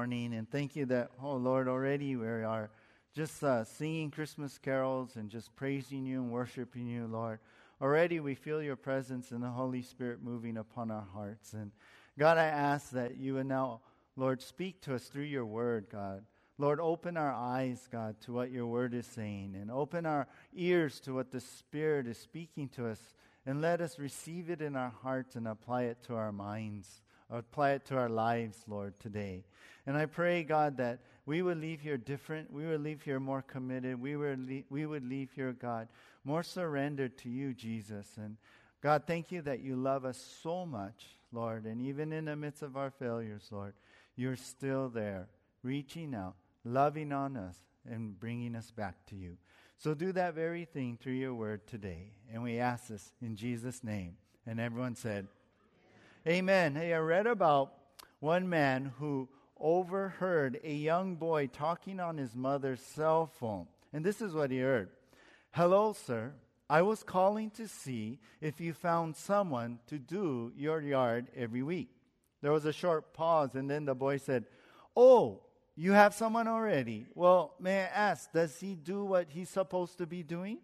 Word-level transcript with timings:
morning. 0.00 0.32
And 0.32 0.50
thank 0.50 0.76
you 0.76 0.86
that, 0.86 1.10
oh 1.22 1.36
Lord, 1.36 1.68
already 1.68 2.16
we 2.16 2.26
are 2.26 2.70
just 3.14 3.44
uh, 3.44 3.64
singing 3.64 4.10
Christmas 4.10 4.56
carols 4.56 5.16
and 5.16 5.28
just 5.28 5.54
praising 5.56 6.06
you 6.06 6.22
and 6.22 6.32
worshiping 6.32 6.86
you, 6.86 7.06
Lord. 7.06 7.38
Already 7.82 8.18
we 8.18 8.34
feel 8.34 8.62
your 8.62 8.76
presence 8.76 9.30
and 9.30 9.42
the 9.42 9.50
Holy 9.50 9.82
Spirit 9.82 10.22
moving 10.22 10.56
upon 10.56 10.90
our 10.90 11.06
hearts. 11.12 11.52
And 11.52 11.70
God, 12.18 12.38
I 12.38 12.46
ask 12.46 12.92
that 12.92 13.18
you 13.18 13.34
would 13.34 13.44
now, 13.44 13.82
Lord, 14.16 14.40
speak 14.40 14.80
to 14.84 14.94
us 14.94 15.04
through 15.04 15.24
your 15.24 15.44
word, 15.44 15.88
God. 15.92 16.24
Lord, 16.56 16.80
open 16.80 17.18
our 17.18 17.34
eyes, 17.34 17.86
God, 17.92 18.18
to 18.22 18.32
what 18.32 18.50
your 18.50 18.68
word 18.68 18.94
is 18.94 19.04
saying, 19.04 19.54
and 19.54 19.70
open 19.70 20.06
our 20.06 20.26
ears 20.56 20.98
to 21.00 21.12
what 21.12 21.30
the 21.30 21.40
Spirit 21.40 22.06
is 22.06 22.16
speaking 22.16 22.70
to 22.70 22.86
us, 22.86 23.12
and 23.44 23.60
let 23.60 23.82
us 23.82 23.98
receive 23.98 24.48
it 24.48 24.62
in 24.62 24.76
our 24.76 24.94
hearts 25.02 25.36
and 25.36 25.46
apply 25.46 25.82
it 25.82 26.02
to 26.04 26.14
our 26.14 26.32
minds, 26.32 27.02
Uh, 27.32 27.38
apply 27.38 27.72
it 27.72 27.84
to 27.86 27.96
our 27.96 28.08
lives, 28.08 28.58
Lord, 28.66 28.98
today. 29.00 29.44
And 29.86 29.96
I 29.96 30.06
pray, 30.06 30.42
God, 30.42 30.76
that 30.78 31.00
we 31.26 31.42
would 31.42 31.58
leave 31.58 31.80
here 31.80 31.96
different. 31.96 32.52
We 32.52 32.66
would 32.66 32.82
leave 32.82 33.02
here 33.02 33.20
more 33.20 33.42
committed. 33.42 34.00
We 34.00 34.16
would, 34.16 34.46
leave, 34.46 34.64
we 34.70 34.86
would 34.86 35.08
leave 35.08 35.30
here, 35.34 35.52
God, 35.52 35.88
more 36.24 36.42
surrendered 36.42 37.16
to 37.18 37.28
you, 37.28 37.54
Jesus. 37.54 38.06
And 38.16 38.36
God, 38.82 39.04
thank 39.06 39.30
you 39.30 39.42
that 39.42 39.60
you 39.60 39.76
love 39.76 40.04
us 40.04 40.18
so 40.42 40.66
much, 40.66 41.06
Lord. 41.32 41.64
And 41.64 41.80
even 41.82 42.12
in 42.12 42.26
the 42.26 42.36
midst 42.36 42.62
of 42.62 42.76
our 42.76 42.90
failures, 42.90 43.48
Lord, 43.50 43.74
you're 44.16 44.36
still 44.36 44.88
there, 44.88 45.28
reaching 45.62 46.14
out 46.14 46.34
loving 46.64 47.12
on 47.12 47.36
us, 47.36 47.56
and 47.88 48.18
bringing 48.18 48.54
us 48.54 48.70
back 48.70 48.94
to 49.06 49.16
you. 49.16 49.36
So 49.78 49.94
do 49.94 50.12
that 50.12 50.34
very 50.34 50.66
thing 50.66 50.98
through 51.00 51.14
your 51.14 51.34
word 51.34 51.66
today. 51.66 52.12
And 52.32 52.42
we 52.42 52.58
ask 52.58 52.88
this 52.88 53.12
in 53.22 53.36
Jesus' 53.36 53.82
name. 53.82 54.16
And 54.46 54.60
everyone 54.60 54.94
said, 54.94 55.26
Amen. 56.30 56.76
Hey, 56.76 56.94
I 56.94 56.98
read 56.98 57.26
about 57.26 57.72
one 58.20 58.48
man 58.48 58.92
who 59.00 59.28
overheard 59.58 60.60
a 60.62 60.72
young 60.72 61.16
boy 61.16 61.48
talking 61.48 61.98
on 61.98 62.18
his 62.18 62.36
mother's 62.36 62.80
cell 62.80 63.26
phone. 63.26 63.66
And 63.92 64.04
this 64.04 64.22
is 64.22 64.32
what 64.32 64.52
he 64.52 64.60
heard 64.60 64.90
Hello, 65.50 65.92
sir. 65.92 66.32
I 66.68 66.82
was 66.82 67.02
calling 67.02 67.50
to 67.56 67.66
see 67.66 68.20
if 68.40 68.60
you 68.60 68.74
found 68.74 69.16
someone 69.16 69.80
to 69.88 69.98
do 69.98 70.52
your 70.56 70.80
yard 70.80 71.26
every 71.34 71.64
week. 71.64 71.90
There 72.42 72.52
was 72.52 72.64
a 72.64 72.72
short 72.72 73.12
pause, 73.12 73.56
and 73.56 73.68
then 73.68 73.84
the 73.84 73.96
boy 73.96 74.18
said, 74.18 74.44
Oh, 74.96 75.40
you 75.74 75.90
have 75.90 76.14
someone 76.14 76.46
already. 76.46 77.08
Well, 77.16 77.54
may 77.58 77.80
I 77.80 77.86
ask, 77.86 78.30
does 78.32 78.60
he 78.60 78.76
do 78.76 79.04
what 79.04 79.30
he's 79.30 79.48
supposed 79.48 79.98
to 79.98 80.06
be 80.06 80.22
doing? 80.22 80.58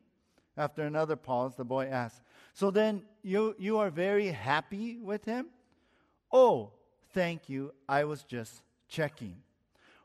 After 0.56 0.84
another 0.84 1.16
pause, 1.16 1.56
the 1.56 1.64
boy 1.64 1.86
asked, 1.86 2.22
So 2.54 2.70
then 2.70 3.02
you, 3.24 3.56
you 3.58 3.78
are 3.78 3.90
very 3.90 4.28
happy 4.28 4.98
with 4.98 5.24
him? 5.24 5.46
Oh, 6.32 6.72
thank 7.12 7.48
you. 7.48 7.72
I 7.88 8.04
was 8.04 8.22
just 8.22 8.62
checking. 8.88 9.36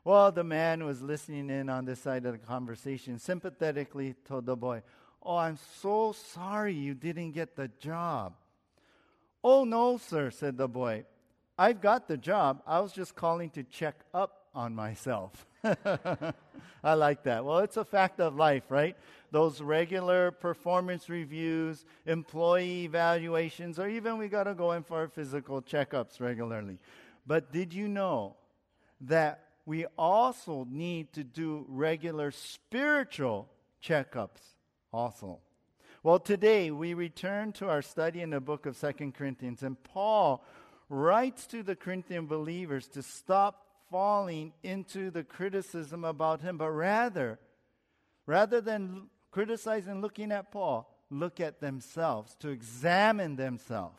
Well, 0.04 0.32
the 0.32 0.44
man 0.44 0.84
was 0.84 1.00
listening 1.00 1.50
in 1.50 1.68
on 1.68 1.84
this 1.84 2.00
side 2.00 2.26
of 2.26 2.32
the 2.32 2.38
conversation, 2.38 3.18
sympathetically 3.18 4.14
told 4.24 4.46
the 4.46 4.56
boy, 4.56 4.82
Oh, 5.22 5.36
I'm 5.36 5.58
so 5.80 6.12
sorry 6.12 6.74
you 6.74 6.94
didn't 6.94 7.32
get 7.32 7.54
the 7.54 7.68
job. 7.78 8.34
Oh, 9.44 9.64
no, 9.64 9.98
sir, 9.98 10.30
said 10.30 10.56
the 10.56 10.66
boy. 10.66 11.04
I've 11.56 11.80
got 11.80 12.08
the 12.08 12.16
job. 12.16 12.62
I 12.66 12.80
was 12.80 12.92
just 12.92 13.14
calling 13.14 13.50
to 13.50 13.62
check 13.62 14.00
up 14.12 14.46
on 14.54 14.74
myself. 14.74 15.46
I 16.84 16.94
like 16.94 17.22
that. 17.24 17.44
Well, 17.44 17.58
it's 17.58 17.76
a 17.76 17.84
fact 17.84 18.20
of 18.20 18.34
life, 18.34 18.64
right? 18.68 18.96
Those 19.30 19.60
regular 19.60 20.30
performance 20.30 21.08
reviews, 21.08 21.84
employee 22.06 22.84
evaluations, 22.84 23.78
or 23.78 23.88
even 23.88 24.18
we 24.18 24.28
got 24.28 24.44
to 24.44 24.54
go 24.54 24.72
in 24.72 24.82
for 24.82 25.08
physical 25.08 25.62
checkups 25.62 26.20
regularly. 26.20 26.78
But 27.26 27.52
did 27.52 27.72
you 27.72 27.88
know 27.88 28.36
that 29.02 29.44
we 29.64 29.86
also 29.96 30.66
need 30.68 31.12
to 31.12 31.22
do 31.22 31.64
regular 31.68 32.32
spiritual 32.32 33.48
checkups 33.82 34.40
also? 34.92 35.38
Well, 36.02 36.18
today 36.18 36.72
we 36.72 36.94
return 36.94 37.52
to 37.52 37.68
our 37.68 37.82
study 37.82 38.22
in 38.22 38.30
the 38.30 38.40
book 38.40 38.66
of 38.66 38.76
Second 38.76 39.14
Corinthians, 39.14 39.62
and 39.62 39.80
Paul 39.84 40.44
writes 40.88 41.46
to 41.46 41.62
the 41.62 41.76
Corinthian 41.76 42.26
believers 42.26 42.88
to 42.88 43.02
stop 43.02 43.71
falling 43.92 44.54
into 44.62 45.10
the 45.10 45.22
criticism 45.22 46.02
about 46.02 46.40
him, 46.40 46.56
but 46.56 46.70
rather, 46.70 47.38
rather 48.26 48.60
than 48.60 49.10
criticizing 49.30 50.00
looking 50.00 50.32
at 50.32 50.50
Paul, 50.50 50.88
look 51.10 51.40
at 51.40 51.60
themselves, 51.60 52.34
to 52.40 52.48
examine 52.48 53.36
themselves. 53.36 53.98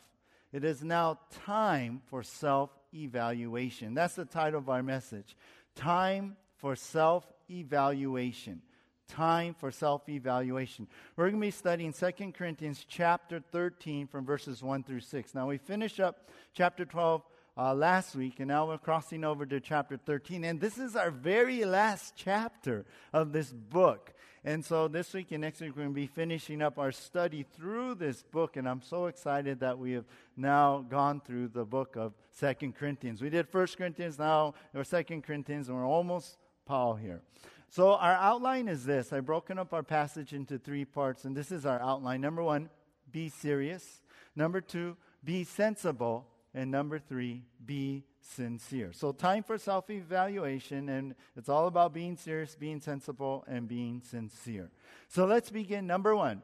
It 0.52 0.64
is 0.64 0.82
now 0.82 1.20
time 1.44 2.02
for 2.06 2.24
self 2.24 2.70
evaluation. 2.92 3.94
That's 3.94 4.16
the 4.16 4.24
title 4.24 4.58
of 4.58 4.68
our 4.68 4.82
message. 4.82 5.36
Time 5.76 6.36
for 6.56 6.74
self 6.74 7.24
evaluation. 7.48 8.62
Time 9.08 9.54
for 9.54 9.70
self 9.70 10.08
evaluation. 10.08 10.88
We're 11.16 11.30
going 11.30 11.40
to 11.40 11.46
be 11.46 11.50
studying 11.52 11.92
2 11.92 12.32
Corinthians 12.32 12.84
chapter 12.88 13.40
13 13.52 14.08
from 14.08 14.24
verses 14.24 14.62
1 14.62 14.82
through 14.82 15.00
6. 15.00 15.34
Now, 15.34 15.48
we 15.48 15.58
finish 15.58 16.00
up 16.00 16.28
chapter 16.52 16.84
12 16.84 17.22
uh, 17.56 17.74
last 17.74 18.16
week, 18.16 18.40
and 18.40 18.48
now 18.48 18.66
we're 18.66 18.78
crossing 18.78 19.24
over 19.24 19.46
to 19.46 19.60
chapter 19.60 19.96
13. 19.96 20.44
And 20.44 20.60
this 20.60 20.78
is 20.78 20.96
our 20.96 21.10
very 21.10 21.64
last 21.64 22.14
chapter 22.16 22.84
of 23.12 23.32
this 23.32 23.52
book. 23.52 24.12
And 24.46 24.64
so 24.64 24.88
this 24.88 25.14
week 25.14 25.32
and 25.32 25.40
next 25.40 25.60
week, 25.60 25.70
we're 25.70 25.84
going 25.84 25.94
to 25.94 25.94
be 25.94 26.06
finishing 26.06 26.60
up 26.60 26.78
our 26.78 26.92
study 26.92 27.46
through 27.56 27.94
this 27.94 28.22
book. 28.22 28.56
And 28.56 28.68
I'm 28.68 28.82
so 28.82 29.06
excited 29.06 29.60
that 29.60 29.78
we 29.78 29.92
have 29.92 30.04
now 30.36 30.84
gone 30.88 31.20
through 31.20 31.48
the 31.48 31.64
book 31.64 31.96
of 31.96 32.12
Second 32.30 32.74
Corinthians. 32.74 33.22
We 33.22 33.30
did 33.30 33.48
First 33.48 33.78
Corinthians, 33.78 34.18
now 34.18 34.54
we're 34.74 34.84
Second 34.84 35.22
Corinthians, 35.22 35.68
and 35.68 35.78
we're 35.78 35.86
almost 35.86 36.36
Paul 36.66 36.94
here. 36.94 37.22
So 37.70 37.94
our 37.94 38.12
outline 38.12 38.68
is 38.68 38.84
this. 38.84 39.12
I've 39.12 39.26
broken 39.26 39.58
up 39.58 39.72
our 39.72 39.82
passage 39.82 40.32
into 40.32 40.58
three 40.58 40.84
parts, 40.84 41.24
and 41.24 41.36
this 41.36 41.50
is 41.50 41.64
our 41.64 41.80
outline. 41.80 42.20
Number 42.20 42.42
one, 42.42 42.68
be 43.10 43.28
serious. 43.28 44.02
Number 44.36 44.60
two, 44.60 44.96
be 45.24 45.44
sensible. 45.44 46.26
And 46.54 46.70
number 46.70 47.00
three, 47.00 47.42
be 47.64 48.04
sincere. 48.20 48.92
So, 48.92 49.10
time 49.10 49.42
for 49.42 49.58
self 49.58 49.90
evaluation, 49.90 50.88
and 50.88 51.14
it's 51.36 51.48
all 51.48 51.66
about 51.66 51.92
being 51.92 52.16
serious, 52.16 52.54
being 52.54 52.80
sensible, 52.80 53.44
and 53.48 53.66
being 53.66 54.00
sincere. 54.00 54.70
So, 55.08 55.24
let's 55.26 55.50
begin. 55.50 55.86
Number 55.86 56.14
one, 56.14 56.42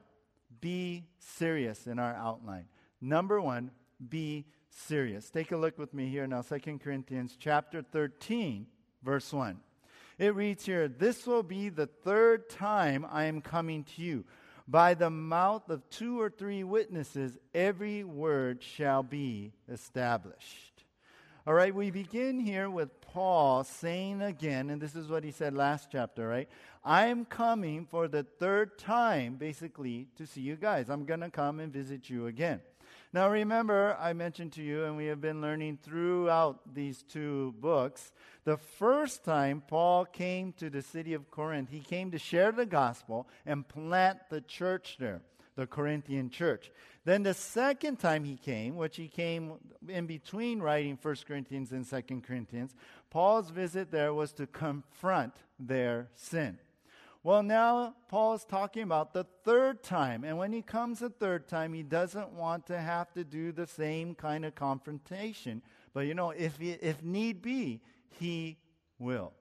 be 0.61 1.07
serious 1.19 1.87
in 1.87 1.99
our 2.01 2.15
outline. 2.15 2.67
Number 3.01 3.41
one, 3.41 3.71
be 4.09 4.47
serious. 4.71 5.31
Take 5.31 5.53
a 5.53 5.57
look 5.57 5.79
with 5.79 5.95
me 5.95 6.09
here 6.09 6.27
now, 6.27 6.43
Second 6.43 6.81
Corinthians 6.81 7.37
chapter 7.39 7.83
13, 7.83 8.67
verse 9.03 9.33
1. 9.33 9.61
It 10.19 10.35
reads 10.35 10.67
here, 10.67 10.89
This 10.89 11.27
will 11.27 11.43
be 11.43 11.69
the 11.69 11.87
third 11.87 12.51
time 12.51 13.07
I 13.11 13.25
am 13.25 13.41
coming 13.41 13.85
to 13.85 14.03
you. 14.03 14.25
By 14.71 14.95
the 14.95 15.11
mouth 15.11 15.69
of 15.69 15.91
two 15.91 16.21
or 16.21 16.31
three 16.31 16.63
witnesses, 16.63 17.37
every 17.53 18.05
word 18.05 18.63
shall 18.63 19.03
be 19.03 19.51
established. 19.69 20.85
All 21.45 21.55
right, 21.55 21.75
we 21.75 21.91
begin 21.91 22.39
here 22.39 22.71
with 22.71 23.01
Paul 23.01 23.65
saying 23.65 24.23
again, 24.23 24.71
and 24.71 24.81
this 24.81 24.95
is 24.95 25.09
what 25.09 25.25
he 25.25 25.33
said 25.33 25.55
last 25.55 25.89
chapter, 25.91 26.29
right? 26.29 26.49
I'm 26.85 27.25
coming 27.25 27.85
for 27.85 28.07
the 28.07 28.23
third 28.23 28.79
time, 28.79 29.35
basically, 29.35 30.07
to 30.15 30.25
see 30.25 30.43
you 30.43 30.55
guys. 30.55 30.89
I'm 30.89 31.05
going 31.05 31.21
to 31.21 31.31
come 31.31 31.59
and 31.59 31.73
visit 31.73 32.09
you 32.09 32.29
again. 32.29 32.61
Now, 33.13 33.29
remember, 33.29 33.97
I 33.99 34.13
mentioned 34.13 34.53
to 34.53 34.63
you, 34.63 34.85
and 34.85 34.97
we 34.97 35.07
have 35.07 35.21
been 35.21 35.41
learning 35.41 35.81
throughout 35.83 36.75
these 36.75 37.03
two 37.03 37.55
books, 37.59 38.13
the 38.45 38.57
first 38.57 39.25
time 39.25 39.65
Paul 39.67 40.05
came 40.05 40.53
to 40.55 40.71
the 40.71 40.83
city 40.83 41.15
of 41.15 41.29
Corinth, 41.29 41.71
he 41.71 41.81
came 41.81 42.13
to 42.13 42.19
share 42.19 42.53
the 42.53 42.67
gospel 42.67 43.29
and 43.45 43.67
plant 43.67 44.19
the 44.31 44.41
church 44.41 44.97
there, 45.01 45.23
the 45.57 45.67
Corinthian 45.67 46.31
church. 46.31 46.71
Then 47.05 47.25
the 47.25 47.35
second 47.35 47.99
time 47.99 48.23
he 48.23 48.37
came, 48.37 48.77
which 48.77 48.97
he 48.97 49.09
came 49.09 49.55
in 49.89 50.07
between 50.07 50.61
writing 50.61 50.97
1 51.01 51.17
Corinthians 51.27 51.73
and 51.73 51.89
2 51.89 52.21
Corinthians, 52.21 52.77
Paul's 53.11 53.51
visit 53.51 53.91
there 53.91 54.15
was 54.15 54.33
to 54.35 54.47
confront 54.47 55.35
their 55.59 56.11
sin. 56.15 56.59
Well, 57.23 57.43
now 57.43 57.97
Paul 58.09 58.35
is 58.35 58.45
talking 58.45 58.83
about 58.83 59.13
the 59.13 59.27
third 59.45 59.83
time. 59.83 60.25
And 60.25 60.39
when 60.39 60.53
he 60.53 60.63
comes 60.63 61.01
the 61.01 61.11
third 61.11 61.49
time, 61.49 61.75
he 61.75 61.83
doesn't 61.83 62.33
want 62.33 62.67
to 62.69 62.79
have 62.79 63.13
to 63.13 63.25
do 63.25 63.53
the 63.53 63.67
same 63.67 64.15
kind 64.15 64.45
of 64.45 64.55
confrontation. 64.55 65.63
But 65.93 66.07
you 66.07 66.15
know, 66.15 66.31
if, 66.31 66.61
if 66.61 67.03
need 67.03 67.43
be, 67.43 67.83
he 68.19 68.57
will. 68.99 69.33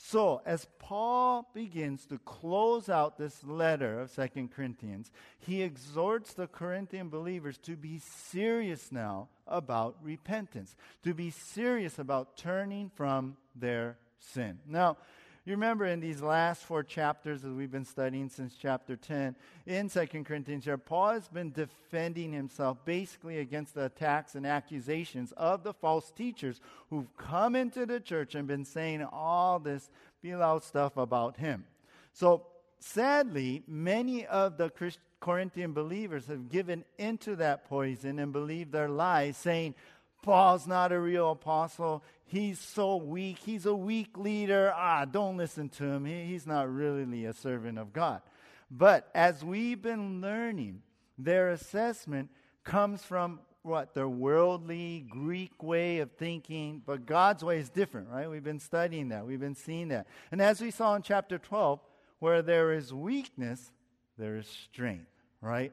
So, 0.00 0.40
as 0.46 0.68
Paul 0.78 1.50
begins 1.52 2.06
to 2.06 2.18
close 2.18 2.88
out 2.88 3.18
this 3.18 3.42
letter 3.42 4.00
of 4.00 4.10
Second 4.10 4.52
Corinthians, 4.52 5.10
he 5.40 5.62
exhorts 5.62 6.34
the 6.34 6.46
Corinthian 6.46 7.08
believers 7.08 7.58
to 7.58 7.76
be 7.76 7.98
serious 7.98 8.92
now 8.92 9.28
about 9.48 9.96
repentance, 10.00 10.76
to 11.02 11.14
be 11.14 11.30
serious 11.30 11.98
about 11.98 12.36
turning 12.36 12.90
from 12.94 13.36
their 13.56 13.98
sin. 14.20 14.60
Now, 14.68 14.98
You 15.48 15.54
remember 15.54 15.86
in 15.86 16.00
these 16.00 16.20
last 16.20 16.64
four 16.64 16.82
chapters 16.82 17.40
that 17.40 17.48
we've 17.50 17.72
been 17.72 17.86
studying 17.86 18.28
since 18.28 18.54
chapter 18.60 18.96
10 18.96 19.34
in 19.64 19.88
2 19.88 20.06
Corinthians 20.22 20.66
here, 20.66 20.76
Paul 20.76 21.12
has 21.12 21.26
been 21.26 21.52
defending 21.52 22.34
himself 22.34 22.84
basically 22.84 23.38
against 23.38 23.74
the 23.74 23.86
attacks 23.86 24.34
and 24.34 24.46
accusations 24.46 25.32
of 25.38 25.62
the 25.62 25.72
false 25.72 26.10
teachers 26.10 26.60
who've 26.90 27.16
come 27.16 27.56
into 27.56 27.86
the 27.86 27.98
church 27.98 28.34
and 28.34 28.46
been 28.46 28.66
saying 28.66 29.02
all 29.10 29.58
this 29.58 29.88
out 30.30 30.64
stuff 30.64 30.98
about 30.98 31.38
him. 31.38 31.64
So 32.12 32.44
sadly, 32.78 33.62
many 33.66 34.26
of 34.26 34.58
the 34.58 34.70
Corinthian 35.18 35.72
believers 35.72 36.26
have 36.26 36.50
given 36.50 36.84
into 36.98 37.36
that 37.36 37.66
poison 37.70 38.18
and 38.18 38.34
believed 38.34 38.72
their 38.72 38.90
lies, 38.90 39.38
saying, 39.38 39.74
Paul's 40.22 40.66
not 40.66 40.92
a 40.92 40.98
real 40.98 41.32
apostle. 41.32 42.02
He's 42.24 42.58
so 42.58 42.96
weak. 42.96 43.38
He's 43.38 43.66
a 43.66 43.74
weak 43.74 44.18
leader. 44.18 44.72
Ah, 44.74 45.04
don't 45.04 45.36
listen 45.36 45.68
to 45.70 45.84
him. 45.84 46.04
He, 46.04 46.24
he's 46.24 46.46
not 46.46 46.72
really 46.72 47.24
a 47.24 47.32
servant 47.32 47.78
of 47.78 47.92
God. 47.92 48.22
But 48.70 49.08
as 49.14 49.44
we've 49.44 49.80
been 49.80 50.20
learning, 50.20 50.82
their 51.16 51.50
assessment 51.50 52.30
comes 52.64 53.02
from 53.02 53.40
what? 53.62 53.94
Their 53.94 54.08
worldly 54.08 55.04
Greek 55.08 55.62
way 55.62 55.98
of 55.98 56.12
thinking, 56.12 56.82
but 56.84 57.06
God's 57.06 57.44
way 57.44 57.58
is 57.58 57.68
different, 57.68 58.08
right? 58.08 58.30
We've 58.30 58.44
been 58.44 58.60
studying 58.60 59.08
that. 59.08 59.26
We've 59.26 59.40
been 59.40 59.54
seeing 59.54 59.88
that. 59.88 60.06
And 60.30 60.40
as 60.40 60.60
we 60.60 60.70
saw 60.70 60.94
in 60.94 61.02
chapter 61.02 61.38
12, 61.38 61.80
where 62.18 62.42
there 62.42 62.72
is 62.72 62.92
weakness, 62.92 63.70
there 64.16 64.36
is 64.36 64.46
strength, 64.46 65.10
right? 65.40 65.72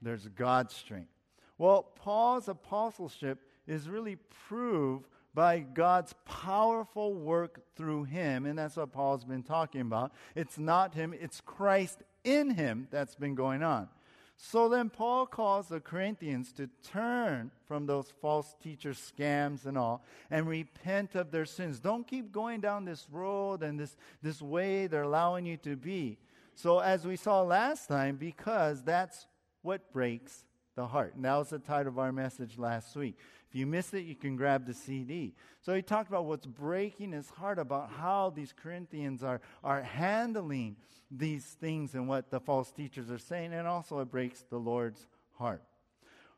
There's 0.00 0.26
God's 0.28 0.74
strength. 0.74 1.10
Well, 1.58 1.82
Paul's 1.82 2.48
apostleship 2.48 3.40
is 3.66 3.88
really 3.88 4.16
proved 4.48 5.08
by 5.34 5.60
God's 5.60 6.14
powerful 6.24 7.14
work 7.14 7.62
through 7.76 8.04
him, 8.04 8.44
and 8.44 8.58
that's 8.58 8.76
what 8.76 8.92
Paul's 8.92 9.24
been 9.24 9.42
talking 9.42 9.80
about. 9.80 10.12
It's 10.34 10.58
not 10.58 10.94
him, 10.94 11.14
it's 11.18 11.40
Christ 11.40 12.02
in 12.24 12.50
him 12.50 12.88
that's 12.90 13.14
been 13.14 13.34
going 13.34 13.62
on. 13.62 13.88
So 14.36 14.68
then 14.68 14.90
Paul 14.90 15.26
calls 15.26 15.68
the 15.68 15.80
Corinthians 15.80 16.52
to 16.54 16.68
turn 16.82 17.52
from 17.68 17.86
those 17.86 18.12
false 18.20 18.56
teacher 18.60 18.90
scams 18.90 19.66
and 19.66 19.78
all 19.78 20.04
and 20.30 20.48
repent 20.48 21.14
of 21.14 21.30
their 21.30 21.44
sins. 21.44 21.78
Don't 21.78 22.06
keep 22.06 22.32
going 22.32 22.60
down 22.60 22.84
this 22.84 23.06
road 23.10 23.62
and 23.62 23.78
this, 23.78 23.96
this 24.20 24.42
way 24.42 24.88
they're 24.88 25.02
allowing 25.02 25.46
you 25.46 25.56
to 25.58 25.76
be. 25.76 26.18
So, 26.54 26.80
as 26.80 27.06
we 27.06 27.16
saw 27.16 27.42
last 27.42 27.88
time, 27.88 28.16
because 28.16 28.82
that's 28.82 29.26
what 29.62 29.92
breaks 29.92 30.44
the 30.74 30.86
heart. 30.86 31.14
And 31.14 31.24
that 31.24 31.36
was 31.36 31.50
the 31.50 31.58
title 31.58 31.88
of 31.92 31.98
our 31.98 32.12
message 32.12 32.58
last 32.58 32.94
week. 32.96 33.16
If 33.48 33.56
you 33.56 33.66
missed 33.66 33.92
it, 33.94 34.02
you 34.02 34.14
can 34.14 34.36
grab 34.36 34.66
the 34.66 34.74
CD. 34.74 35.34
So 35.60 35.74
he 35.74 35.82
talked 35.82 36.08
about 36.08 36.24
what's 36.24 36.46
breaking 36.46 37.12
his 37.12 37.28
heart 37.30 37.58
about 37.58 37.90
how 37.90 38.32
these 38.34 38.52
Corinthians 38.52 39.22
are, 39.22 39.40
are 39.62 39.82
handling 39.82 40.76
these 41.10 41.44
things 41.44 41.94
and 41.94 42.08
what 42.08 42.30
the 42.30 42.40
false 42.40 42.72
teachers 42.72 43.10
are 43.10 43.18
saying, 43.18 43.52
and 43.52 43.68
also 43.68 44.00
it 44.00 44.10
breaks 44.10 44.44
the 44.48 44.56
Lord's 44.56 45.06
heart. 45.38 45.62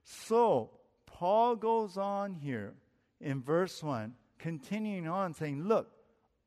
So 0.02 0.70
Paul 1.06 1.54
goes 1.56 1.96
on 1.96 2.34
here 2.34 2.74
in 3.20 3.40
verse 3.40 3.82
1, 3.82 4.14
continuing 4.38 5.06
on, 5.06 5.34
saying, 5.34 5.62
Look, 5.62 5.88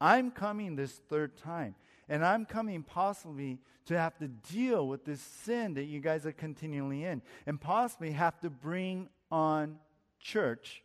I'm 0.01 0.31
coming 0.31 0.75
this 0.75 1.01
third 1.09 1.37
time. 1.37 1.75
And 2.09 2.25
I'm 2.25 2.45
coming 2.45 2.83
possibly 2.83 3.59
to 3.85 3.97
have 3.97 4.17
to 4.17 4.27
deal 4.27 4.87
with 4.87 5.05
this 5.05 5.21
sin 5.21 5.73
that 5.75 5.85
you 5.85 5.99
guys 5.99 6.25
are 6.25 6.31
continually 6.31 7.03
in, 7.03 7.21
and 7.45 7.59
possibly 7.59 8.11
have 8.11 8.39
to 8.41 8.49
bring 8.49 9.09
on 9.31 9.77
church 10.19 10.83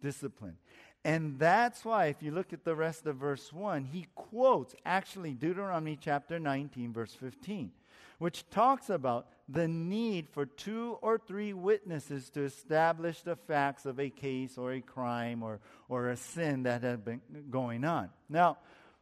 discipline. 0.00 0.56
And 1.04 1.38
that's 1.38 1.84
why, 1.84 2.06
if 2.06 2.22
you 2.22 2.30
look 2.30 2.52
at 2.52 2.64
the 2.64 2.74
rest 2.74 3.06
of 3.06 3.16
verse 3.16 3.52
1, 3.52 3.84
he 3.84 4.06
quotes 4.14 4.74
actually 4.86 5.34
Deuteronomy 5.34 5.98
chapter 6.00 6.38
19, 6.38 6.94
verse 6.94 7.12
15, 7.12 7.72
which 8.18 8.48
talks 8.50 8.88
about 8.88 9.26
the 9.46 9.68
need 9.68 10.28
for 10.30 10.46
two 10.46 10.96
or 11.02 11.18
three 11.18 11.52
witnesses 11.52 12.30
to 12.30 12.44
establish 12.44 13.20
the 13.20 13.36
facts 13.36 13.84
of 13.84 14.00
a 14.00 14.08
case 14.08 14.56
or 14.56 14.72
a 14.72 14.80
crime 14.80 15.42
or, 15.42 15.60
or 15.90 16.08
a 16.08 16.16
sin 16.16 16.62
that 16.62 16.82
had 16.82 17.04
been 17.04 17.20
going 17.50 17.84
on. 17.84 18.08
Now, 18.30 18.56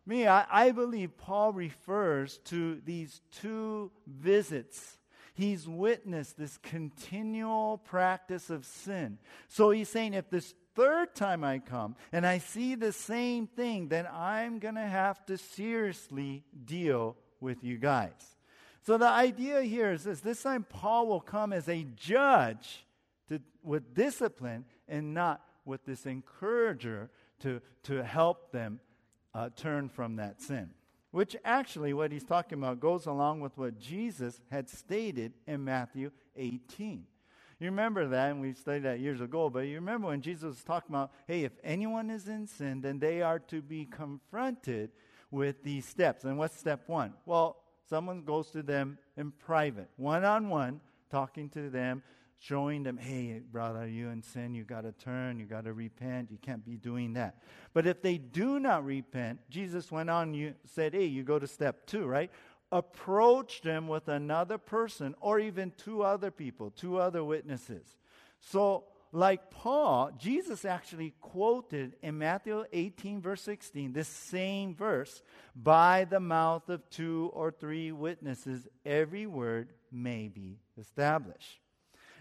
me, 0.05 0.27
I, 0.27 0.45
I 0.51 0.71
believe 0.73 1.17
Paul 1.17 1.53
refers 1.53 2.39
to 2.47 2.81
these 2.85 3.21
two 3.31 3.91
visits. 4.07 4.99
He's 5.35 5.67
witnessed 5.67 6.37
this 6.37 6.59
continual 6.59 7.79
practice 7.79 8.51
of 8.51 8.67
sin. 8.67 9.19
So 9.49 9.71
he's 9.71 9.89
saying, 9.89 10.15
if 10.15 10.29
this 10.29 10.55
third 10.75 11.15
time 11.15 11.45
I 11.45 11.59
come 11.59 11.97
and 12.13 12.27
I 12.27 12.39
see 12.39 12.75
the 12.75 12.93
same 12.93 13.47
thing, 13.47 13.89
then 13.89 14.07
I'm 14.13 14.59
going 14.59 14.75
to 14.75 14.81
have 14.81 15.25
to 15.27 15.39
seriously 15.39 16.45
deal 16.65 17.17
with 17.41 17.63
you 17.65 17.79
guys. 17.79 18.37
So 18.85 18.99
the 18.99 19.09
idea 19.09 19.63
here 19.63 19.93
is 19.93 20.05
this 20.05 20.21
this 20.21 20.43
time 20.43 20.67
Paul 20.69 21.07
will 21.07 21.21
come 21.21 21.53
as 21.53 21.69
a 21.69 21.87
judge 21.97 22.85
to, 23.29 23.41
with 23.63 23.95
discipline 23.95 24.65
and 24.89 25.15
not 25.15 25.41
with 25.65 25.85
this 25.85 26.05
encourager 26.05 27.09
to, 27.41 27.61
to 27.85 28.03
help 28.03 28.51
them 28.51 28.81
uh, 29.35 29.51
turn 29.57 29.89
from 29.89 30.17
that 30.17 30.41
sin. 30.41 30.71
Which 31.11 31.37
actually, 31.45 31.93
what 31.93 32.11
he's 32.11 32.25
talking 32.25 32.59
about 32.59 32.81
goes 32.81 33.07
along 33.07 33.41
with 33.41 33.57
what 33.59 33.79
Jesus 33.79 34.41
had 34.51 34.69
stated 34.69 35.35
in 35.47 35.63
Matthew 35.63 36.11
18. 36.37 37.05
You 37.61 37.67
remember 37.67 38.09
that, 38.09 38.31
and 38.31 38.41
we 38.41 38.55
studied 38.55 38.85
that 38.85 38.99
years 38.99 39.21
ago, 39.21 39.49
but 39.49 39.61
you 39.61 39.77
remember 39.77 40.09
when 40.09 40.21
Jesus 40.21 40.45
was 40.45 40.65
talking 40.65 40.95
about, 40.95 41.13
hey, 41.29 41.45
if 41.45 41.53
anyone 41.63 42.11
is 42.11 42.27
in 42.27 42.47
sin, 42.47 42.81
then 42.81 42.99
they 42.99 43.23
are 43.23 43.39
to 43.39 43.63
be 43.63 43.85
confronted 43.85 44.91
with 45.31 45.63
these 45.63 45.87
steps. 45.87 46.25
And 46.25 46.39
what's 46.39 46.59
step 46.59 46.83
one? 46.89 47.13
Well, 47.25 47.57
someone 47.89 48.23
goes 48.23 48.51
to 48.51 48.63
them 48.63 48.99
in 49.17 49.31
private, 49.31 49.91
one 49.97 50.25
on 50.25 50.49
one, 50.49 50.81
talking 51.11 51.49
to 51.51 51.71
them, 51.71 52.03
showing 52.43 52.83
them, 52.83 52.97
hey, 52.97 53.41
brother, 53.53 53.87
you 53.87 54.09
in 54.09 54.21
sin, 54.21 54.53
you 54.53 54.65
got 54.65 54.81
to 54.81 54.91
turn, 54.91 55.39
you 55.39 55.47
got 55.47 55.65
to 55.65 55.73
repent, 55.73 56.29
you 56.29 56.39
can't 56.43 56.65
be 56.65 56.77
doing 56.77 57.13
that. 57.13 57.37
But 57.73 57.87
if 57.87 58.03
they 58.03 58.19
do 58.19 58.59
not 58.59 58.85
repent, 58.85 59.39
Jesus 59.49 59.93
went 59.93 60.11
on, 60.11 60.35
you 60.35 60.55
said, 60.75 60.93
hey, 60.93 61.05
you 61.05 61.23
go 61.23 61.39
to 61.39 61.47
step 61.47 61.87
two, 61.87 62.05
right? 62.05 62.33
Approach 62.73 63.61
them 63.61 63.87
with 63.87 64.09
another 64.09 64.59
person 64.59 65.15
or 65.21 65.39
even 65.39 65.73
two 65.77 66.03
other 66.03 66.33
people, 66.33 66.73
two 66.73 66.99
other 66.99 67.23
witnesses. 67.23 67.87
So, 68.41 68.85
like 69.13 69.51
Paul, 69.53 70.11
Jesus 70.19 70.65
actually 70.65 71.15
quoted 71.21 71.95
in 72.03 72.19
Matthew 72.19 72.65
18, 72.73 73.21
verse 73.21 73.43
16, 73.43 73.93
this 73.93 74.09
same 74.09 74.75
verse, 74.75 75.23
by 75.55 76.07
the 76.11 76.19
mouth 76.19 76.69
of 76.71 76.91
two 76.91 77.31
or 77.35 77.53
three 77.53 77.93
witnesses, 77.93 78.67
every 78.85 79.27
word 79.27 79.75
may 79.93 80.27
be 80.27 80.59
established. 80.77 81.62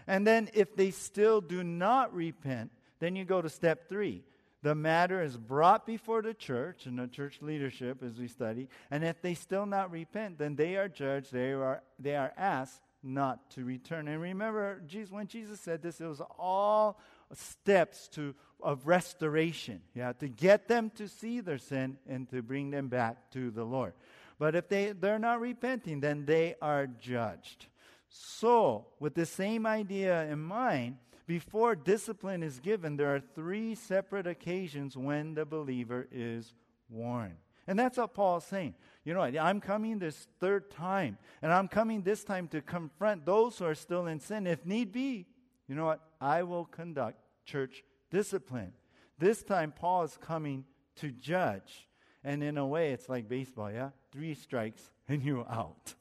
And 0.06 0.26
then 0.26 0.48
if 0.54 0.76
they 0.76 0.90
still 0.90 1.40
do 1.40 1.62
not 1.62 2.14
repent, 2.14 2.70
then 3.00 3.16
you 3.16 3.24
go 3.24 3.42
to 3.42 3.48
step 3.48 3.88
three. 3.88 4.22
The 4.62 4.74
matter 4.76 5.20
is 5.22 5.36
brought 5.36 5.86
before 5.86 6.22
the 6.22 6.34
church 6.34 6.86
and 6.86 6.98
the 6.98 7.08
church 7.08 7.38
leadership 7.42 8.02
as 8.02 8.18
we 8.18 8.28
study. 8.28 8.68
And 8.90 9.04
if 9.04 9.20
they 9.20 9.34
still 9.34 9.66
not 9.66 9.90
repent, 9.90 10.38
then 10.38 10.54
they 10.54 10.76
are 10.76 10.88
judged, 10.88 11.32
they 11.32 11.52
are, 11.52 11.82
they 11.98 12.14
are 12.14 12.32
asked 12.36 12.80
not 13.02 13.50
to 13.50 13.64
return. 13.64 14.06
And 14.06 14.20
remember, 14.20 14.80
Jesus, 14.86 15.10
when 15.10 15.26
Jesus 15.26 15.60
said 15.60 15.82
this, 15.82 16.00
it 16.00 16.06
was 16.06 16.22
all 16.38 17.00
steps 17.32 18.06
to, 18.08 18.34
of 18.62 18.86
restoration. 18.86 19.80
Yeah, 19.94 20.12
to 20.14 20.28
get 20.28 20.68
them 20.68 20.90
to 20.96 21.08
see 21.08 21.40
their 21.40 21.58
sin 21.58 21.98
and 22.08 22.28
to 22.30 22.40
bring 22.42 22.70
them 22.70 22.86
back 22.86 23.32
to 23.32 23.50
the 23.50 23.64
Lord. 23.64 23.94
But 24.38 24.54
if 24.54 24.68
they, 24.68 24.92
they're 24.92 25.18
not 25.18 25.40
repenting, 25.40 26.00
then 26.00 26.24
they 26.24 26.54
are 26.62 26.86
judged. 26.86 27.66
So, 28.14 28.88
with 29.00 29.14
the 29.14 29.24
same 29.24 29.66
idea 29.66 30.24
in 30.24 30.38
mind, 30.38 30.98
before 31.26 31.74
discipline 31.74 32.42
is 32.42 32.60
given, 32.60 32.96
there 32.96 33.14
are 33.14 33.20
three 33.20 33.74
separate 33.74 34.26
occasions 34.26 34.98
when 34.98 35.32
the 35.32 35.46
believer 35.46 36.06
is 36.12 36.52
warned. 36.90 37.36
And 37.66 37.78
that's 37.78 37.96
what 37.96 38.12
Paul's 38.12 38.44
saying. 38.44 38.74
You 39.04 39.14
know, 39.14 39.20
what? 39.20 39.38
I'm 39.38 39.60
coming 39.60 39.98
this 39.98 40.26
third 40.40 40.70
time, 40.70 41.16
and 41.40 41.50
I'm 41.50 41.68
coming 41.68 42.02
this 42.02 42.22
time 42.22 42.48
to 42.48 42.60
confront 42.60 43.24
those 43.24 43.56
who 43.56 43.64
are 43.64 43.74
still 43.74 44.06
in 44.06 44.20
sin. 44.20 44.46
If 44.46 44.66
need 44.66 44.92
be, 44.92 45.26
you 45.66 45.74
know 45.74 45.86
what? 45.86 46.00
I 46.20 46.42
will 46.42 46.66
conduct 46.66 47.18
church 47.46 47.82
discipline. 48.10 48.72
This 49.18 49.42
time, 49.42 49.72
Paul 49.72 50.02
is 50.02 50.18
coming 50.20 50.64
to 50.96 51.10
judge. 51.10 51.88
And 52.22 52.42
in 52.42 52.58
a 52.58 52.66
way, 52.66 52.92
it's 52.92 53.08
like 53.08 53.26
baseball, 53.26 53.70
yeah? 53.72 53.90
Three 54.12 54.34
strikes 54.34 54.90
and 55.08 55.22
you're 55.22 55.48
out. 55.48 55.94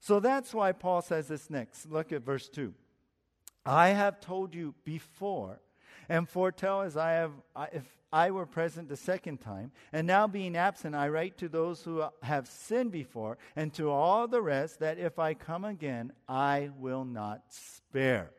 So 0.00 0.18
that's 0.18 0.54
why 0.54 0.72
Paul 0.72 1.02
says 1.02 1.28
this 1.28 1.50
next. 1.50 1.90
Look 1.90 2.10
at 2.12 2.22
verse 2.22 2.48
2. 2.48 2.72
I 3.64 3.90
have 3.90 4.20
told 4.20 4.54
you 4.54 4.74
before, 4.84 5.60
and 6.08 6.28
foretell 6.28 6.80
as 6.80 6.96
I 6.96 7.12
have, 7.12 7.32
if 7.72 7.84
I 8.12 8.30
were 8.30 8.46
present 8.46 8.88
the 8.88 8.96
second 8.96 9.40
time, 9.42 9.70
and 9.92 10.06
now 10.06 10.26
being 10.26 10.56
absent, 10.56 10.94
I 10.94 11.08
write 11.10 11.36
to 11.38 11.48
those 11.48 11.82
who 11.82 12.02
have 12.22 12.48
sinned 12.48 12.90
before, 12.90 13.36
and 13.54 13.72
to 13.74 13.90
all 13.90 14.26
the 14.26 14.42
rest, 14.42 14.80
that 14.80 14.98
if 14.98 15.18
I 15.18 15.34
come 15.34 15.64
again, 15.64 16.12
I 16.26 16.70
will 16.78 17.04
not 17.04 17.42
spare. 17.50 18.30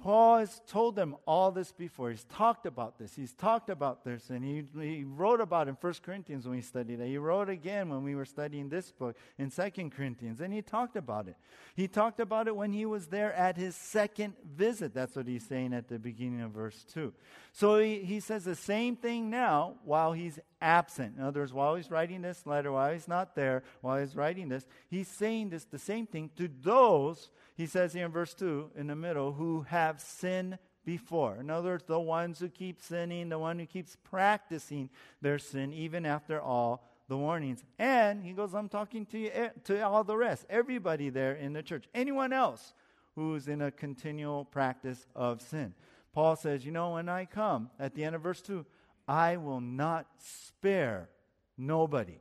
Paul 0.00 0.38
has 0.38 0.60
told 0.68 0.94
them 0.94 1.16
all 1.26 1.50
this 1.50 1.72
before. 1.72 2.10
He's 2.10 2.24
talked 2.24 2.66
about 2.66 2.98
this. 2.98 3.14
He's 3.16 3.32
talked 3.32 3.68
about 3.68 4.04
this. 4.04 4.30
And 4.30 4.44
he, 4.44 4.64
he 4.80 5.04
wrote 5.04 5.40
about 5.40 5.66
it 5.66 5.70
in 5.70 5.76
1 5.80 5.94
Corinthians 6.02 6.46
when 6.46 6.56
we 6.56 6.62
studied 6.62 7.00
it. 7.00 7.08
He 7.08 7.18
wrote 7.18 7.48
again 7.48 7.88
when 7.88 8.04
we 8.04 8.14
were 8.14 8.24
studying 8.24 8.68
this 8.68 8.92
book 8.92 9.16
in 9.38 9.50
2 9.50 9.90
Corinthians. 9.90 10.40
And 10.40 10.54
he 10.54 10.62
talked 10.62 10.96
about 10.96 11.26
it. 11.26 11.36
He 11.74 11.88
talked 11.88 12.20
about 12.20 12.46
it 12.46 12.54
when 12.54 12.72
he 12.72 12.86
was 12.86 13.08
there 13.08 13.32
at 13.34 13.56
his 13.56 13.74
second 13.74 14.34
visit. 14.44 14.94
That's 14.94 15.16
what 15.16 15.26
he's 15.26 15.46
saying 15.46 15.74
at 15.74 15.88
the 15.88 15.98
beginning 15.98 16.42
of 16.42 16.52
verse 16.52 16.84
2. 16.92 17.12
So 17.52 17.78
he, 17.78 18.04
he 18.04 18.20
says 18.20 18.44
the 18.44 18.54
same 18.54 18.94
thing 18.94 19.30
now 19.30 19.74
while 19.84 20.12
he's 20.12 20.38
absent. 20.60 21.16
In 21.18 21.24
other 21.24 21.40
words, 21.40 21.52
while 21.52 21.74
he's 21.74 21.90
writing 21.90 22.22
this 22.22 22.46
letter, 22.46 22.70
while 22.70 22.92
he's 22.92 23.08
not 23.08 23.34
there, 23.34 23.64
while 23.80 23.98
he's 23.98 24.14
writing 24.14 24.48
this, 24.48 24.66
he's 24.88 25.08
saying 25.08 25.50
this 25.50 25.64
the 25.64 25.78
same 25.78 26.06
thing 26.06 26.30
to 26.36 26.48
those 26.62 27.30
he 27.58 27.66
says 27.66 27.92
here 27.92 28.06
in 28.06 28.12
verse 28.12 28.34
2 28.34 28.70
in 28.76 28.86
the 28.86 28.94
middle, 28.94 29.32
who 29.32 29.62
have 29.62 30.00
sinned 30.00 30.58
before. 30.84 31.38
In 31.40 31.50
other 31.50 31.70
words, 31.70 31.84
the 31.88 31.98
ones 31.98 32.38
who 32.38 32.48
keep 32.48 32.80
sinning, 32.80 33.28
the 33.28 33.38
one 33.38 33.58
who 33.58 33.66
keeps 33.66 33.96
practicing 34.04 34.88
their 35.20 35.40
sin 35.40 35.72
even 35.72 36.06
after 36.06 36.40
all 36.40 36.84
the 37.08 37.16
warnings. 37.16 37.64
And 37.76 38.22
he 38.22 38.32
goes, 38.32 38.54
I'm 38.54 38.68
talking 38.68 39.04
to 39.06 39.18
you, 39.18 39.30
eh, 39.34 39.48
to 39.64 39.84
all 39.84 40.04
the 40.04 40.16
rest, 40.16 40.46
everybody 40.48 41.10
there 41.10 41.34
in 41.34 41.52
the 41.52 41.64
church, 41.64 41.88
anyone 41.92 42.32
else 42.32 42.74
who's 43.16 43.48
in 43.48 43.60
a 43.60 43.72
continual 43.72 44.44
practice 44.44 45.04
of 45.16 45.42
sin. 45.42 45.74
Paul 46.12 46.36
says, 46.36 46.64
You 46.64 46.70
know, 46.70 46.92
when 46.92 47.08
I 47.08 47.24
come, 47.24 47.70
at 47.80 47.96
the 47.96 48.04
end 48.04 48.14
of 48.14 48.22
verse 48.22 48.40
2, 48.40 48.64
I 49.08 49.36
will 49.36 49.60
not 49.60 50.06
spare 50.18 51.08
nobody. 51.56 52.20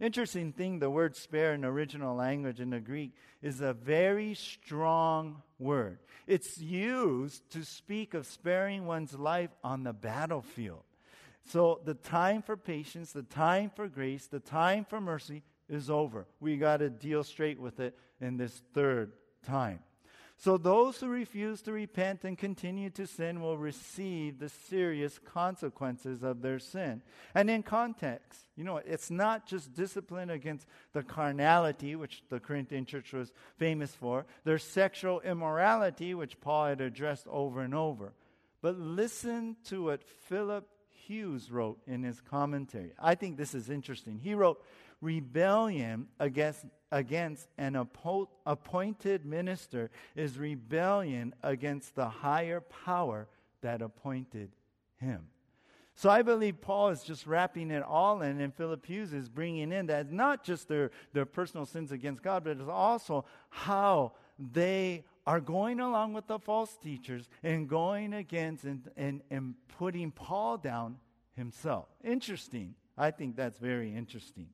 Interesting 0.00 0.52
thing, 0.52 0.78
the 0.78 0.88
word 0.88 1.14
spare 1.14 1.52
in 1.52 1.62
original 1.62 2.16
language 2.16 2.58
in 2.58 2.70
the 2.70 2.80
Greek 2.80 3.12
is 3.42 3.60
a 3.60 3.74
very 3.74 4.32
strong 4.32 5.42
word. 5.58 5.98
It's 6.26 6.58
used 6.58 7.50
to 7.50 7.64
speak 7.64 8.14
of 8.14 8.26
sparing 8.26 8.86
one's 8.86 9.14
life 9.14 9.50
on 9.62 9.82
the 9.82 9.92
battlefield. 9.92 10.84
So 11.44 11.80
the 11.84 11.94
time 11.94 12.40
for 12.40 12.56
patience, 12.56 13.12
the 13.12 13.22
time 13.24 13.70
for 13.74 13.88
grace, 13.88 14.26
the 14.26 14.40
time 14.40 14.86
for 14.88 15.02
mercy 15.02 15.42
is 15.68 15.90
over. 15.90 16.26
We 16.40 16.56
got 16.56 16.78
to 16.78 16.88
deal 16.88 17.22
straight 17.22 17.60
with 17.60 17.78
it 17.78 17.94
in 18.22 18.38
this 18.38 18.62
third 18.72 19.12
time. 19.46 19.80
So 20.40 20.56
those 20.56 20.98
who 20.98 21.08
refuse 21.08 21.60
to 21.62 21.72
repent 21.72 22.24
and 22.24 22.38
continue 22.38 22.88
to 22.90 23.06
sin 23.06 23.42
will 23.42 23.58
receive 23.58 24.38
the 24.38 24.48
serious 24.48 25.18
consequences 25.18 26.22
of 26.22 26.40
their 26.40 26.58
sin. 26.58 27.02
And 27.34 27.50
in 27.50 27.62
context, 27.62 28.46
you 28.56 28.64
know, 28.64 28.78
it's 28.78 29.10
not 29.10 29.46
just 29.46 29.74
discipline 29.74 30.30
against 30.30 30.66
the 30.94 31.02
carnality, 31.02 31.94
which 31.94 32.22
the 32.30 32.40
Corinthian 32.40 32.86
church 32.86 33.12
was 33.12 33.32
famous 33.58 33.94
for, 33.94 34.24
their 34.44 34.56
sexual 34.56 35.20
immorality, 35.20 36.14
which 36.14 36.40
Paul 36.40 36.68
had 36.68 36.80
addressed 36.80 37.26
over 37.26 37.60
and 37.60 37.74
over. 37.74 38.14
But 38.62 38.78
listen 38.78 39.56
to 39.64 39.84
what 39.84 40.02
Philip 40.02 40.66
Hughes 40.88 41.50
wrote 41.50 41.80
in 41.86 42.02
his 42.02 42.18
commentary. 42.22 42.92
I 42.98 43.14
think 43.14 43.36
this 43.36 43.54
is 43.54 43.68
interesting. 43.68 44.18
He 44.18 44.32
wrote, 44.32 44.64
Rebellion 45.00 46.08
against 46.18 46.66
against 46.92 47.46
an 47.56 47.76
appointed 47.76 49.24
minister 49.24 49.90
is 50.16 50.38
rebellion 50.38 51.34
against 51.42 51.94
the 51.94 52.08
higher 52.08 52.60
power 52.60 53.28
that 53.60 53.82
appointed 53.82 54.50
him. 54.96 55.26
So 55.94 56.08
I 56.08 56.22
believe 56.22 56.60
Paul 56.60 56.88
is 56.88 57.02
just 57.02 57.26
wrapping 57.26 57.70
it 57.70 57.82
all 57.82 58.22
in, 58.22 58.40
and 58.40 58.54
Philip 58.54 58.86
Hughes 58.86 59.12
is 59.12 59.28
bringing 59.28 59.70
in 59.70 59.86
that 59.86 60.10
not 60.10 60.42
just 60.42 60.66
their, 60.66 60.90
their 61.12 61.26
personal 61.26 61.66
sins 61.66 61.92
against 61.92 62.22
God, 62.22 62.42
but 62.44 62.56
it's 62.56 62.68
also 62.68 63.24
how 63.50 64.12
they 64.38 65.04
are 65.26 65.40
going 65.40 65.78
along 65.78 66.14
with 66.14 66.26
the 66.26 66.38
false 66.38 66.76
teachers 66.82 67.28
and 67.42 67.68
going 67.68 68.14
against 68.14 68.64
and, 68.64 68.88
and, 68.96 69.20
and 69.30 69.54
putting 69.78 70.10
Paul 70.10 70.56
down 70.56 70.96
himself. 71.36 71.86
Interesting. 72.02 72.74
I 72.96 73.10
think 73.10 73.36
that's 73.36 73.58
very 73.58 73.94
interesting. 73.94 74.48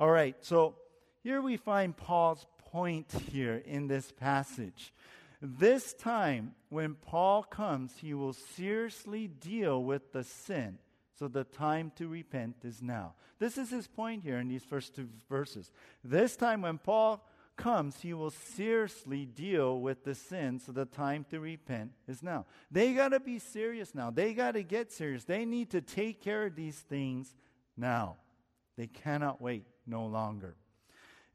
All 0.00 0.10
right, 0.10 0.34
so 0.40 0.76
here 1.22 1.42
we 1.42 1.58
find 1.58 1.94
Paul's 1.94 2.46
point 2.70 3.12
here 3.30 3.62
in 3.66 3.86
this 3.86 4.10
passage. 4.10 4.94
This 5.42 5.92
time, 5.92 6.54
when 6.70 6.94
Paul 6.94 7.42
comes, 7.42 7.92
he 8.00 8.14
will 8.14 8.32
seriously 8.32 9.28
deal 9.28 9.84
with 9.84 10.14
the 10.14 10.24
sin. 10.24 10.78
So 11.18 11.28
the 11.28 11.44
time 11.44 11.92
to 11.96 12.08
repent 12.08 12.56
is 12.64 12.80
now. 12.80 13.12
This 13.38 13.58
is 13.58 13.68
his 13.68 13.88
point 13.88 14.22
here 14.22 14.38
in 14.38 14.48
these 14.48 14.64
first 14.64 14.96
two 14.96 15.06
verses. 15.28 15.70
This 16.02 16.34
time, 16.34 16.62
when 16.62 16.78
Paul 16.78 17.22
comes, 17.58 18.00
he 18.00 18.14
will 18.14 18.30
seriously 18.30 19.26
deal 19.26 19.80
with 19.80 20.04
the 20.04 20.14
sin. 20.14 20.60
So 20.60 20.72
the 20.72 20.86
time 20.86 21.26
to 21.28 21.40
repent 21.40 21.90
is 22.08 22.22
now. 22.22 22.46
They 22.70 22.94
got 22.94 23.10
to 23.10 23.20
be 23.20 23.38
serious 23.38 23.94
now. 23.94 24.10
They 24.10 24.32
got 24.32 24.52
to 24.52 24.62
get 24.62 24.92
serious. 24.92 25.24
They 25.24 25.44
need 25.44 25.68
to 25.72 25.82
take 25.82 26.22
care 26.22 26.46
of 26.46 26.56
these 26.56 26.78
things 26.78 27.36
now. 27.76 28.16
They 28.78 28.86
cannot 28.86 29.42
wait 29.42 29.66
no 29.90 30.06
longer. 30.06 30.54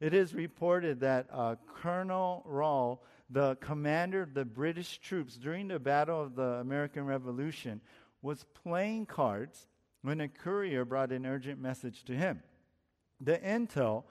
It 0.00 0.12
is 0.12 0.34
reported 0.34 1.00
that 1.00 1.26
uh, 1.32 1.56
Colonel 1.80 2.42
Rahl, 2.44 3.02
the 3.30 3.56
commander 3.56 4.22
of 4.22 4.34
the 4.34 4.44
British 4.44 4.98
troops 4.98 5.36
during 5.36 5.68
the 5.68 5.78
Battle 5.78 6.22
of 6.22 6.34
the 6.34 6.42
American 6.42 7.06
Revolution, 7.06 7.80
was 8.22 8.44
playing 8.62 9.06
cards 9.06 9.66
when 10.02 10.20
a 10.20 10.28
courier 10.28 10.84
brought 10.84 11.12
an 11.12 11.24
urgent 11.24 11.60
message 11.60 12.04
to 12.04 12.14
him. 12.14 12.42
The 13.20 13.38
intel 13.38 14.04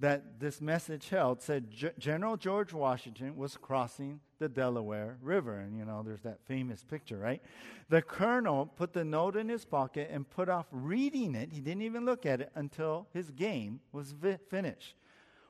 that 0.00 0.40
this 0.40 0.60
message 0.60 1.10
held 1.10 1.42
said 1.42 1.70
G- 1.70 1.90
General 1.98 2.36
George 2.36 2.72
Washington 2.72 3.36
was 3.36 3.56
crossing 3.56 4.20
the 4.38 4.48
Delaware 4.48 5.18
River. 5.22 5.58
And, 5.58 5.76
you 5.76 5.84
know, 5.84 6.02
there's 6.02 6.22
that 6.22 6.40
famous 6.46 6.82
picture, 6.82 7.18
right? 7.18 7.42
The 7.90 8.00
colonel 8.00 8.66
put 8.66 8.94
the 8.94 9.04
note 9.04 9.36
in 9.36 9.48
his 9.48 9.64
pocket 9.64 10.08
and 10.10 10.28
put 10.28 10.48
off 10.48 10.66
reading 10.72 11.34
it. 11.34 11.52
He 11.52 11.60
didn't 11.60 11.82
even 11.82 12.06
look 12.06 12.24
at 12.24 12.40
it 12.40 12.50
until 12.54 13.08
his 13.12 13.30
game 13.30 13.80
was 13.92 14.12
vi- 14.12 14.38
finished. 14.48 14.94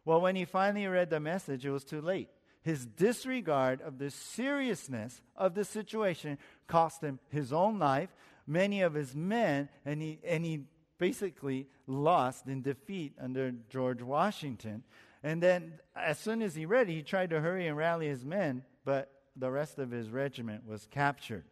Well, 0.05 0.21
when 0.21 0.35
he 0.35 0.45
finally 0.45 0.87
read 0.87 1.11
the 1.11 1.21
message, 1.21 1.65
it 1.65 1.71
was 1.71 1.85
too 1.85 2.01
late. 2.01 2.29
His 2.63 2.85
disregard 2.85 3.81
of 3.81 3.99
the 3.99 4.11
seriousness 4.11 5.23
of 5.37 5.55
the 5.55 5.65
situation 5.65 6.39
cost 6.67 7.03
him 7.03 7.21
his 7.31 7.53
own 7.53 7.79
life, 7.79 8.11
many 8.47 8.83
of 8.83 8.95
his 8.95 9.15
men, 9.15 9.69
and 9.85 10.03
he, 10.03 10.19
and 10.25 10.45
he 10.45 10.65
basically 11.01 11.67
lost 11.89 12.47
in 12.47 12.63
defeat 12.63 13.15
under 13.21 13.51
George 13.69 14.03
Washington. 14.03 14.85
And 15.25 15.43
then, 15.43 15.81
as 15.97 16.19
soon 16.19 16.43
as 16.43 16.55
he 16.55 16.67
read 16.67 16.89
it, 16.89 16.93
he 16.93 17.03
tried 17.03 17.31
to 17.31 17.41
hurry 17.41 17.67
and 17.67 17.77
rally 17.77 18.07
his 18.07 18.25
men, 18.25 18.63
but 18.85 19.11
the 19.35 19.51
rest 19.51 19.81
of 19.81 19.91
his 19.91 20.11
regiment 20.11 20.65
was 20.65 20.87
captured. 20.91 21.45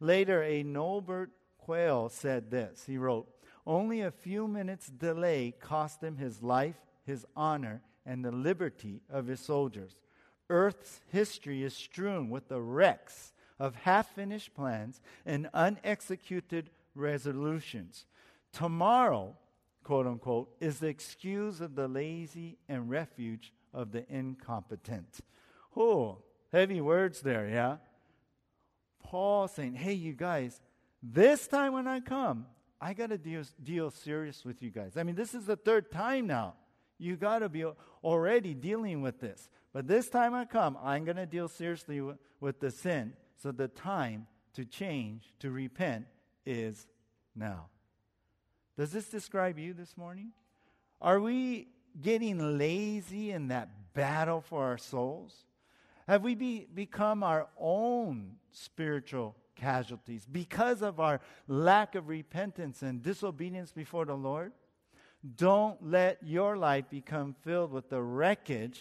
Later, 0.00 0.42
a 0.42 0.62
Norbert 0.62 1.30
Quayle 1.58 2.08
said 2.08 2.50
this. 2.50 2.84
He 2.86 2.96
wrote, 2.96 3.28
Only 3.66 4.00
a 4.00 4.10
few 4.10 4.48
minutes' 4.48 4.86
delay 4.88 5.52
cost 5.60 6.02
him 6.02 6.16
his 6.16 6.42
life 6.42 6.76
his 7.08 7.26
honor, 7.34 7.80
and 8.04 8.24
the 8.24 8.30
liberty 8.30 9.00
of 9.10 9.26
his 9.26 9.40
soldiers. 9.40 9.96
Earth's 10.50 11.00
history 11.10 11.62
is 11.62 11.74
strewn 11.74 12.28
with 12.28 12.48
the 12.48 12.60
wrecks 12.60 13.32
of 13.58 13.74
half 13.74 14.14
finished 14.14 14.54
plans 14.54 15.00
and 15.26 15.48
unexecuted 15.52 16.70
resolutions. 16.94 18.04
Tomorrow, 18.52 19.36
quote 19.82 20.06
unquote, 20.06 20.54
is 20.60 20.78
the 20.78 20.88
excuse 20.88 21.60
of 21.60 21.74
the 21.74 21.88
lazy 21.88 22.58
and 22.68 22.90
refuge 22.90 23.52
of 23.72 23.92
the 23.92 24.04
incompetent. 24.12 25.20
Oh, 25.76 26.18
heavy 26.52 26.80
words 26.80 27.20
there, 27.20 27.48
yeah? 27.48 27.76
Paul 29.02 29.48
saying, 29.48 29.74
hey, 29.74 29.94
you 29.94 30.12
guys, 30.12 30.60
this 31.02 31.46
time 31.46 31.72
when 31.72 31.86
I 31.86 32.00
come, 32.00 32.46
I 32.80 32.94
got 32.94 33.10
to 33.10 33.18
deal, 33.18 33.42
deal 33.62 33.90
serious 33.90 34.44
with 34.44 34.62
you 34.62 34.70
guys. 34.70 34.96
I 34.96 35.02
mean, 35.02 35.14
this 35.14 35.34
is 35.34 35.46
the 35.46 35.56
third 35.56 35.90
time 35.90 36.26
now. 36.26 36.54
You 36.98 37.16
got 37.16 37.40
to 37.40 37.48
be 37.48 37.64
already 38.02 38.54
dealing 38.54 39.02
with 39.02 39.20
this. 39.20 39.48
But 39.72 39.86
this 39.86 40.08
time 40.08 40.34
I 40.34 40.44
come, 40.44 40.76
I'm 40.82 41.04
going 41.04 41.16
to 41.16 41.26
deal 41.26 41.48
seriously 41.48 42.00
with, 42.00 42.16
with 42.40 42.60
the 42.60 42.70
sin. 42.70 43.12
So 43.40 43.52
the 43.52 43.68
time 43.68 44.26
to 44.54 44.64
change, 44.64 45.32
to 45.40 45.50
repent, 45.50 46.06
is 46.44 46.86
now. 47.36 47.66
Does 48.78 48.92
this 48.92 49.08
describe 49.08 49.58
you 49.58 49.74
this 49.74 49.96
morning? 49.96 50.30
Are 51.02 51.18
we 51.18 51.66
getting 52.00 52.58
lazy 52.58 53.32
in 53.32 53.48
that 53.48 53.92
battle 53.92 54.40
for 54.40 54.62
our 54.66 54.78
souls? 54.78 55.34
Have 56.06 56.22
we 56.22 56.36
be, 56.36 56.68
become 56.72 57.24
our 57.24 57.48
own 57.58 58.36
spiritual 58.52 59.34
casualties 59.56 60.24
because 60.30 60.80
of 60.80 61.00
our 61.00 61.20
lack 61.48 61.96
of 61.96 62.06
repentance 62.06 62.82
and 62.82 63.02
disobedience 63.02 63.72
before 63.72 64.04
the 64.04 64.14
Lord? 64.14 64.52
Don't 65.36 65.84
let 65.84 66.18
your 66.22 66.56
life 66.56 66.84
become 66.88 67.34
filled 67.42 67.72
with 67.72 67.90
the 67.90 68.00
wreckage, 68.00 68.80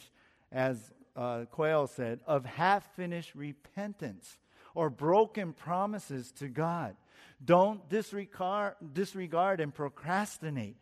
as 0.52 0.94
uh, 1.16 1.46
Quayle 1.50 1.88
said, 1.88 2.20
of 2.28 2.46
half 2.46 2.96
finished 2.96 3.34
repentance 3.34 4.38
or 4.76 4.92
broken 4.92 5.54
promises 5.54 6.32
to 6.34 6.50
God. 6.50 6.96
Don't 7.44 7.88
disregard, 7.90 8.76
disregard 8.94 9.60
and 9.60 9.74
procrastinate. 9.74 10.78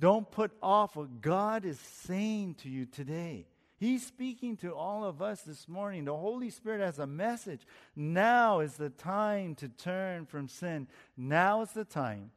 Don't 0.00 0.30
put 0.30 0.52
off 0.62 0.96
what 0.96 1.20
God 1.20 1.64
is 1.64 1.78
saying 1.78 2.54
to 2.62 2.68
you 2.68 2.86
today. 2.86 3.46
He's 3.78 4.04
speaking 4.04 4.56
to 4.58 4.74
all 4.74 5.04
of 5.04 5.22
us 5.22 5.42
this 5.42 5.68
morning. 5.68 6.04
The 6.04 6.16
Holy 6.16 6.50
Spirit 6.50 6.80
has 6.80 6.98
a 6.98 7.06
message. 7.06 7.60
Now 7.94 8.60
is 8.60 8.74
the 8.74 8.90
time 8.90 9.54
to 9.56 9.68
turn 9.68 10.26
from 10.26 10.48
sin. 10.48 10.88
Now 11.16 11.62
is 11.62 11.70
the 11.70 11.84
time 11.84 12.32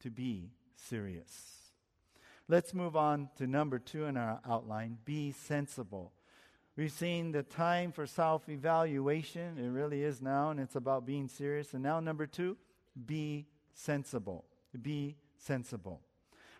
to 0.00 0.10
be 0.10 0.50
serious. 0.74 1.56
Let's 2.48 2.72
move 2.72 2.96
on 2.96 3.28
to 3.38 3.46
number 3.46 3.78
two 3.78 4.04
in 4.04 4.16
our 4.16 4.40
outline 4.48 4.98
be 5.04 5.32
sensible. 5.32 6.12
We've 6.76 6.92
seen 6.92 7.32
the 7.32 7.42
time 7.42 7.92
for 7.92 8.06
self 8.06 8.48
evaluation. 8.48 9.58
It 9.58 9.68
really 9.68 10.02
is 10.02 10.22
now, 10.22 10.50
and 10.50 10.60
it's 10.60 10.76
about 10.76 11.06
being 11.06 11.26
serious. 11.26 11.74
And 11.74 11.82
now, 11.82 12.00
number 12.00 12.26
two, 12.26 12.56
be 13.04 13.46
sensible. 13.72 14.44
Be 14.80 15.16
sensible. 15.38 16.00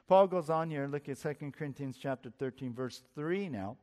Paul 0.07 0.28
goes 0.28 0.50
on 0.50 0.71
here, 0.71 0.87
look 0.87 1.09
at 1.09 1.19
2 1.19 1.52
Corinthians 1.52 1.97
chapter 2.00 2.31
13, 2.31 2.73
verse 2.73 3.02
3 3.14 3.49
now. 3.49 3.76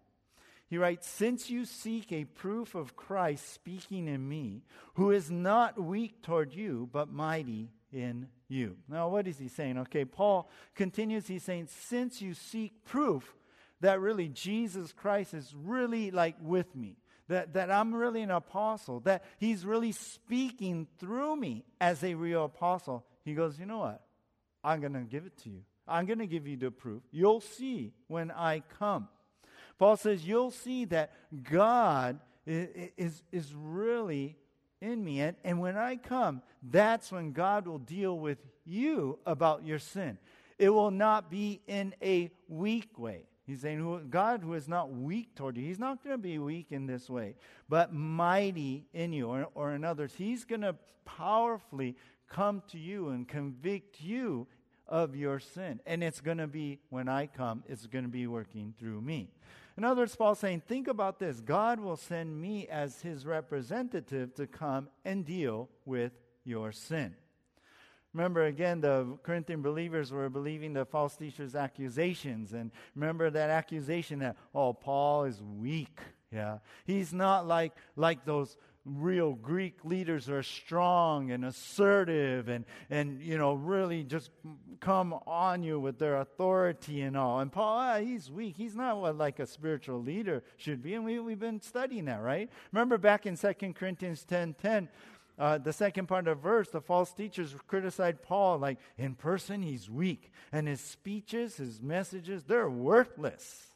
He 0.67 0.77
writes, 0.77 1.07
Since 1.07 1.49
you 1.49 1.65
seek 1.65 2.11
a 2.11 2.23
proof 2.23 2.75
of 2.75 2.95
Christ 2.95 3.53
speaking 3.53 4.07
in 4.07 4.27
me, 4.27 4.63
who 4.95 5.11
is 5.11 5.29
not 5.29 5.81
weak 5.81 6.21
toward 6.21 6.53
you, 6.53 6.89
but 6.91 7.11
mighty 7.11 7.69
in 7.91 8.27
you. 8.47 8.77
Now, 8.87 9.09
what 9.09 9.27
is 9.27 9.37
he 9.37 9.49
saying? 9.49 9.77
Okay, 9.79 10.05
Paul 10.05 10.49
continues, 10.73 11.27
he's 11.27 11.43
saying, 11.43 11.67
Since 11.67 12.21
you 12.21 12.33
seek 12.33 12.85
proof 12.85 13.35
that 13.81 13.99
really 13.99 14.29
Jesus 14.29 14.93
Christ 14.93 15.33
is 15.33 15.53
really 15.55 16.09
like 16.09 16.37
with 16.41 16.73
me, 16.75 16.95
that, 17.27 17.53
that 17.53 17.71
I'm 17.71 17.93
really 17.93 18.21
an 18.21 18.31
apostle, 18.31 18.99
that 19.01 19.23
he's 19.37 19.65
really 19.65 19.91
speaking 19.91 20.87
through 20.99 21.35
me 21.35 21.63
as 21.79 22.03
a 22.03 22.13
real 22.15 22.45
apostle, 22.45 23.05
he 23.23 23.33
goes, 23.33 23.59
You 23.59 23.65
know 23.65 23.79
what? 23.79 24.01
I'm 24.63 24.81
going 24.81 24.93
to 24.93 25.01
give 25.01 25.25
it 25.25 25.37
to 25.43 25.49
you. 25.49 25.61
I'm 25.87 26.05
going 26.05 26.19
to 26.19 26.27
give 26.27 26.47
you 26.47 26.57
the 26.57 26.71
proof. 26.71 27.03
You'll 27.11 27.41
see 27.41 27.93
when 28.07 28.31
I 28.31 28.63
come. 28.79 29.09
Paul 29.77 29.97
says, 29.97 30.25
You'll 30.25 30.51
see 30.51 30.85
that 30.85 31.11
God 31.43 32.19
is, 32.45 33.23
is 33.31 33.53
really 33.55 34.37
in 34.81 35.03
me. 35.03 35.21
And, 35.21 35.35
and 35.43 35.59
when 35.59 35.77
I 35.77 35.95
come, 35.95 36.41
that's 36.61 37.11
when 37.11 37.31
God 37.31 37.67
will 37.67 37.79
deal 37.79 38.17
with 38.17 38.37
you 38.65 39.19
about 39.25 39.65
your 39.65 39.79
sin. 39.79 40.17
It 40.59 40.69
will 40.69 40.91
not 40.91 41.31
be 41.31 41.61
in 41.67 41.95
a 42.01 42.31
weak 42.47 42.97
way. 42.97 43.25
He's 43.45 43.61
saying, 43.61 44.07
God 44.09 44.41
who 44.41 44.53
is 44.53 44.67
not 44.67 44.91
weak 44.91 45.35
toward 45.35 45.57
you, 45.57 45.63
He's 45.63 45.79
not 45.79 46.03
going 46.03 46.15
to 46.15 46.21
be 46.21 46.39
weak 46.39 46.67
in 46.71 46.85
this 46.85 47.09
way, 47.09 47.35
but 47.67 47.93
mighty 47.93 48.85
in 48.93 49.11
you, 49.11 49.27
or, 49.27 49.47
or 49.53 49.73
in 49.73 49.83
others. 49.83 50.13
He's 50.17 50.45
going 50.45 50.61
to 50.61 50.75
powerfully 51.05 51.95
come 52.29 52.63
to 52.71 52.77
you 52.77 53.09
and 53.09 53.27
convict 53.27 54.01
you 54.01 54.47
of 54.87 55.15
your 55.15 55.39
sin. 55.39 55.79
And 55.85 56.03
it's 56.03 56.21
going 56.21 56.37
to 56.37 56.47
be, 56.47 56.79
when 56.89 57.07
I 57.07 57.27
come, 57.27 57.63
it's 57.67 57.85
going 57.85 58.05
to 58.05 58.09
be 58.09 58.27
working 58.27 58.73
through 58.79 59.01
me. 59.01 59.29
In 59.77 59.83
other 59.83 60.01
words, 60.01 60.15
Paul's 60.15 60.39
saying, 60.39 60.63
think 60.67 60.87
about 60.87 61.19
this. 61.19 61.41
God 61.41 61.79
will 61.79 61.97
send 61.97 62.39
me 62.39 62.67
as 62.67 63.01
his 63.01 63.25
representative 63.25 64.35
to 64.35 64.45
come 64.45 64.87
and 65.03 65.25
deal 65.25 65.69
with 65.85 66.11
your 66.43 66.71
sin. 66.71 67.15
Remember, 68.13 68.45
again, 68.45 68.81
the 68.81 69.17
Corinthian 69.23 69.61
believers 69.61 70.11
were 70.11 70.29
believing 70.29 70.73
the 70.73 70.85
false 70.85 71.15
teacher's 71.15 71.55
accusations. 71.55 72.53
And 72.53 72.71
remember 72.95 73.29
that 73.29 73.49
accusation 73.49 74.19
that, 74.19 74.37
oh, 74.53 74.73
Paul 74.73 75.25
is 75.25 75.41
weak. 75.41 75.99
Yeah. 76.31 76.59
He's 76.85 77.13
not 77.13 77.47
like, 77.47 77.73
like 77.95 78.25
those 78.25 78.57
real 78.85 79.33
Greek 79.33 79.85
leaders 79.85 80.29
are 80.29 80.43
strong 80.43 81.31
and 81.31 81.45
assertive 81.45 82.49
and, 82.49 82.65
and 82.89 83.21
you 83.21 83.37
know, 83.37 83.53
really 83.53 84.03
just 84.03 84.29
come 84.81 85.13
on 85.25 85.63
you 85.63 85.79
with 85.79 85.97
their 85.99 86.17
authority 86.17 87.01
and 87.01 87.15
all. 87.15 87.39
And 87.39 87.51
Paul, 87.51 87.77
ah, 87.79 87.99
he's 87.99 88.29
weak. 88.29 88.57
He's 88.57 88.75
not 88.75 88.99
what 88.99 89.17
like 89.17 89.39
a 89.39 89.47
spiritual 89.47 90.01
leader 90.01 90.43
should 90.57 90.81
be. 90.81 90.95
And 90.95 91.05
we, 91.05 91.19
we've 91.19 91.39
been 91.39 91.61
studying 91.61 92.05
that, 92.05 92.21
right? 92.21 92.49
Remember 92.71 92.97
back 92.97 93.25
in 93.25 93.37
2 93.37 93.53
Corinthians 93.73 94.25
10 94.25 94.55
10, 94.61 94.89
uh, 95.37 95.57
the 95.57 95.73
second 95.73 96.07
part 96.07 96.27
of 96.27 96.37
the 96.37 96.41
verse, 96.41 96.69
the 96.69 96.81
false 96.81 97.11
teachers 97.11 97.55
criticized 97.67 98.21
Paul 98.21 98.59
like 98.59 98.77
in 98.97 99.15
person 99.15 99.61
he's 99.61 99.89
weak, 99.89 100.31
and 100.51 100.67
his 100.67 100.81
speeches, 100.81 101.57
his 101.57 101.81
messages, 101.81 102.43
they're 102.43 102.69
worthless. 102.69 103.67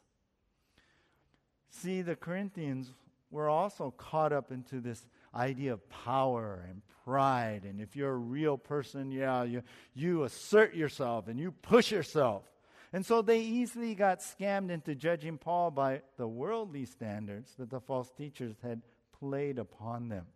See, 1.70 2.02
the 2.02 2.16
Corinthians 2.16 2.92
were 3.30 3.48
also 3.48 3.92
caught 3.96 4.32
up 4.32 4.50
into 4.50 4.80
this 4.80 5.04
idea 5.34 5.72
of 5.72 5.88
power 5.90 6.64
and 6.68 6.82
pride. 7.04 7.64
And 7.64 7.80
if 7.80 7.96
you're 7.96 8.12
a 8.12 8.16
real 8.16 8.56
person, 8.56 9.10
yeah, 9.10 9.42
you, 9.42 9.62
you 9.94 10.24
assert 10.24 10.74
yourself 10.74 11.28
and 11.28 11.38
you 11.38 11.52
push 11.62 11.90
yourself. 11.90 12.44
And 12.92 13.04
so 13.04 13.20
they 13.20 13.40
easily 13.40 13.94
got 13.94 14.20
scammed 14.20 14.70
into 14.70 14.94
judging 14.94 15.36
Paul 15.36 15.70
by 15.70 16.02
the 16.16 16.26
worldly 16.26 16.86
standards 16.86 17.52
that 17.58 17.68
the 17.70 17.80
false 17.80 18.10
teachers 18.12 18.56
had 18.62 18.82
played 19.18 19.58
upon 19.58 20.08
them. 20.08 20.26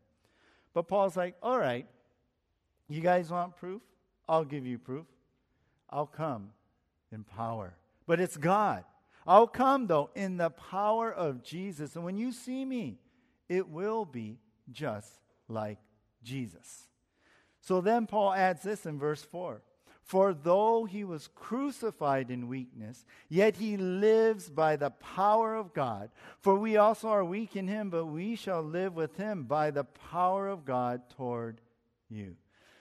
But 0.75 0.89
Paul's 0.89 1.17
like, 1.17 1.37
all 1.43 1.59
right, 1.59 1.87
you 2.89 3.01
guys 3.01 3.31
want 3.31 3.57
proof? 3.57 3.83
I'll 4.29 4.45
give 4.45 4.67
you 4.67 4.79
proof. 4.79 5.07
I'll 5.91 6.07
come 6.07 6.51
in 7.11 7.25
power. 7.25 7.75
But 8.07 8.21
it's 8.21 8.37
God. 8.37 8.85
I'll 9.27 9.47
come, 9.47 9.87
though, 9.87 10.11
in 10.15 10.37
the 10.37 10.51
power 10.51 11.13
of 11.13 11.43
Jesus. 11.43 11.95
And 11.95 12.05
when 12.05 12.17
you 12.17 12.33
see 12.33 12.65
me, 12.65 12.99
it 13.49 13.69
will 13.69 14.05
be 14.05 14.39
just 14.71 15.13
like 15.49 15.79
Jesus. 16.25 16.87
So 17.61 17.81
then 17.81 18.07
Paul 18.07 18.33
adds 18.33 18.63
this 18.63 18.87
in 18.87 18.99
verse 18.99 19.23
4 19.23 19.63
For 20.03 20.35
though 20.35 20.85
he 20.85 21.05
was 21.05 21.29
crucified 21.35 22.31
in 22.31 22.49
weakness, 22.49 23.05
yet 23.29 23.57
he 23.57 23.77
lives 23.77 24.51
by 24.51 24.77
the 24.77 24.91
power 24.91 25.55
of 25.55 25.73
God. 25.73 26.11
For 26.41 26.57
we 26.57 26.77
also 26.77 27.09
are 27.09 27.25
weak 27.25 27.57
in 27.57 27.69
him, 27.69 27.89
but 27.89 28.07
we 28.07 28.37
shall 28.37 28.63
live 28.63 28.95
with 28.95 29.17
him 29.17 29.45
by 29.45 29.71
the 29.71 29.85
power 29.85 30.49
of 30.49 30.65
God 30.65 31.03
toward 31.17 31.61
you. 32.11 32.37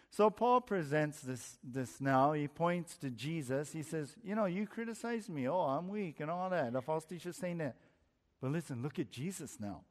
So 0.10 0.30
Paul 0.30 0.60
presents 0.60 1.22
this, 1.22 1.58
this 1.64 2.02
now. 2.02 2.34
He 2.34 2.48
points 2.50 2.98
to 2.98 3.10
Jesus. 3.10 3.72
He 3.72 3.82
says, 3.82 4.14
You 4.24 4.36
know, 4.36 4.46
you 4.46 4.68
criticize 4.68 5.30
me. 5.30 5.48
Oh, 5.48 5.62
I'm 5.62 5.88
weak 5.88 6.20
and 6.20 6.30
all 6.30 6.50
that. 6.50 6.74
The 6.74 6.82
false 6.82 7.06
teacher's 7.06 7.38
saying 7.38 7.60
that. 7.60 7.78
But 8.42 8.52
listen, 8.52 8.82
look 8.82 9.00
at 9.00 9.10
Jesus 9.10 9.58
now. 9.60 9.82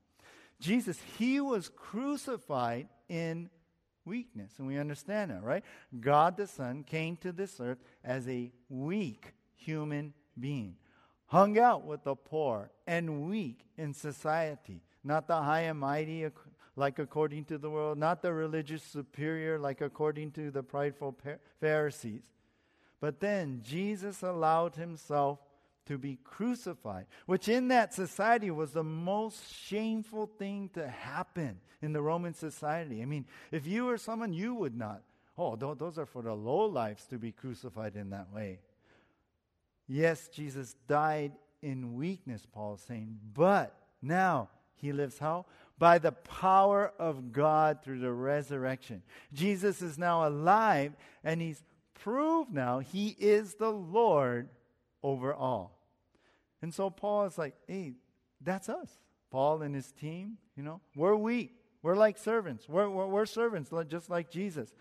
Jesus, 0.61 0.99
he 1.19 1.41
was 1.41 1.71
crucified 1.71 2.89
in 3.09 3.49
weakness. 4.05 4.53
And 4.59 4.67
we 4.67 4.79
understand 4.79 5.31
that, 5.31 5.43
right? 5.43 5.65
God 6.01 6.37
the 6.37 6.47
Son 6.47 6.85
came 6.85 7.17
to 7.19 7.33
this 7.33 7.61
earth 7.61 7.79
as 8.05 8.29
a 8.29 8.53
weak 8.69 9.35
human 9.57 10.15
being, 10.39 10.77
hung 11.27 11.59
out 11.59 11.85
with 11.85 12.05
the 12.05 12.17
poor 12.17 12.71
and 12.87 13.29
weak 13.29 13.67
in 13.77 13.95
society, 13.95 14.83
not 15.05 15.27
the 15.27 15.41
high 15.41 15.63
and 15.63 15.79
mighty 15.79 16.27
like 16.77 16.99
according 16.99 17.45
to 17.45 17.59
the 17.59 17.69
world, 17.69 17.99
not 17.99 18.23
the 18.23 18.33
religious 18.33 18.83
superior 18.83 19.59
like 19.59 19.81
according 19.81 20.31
to 20.33 20.51
the 20.51 20.63
prideful 20.63 21.17
Pharisees. 21.61 22.25
But 23.01 23.21
then 23.21 23.61
Jesus 23.63 24.23
allowed 24.23 24.77
himself 24.77 25.39
to 25.91 25.99
be 25.99 26.21
crucified, 26.23 27.05
which 27.27 27.49
in 27.49 27.67
that 27.67 27.93
society 27.93 28.49
was 28.49 28.71
the 28.71 28.85
most 28.85 29.43
shameful 29.53 30.31
thing 30.39 30.71
to 30.73 30.87
happen 30.87 31.59
in 31.83 31.93
the 31.93 32.01
Roman 32.01 32.33
society. 32.33 33.03
I 33.03 33.07
mean, 33.07 33.27
if 33.51 33.67
you 33.67 33.87
were 33.87 33.99
someone, 33.99 34.33
you 34.33 34.55
would 34.55 34.77
not. 34.77 35.03
Oh, 35.37 35.57
those 35.57 35.99
are 35.99 36.07
for 36.07 36.23
the 36.23 36.33
low 36.33 36.67
lives 36.67 37.07
to 37.07 37.19
be 37.19 37.33
crucified 37.33 37.97
in 37.97 38.11
that 38.11 38.33
way. 38.33 38.61
Yes, 39.89 40.29
Jesus 40.29 40.77
died 40.87 41.33
in 41.61 41.97
weakness, 41.97 42.47
Paul 42.55 42.75
is 42.75 42.83
saying, 42.83 43.19
but 43.35 43.75
now 44.01 44.49
he 44.77 44.93
lives 44.93 45.19
how? 45.19 45.47
by 45.77 45.99
the 45.99 46.13
power 46.13 46.93
of 47.01 47.33
God 47.33 47.83
through 47.83 47.99
the 47.99 48.13
resurrection. 48.13 49.03
Jesus 49.33 49.83
is 49.83 49.99
now 49.99 50.29
alive, 50.29 50.93
and 51.25 51.41
he's 51.41 51.65
proved 51.95 52.53
now 52.53 52.79
he 52.79 53.17
is 53.19 53.55
the 53.55 53.73
Lord 53.73 54.51
over 55.03 55.35
all. 55.35 55.80
And 56.63 56.73
so 56.73 56.91
Paul 56.91 57.25
is 57.25 57.39
like, 57.39 57.55
hey, 57.67 57.93
that's 58.41 58.69
us. 58.69 58.91
Paul 59.31 59.63
and 59.63 59.75
his 59.75 59.93
team, 59.93 60.39
you 60.57 60.63
know, 60.63 60.81
we're 60.97 61.15
weak. 61.15 61.53
We're 61.83 61.97
like 61.97 62.19
servants. 62.19 62.69
We're, 62.69 62.91
we're, 62.91 63.07
we're 63.07 63.27
servants, 63.27 63.71
just 63.89 64.11
like 64.11 64.31
Jesus. 64.31 64.75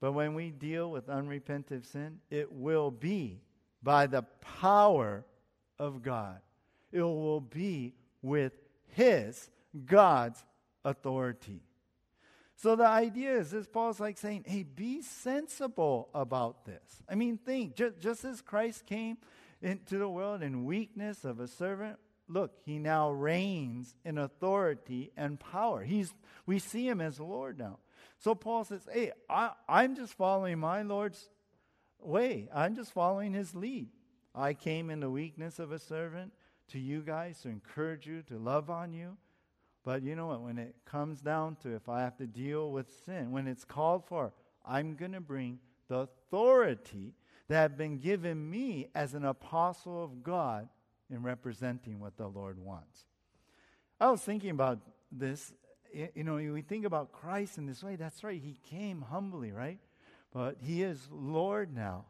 But 0.00 0.12
when 0.12 0.34
we 0.34 0.50
deal 0.50 0.90
with 0.90 1.08
unrepentant 1.08 1.84
sin, 1.86 2.20
it 2.30 2.52
will 2.52 2.90
be 2.90 3.40
by 3.82 4.06
the 4.06 4.22
power 4.60 5.24
of 5.78 6.02
God. 6.02 6.38
It 6.92 7.02
will 7.02 7.40
be 7.40 7.94
with 8.22 8.52
His 8.86 9.50
God's 9.84 10.42
authority. 10.84 11.62
So 12.56 12.74
the 12.74 12.86
idea 12.86 13.38
is 13.38 13.50
this 13.50 13.66
Paul's 13.66 14.00
like 14.00 14.18
saying, 14.18 14.44
hey, 14.46 14.62
be 14.64 15.02
sensible 15.02 16.08
about 16.14 16.64
this. 16.64 17.02
I 17.08 17.14
mean, 17.14 17.38
think, 17.38 17.76
just, 17.76 18.00
just 18.00 18.24
as 18.24 18.40
Christ 18.40 18.86
came 18.86 19.18
into 19.60 19.98
the 19.98 20.08
world 20.08 20.42
in 20.42 20.64
weakness 20.64 21.24
of 21.24 21.40
a 21.40 21.48
servant, 21.48 21.98
look, 22.28 22.52
he 22.64 22.78
now 22.78 23.10
reigns 23.10 23.94
in 24.04 24.18
authority 24.18 25.12
and 25.16 25.40
power. 25.40 25.82
He's, 25.82 26.12
we 26.46 26.58
see 26.58 26.88
him 26.88 27.00
as 27.00 27.18
Lord 27.18 27.58
now. 27.58 27.78
So 28.18 28.34
Paul 28.34 28.64
says, 28.64 28.86
hey, 28.92 29.12
I, 29.28 29.52
I'm 29.68 29.94
just 29.94 30.14
following 30.14 30.58
my 30.58 30.82
Lord's 30.82 31.28
way. 32.00 32.48
I'm 32.54 32.74
just 32.74 32.92
following 32.92 33.32
his 33.32 33.54
lead. 33.54 33.88
I 34.34 34.54
came 34.54 34.90
in 34.90 35.00
the 35.00 35.10
weakness 35.10 35.58
of 35.58 35.72
a 35.72 35.78
servant 35.78 36.32
to 36.68 36.78
you 36.78 37.00
guys, 37.00 37.40
to 37.40 37.48
encourage 37.48 38.06
you, 38.06 38.22
to 38.22 38.38
love 38.38 38.70
on 38.70 38.92
you. 38.92 39.16
But 39.84 40.02
you 40.02 40.14
know 40.14 40.26
what? 40.26 40.42
When 40.42 40.58
it 40.58 40.74
comes 40.84 41.20
down 41.20 41.56
to 41.62 41.74
if 41.74 41.88
I 41.88 42.02
have 42.02 42.16
to 42.18 42.26
deal 42.26 42.70
with 42.70 42.86
sin, 43.06 43.32
when 43.32 43.46
it's 43.46 43.64
called 43.64 44.04
for, 44.04 44.32
I'm 44.66 44.96
going 44.96 45.12
to 45.12 45.20
bring 45.20 45.60
the 45.88 46.00
authority 46.00 47.14
that 47.48 47.56
have 47.56 47.76
been 47.78 47.98
given 47.98 48.50
me 48.50 48.88
as 48.94 49.14
an 49.14 49.24
apostle 49.24 50.02
of 50.04 50.22
God 50.22 50.68
in 51.10 51.22
representing 51.22 52.00
what 52.00 52.16
the 52.16 52.26
Lord 52.26 52.58
wants. 52.58 53.04
I 54.00 54.10
was 54.10 54.20
thinking 54.20 54.50
about 54.50 54.78
this. 55.10 55.52
You 56.14 56.24
know, 56.24 56.36
we 56.36 56.62
think 56.62 56.84
about 56.84 57.12
Christ 57.12 57.58
in 57.58 57.66
this 57.66 57.82
way. 57.82 57.96
That's 57.96 58.22
right. 58.22 58.40
He 58.40 58.58
came 58.70 59.00
humbly, 59.00 59.50
right? 59.52 59.78
But 60.32 60.58
he 60.60 60.82
is 60.82 61.08
Lord 61.10 61.74
now. 61.74 62.04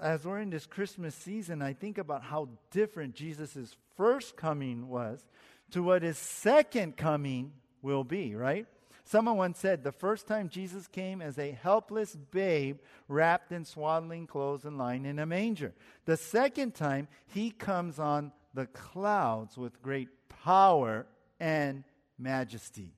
As 0.00 0.24
we're 0.24 0.38
in 0.38 0.50
this 0.50 0.66
Christmas 0.66 1.14
season, 1.14 1.62
I 1.62 1.72
think 1.72 1.98
about 1.98 2.22
how 2.22 2.48
different 2.70 3.14
Jesus' 3.14 3.74
first 3.96 4.36
coming 4.36 4.88
was 4.88 5.24
to 5.72 5.82
what 5.82 6.02
his 6.02 6.18
second 6.18 6.96
coming 6.96 7.52
will 7.82 8.04
be, 8.04 8.34
right? 8.34 8.66
Someone 9.10 9.36
once 9.36 9.58
said 9.58 9.82
the 9.82 9.90
first 9.90 10.28
time 10.28 10.48
Jesus 10.48 10.86
came 10.86 11.20
as 11.20 11.36
a 11.36 11.50
helpless 11.50 12.14
babe 12.14 12.78
wrapped 13.08 13.50
in 13.50 13.64
swaddling 13.64 14.28
clothes 14.28 14.64
and 14.64 14.78
lying 14.78 15.04
in 15.04 15.18
a 15.18 15.26
manger. 15.26 15.74
The 16.04 16.16
second 16.16 16.76
time, 16.76 17.08
he 17.26 17.50
comes 17.50 17.98
on 17.98 18.30
the 18.54 18.66
clouds 18.66 19.58
with 19.58 19.82
great 19.82 20.10
power 20.28 21.06
and 21.40 21.82
majesty. 22.20 22.94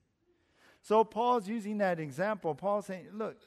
So 0.83 1.03
Paul's 1.03 1.47
using 1.47 1.79
that 1.79 1.99
example. 1.99 2.53
Paul's 2.53 2.85
saying, 2.85 3.07
look, 3.11 3.37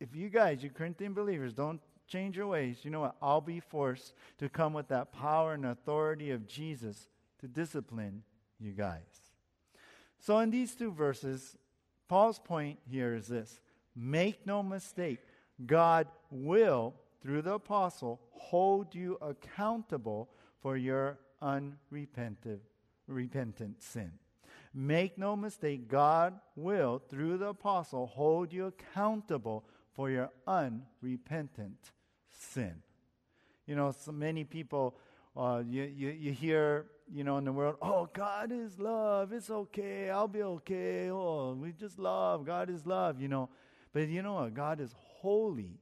if 0.00 0.16
you 0.16 0.28
guys, 0.28 0.64
you 0.64 0.70
Corinthian 0.70 1.14
believers, 1.14 1.52
don't 1.52 1.80
change 2.08 2.36
your 2.36 2.48
ways, 2.48 2.78
you 2.82 2.90
know 2.90 3.02
what? 3.02 3.14
I'll 3.22 3.40
be 3.40 3.60
forced 3.60 4.12
to 4.38 4.48
come 4.48 4.72
with 4.72 4.88
that 4.88 5.12
power 5.12 5.52
and 5.52 5.64
authority 5.64 6.32
of 6.32 6.48
Jesus 6.48 7.06
to 7.38 7.46
discipline 7.46 8.24
you 8.58 8.72
guys. 8.72 9.30
So, 10.18 10.40
in 10.40 10.50
these 10.50 10.74
two 10.74 10.90
verses, 10.90 11.56
Paul's 12.08 12.38
point 12.38 12.78
here 12.88 13.14
is 13.14 13.26
this 13.26 13.60
make 13.94 14.46
no 14.46 14.62
mistake, 14.62 15.20
God 15.64 16.06
will, 16.30 16.94
through 17.22 17.42
the 17.42 17.54
apostle, 17.54 18.20
hold 18.32 18.94
you 18.94 19.18
accountable 19.20 20.28
for 20.60 20.76
your 20.76 21.18
unrepentant 21.40 22.60
repentant 23.06 23.82
sin. 23.82 24.12
Make 24.74 25.16
no 25.16 25.36
mistake, 25.36 25.88
God 25.88 26.34
will, 26.54 27.00
through 27.08 27.38
the 27.38 27.48
apostle, 27.48 28.06
hold 28.06 28.52
you 28.52 28.66
accountable 28.66 29.64
for 29.94 30.10
your 30.10 30.30
unrepentant 30.46 31.92
sin. 32.30 32.74
You 33.66 33.74
know, 33.74 33.92
so 33.92 34.12
many 34.12 34.44
people, 34.44 34.96
uh, 35.36 35.62
you, 35.66 35.82
you, 35.82 36.08
you 36.10 36.32
hear, 36.32 36.86
you 37.12 37.22
know, 37.24 37.36
in 37.38 37.44
the 37.44 37.52
world, 37.52 37.76
oh, 37.82 38.08
God 38.12 38.50
is 38.52 38.78
love. 38.78 39.32
It's 39.32 39.50
okay. 39.50 40.10
I'll 40.10 40.28
be 40.28 40.42
okay. 40.42 41.10
Oh, 41.10 41.56
we 41.60 41.72
just 41.72 41.98
love. 41.98 42.46
God 42.46 42.70
is 42.70 42.86
love, 42.86 43.20
you 43.20 43.28
know. 43.28 43.50
But 43.92 44.08
you 44.08 44.22
know 44.22 44.34
what? 44.34 44.54
God 44.54 44.80
is 44.80 44.94
holy 44.96 45.80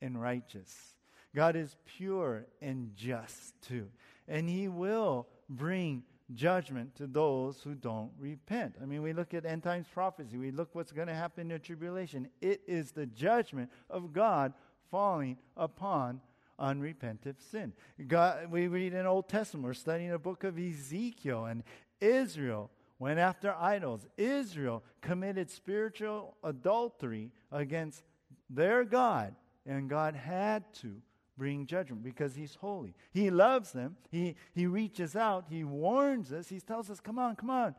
and 0.00 0.20
righteous. 0.20 0.94
God 1.34 1.56
is 1.56 1.76
pure 1.84 2.46
and 2.60 2.92
just 2.94 3.60
too. 3.62 3.88
And 4.28 4.48
He 4.48 4.68
will 4.68 5.26
bring 5.48 6.04
judgment 6.34 6.94
to 6.96 7.06
those 7.06 7.60
who 7.62 7.74
don't 7.74 8.10
repent. 8.18 8.76
I 8.80 8.86
mean, 8.86 9.02
we 9.02 9.12
look 9.12 9.34
at 9.34 9.44
end 9.44 9.62
times 9.62 9.86
prophecy, 9.92 10.38
we 10.38 10.50
look 10.50 10.70
what's 10.74 10.92
going 10.92 11.08
to 11.08 11.14
happen 11.14 11.42
in 11.42 11.48
the 11.48 11.58
tribulation. 11.58 12.28
It 12.40 12.62
is 12.66 12.92
the 12.92 13.06
judgment 13.06 13.70
of 13.90 14.12
God 14.12 14.54
falling 14.90 15.38
upon 15.56 16.20
unrepentant 16.58 17.40
sin. 17.40 17.72
God, 18.06 18.50
we 18.50 18.68
read 18.68 18.94
in 18.94 19.06
Old 19.06 19.28
Testament, 19.28 19.66
we're 19.66 19.74
studying 19.74 20.10
the 20.10 20.18
book 20.18 20.44
of 20.44 20.58
Ezekiel, 20.58 21.46
and 21.46 21.62
Israel 22.00 22.70
went 22.98 23.18
after 23.18 23.54
idols. 23.54 24.06
Israel 24.16 24.82
committed 25.00 25.50
spiritual 25.50 26.36
adultery 26.42 27.32
against 27.50 28.02
their 28.48 28.84
God, 28.84 29.34
and 29.66 29.90
God 29.90 30.14
had 30.14 30.72
to 30.74 30.96
bring 31.36 31.66
judgment 31.66 32.02
because 32.02 32.34
he's 32.34 32.54
holy. 32.54 32.94
He 33.12 33.30
loves 33.30 33.72
them. 33.72 33.96
He, 34.10 34.36
he 34.54 34.66
reaches 34.66 35.16
out. 35.16 35.46
He 35.48 35.64
warns 35.64 36.32
us. 36.32 36.48
He 36.48 36.60
tells 36.60 36.90
us, 36.90 37.00
come 37.00 37.18
on, 37.18 37.34
come 37.36 37.50
on. 37.50 37.74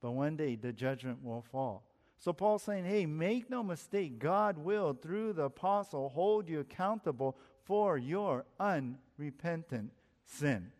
But 0.00 0.12
one 0.12 0.36
day 0.36 0.56
the 0.56 0.72
judgment 0.72 1.22
will 1.22 1.42
fall. 1.42 1.84
So 2.18 2.32
Paul's 2.32 2.62
saying, 2.62 2.84
hey, 2.84 3.06
make 3.06 3.48
no 3.48 3.62
mistake, 3.62 4.18
God 4.18 4.58
will, 4.58 4.92
through 4.92 5.32
the 5.34 5.44
apostle, 5.44 6.10
hold 6.10 6.48
you 6.48 6.60
accountable 6.60 7.36
for 7.70 7.96
your 7.96 8.44
unrepentant 8.58 9.92
sin. 10.26 10.72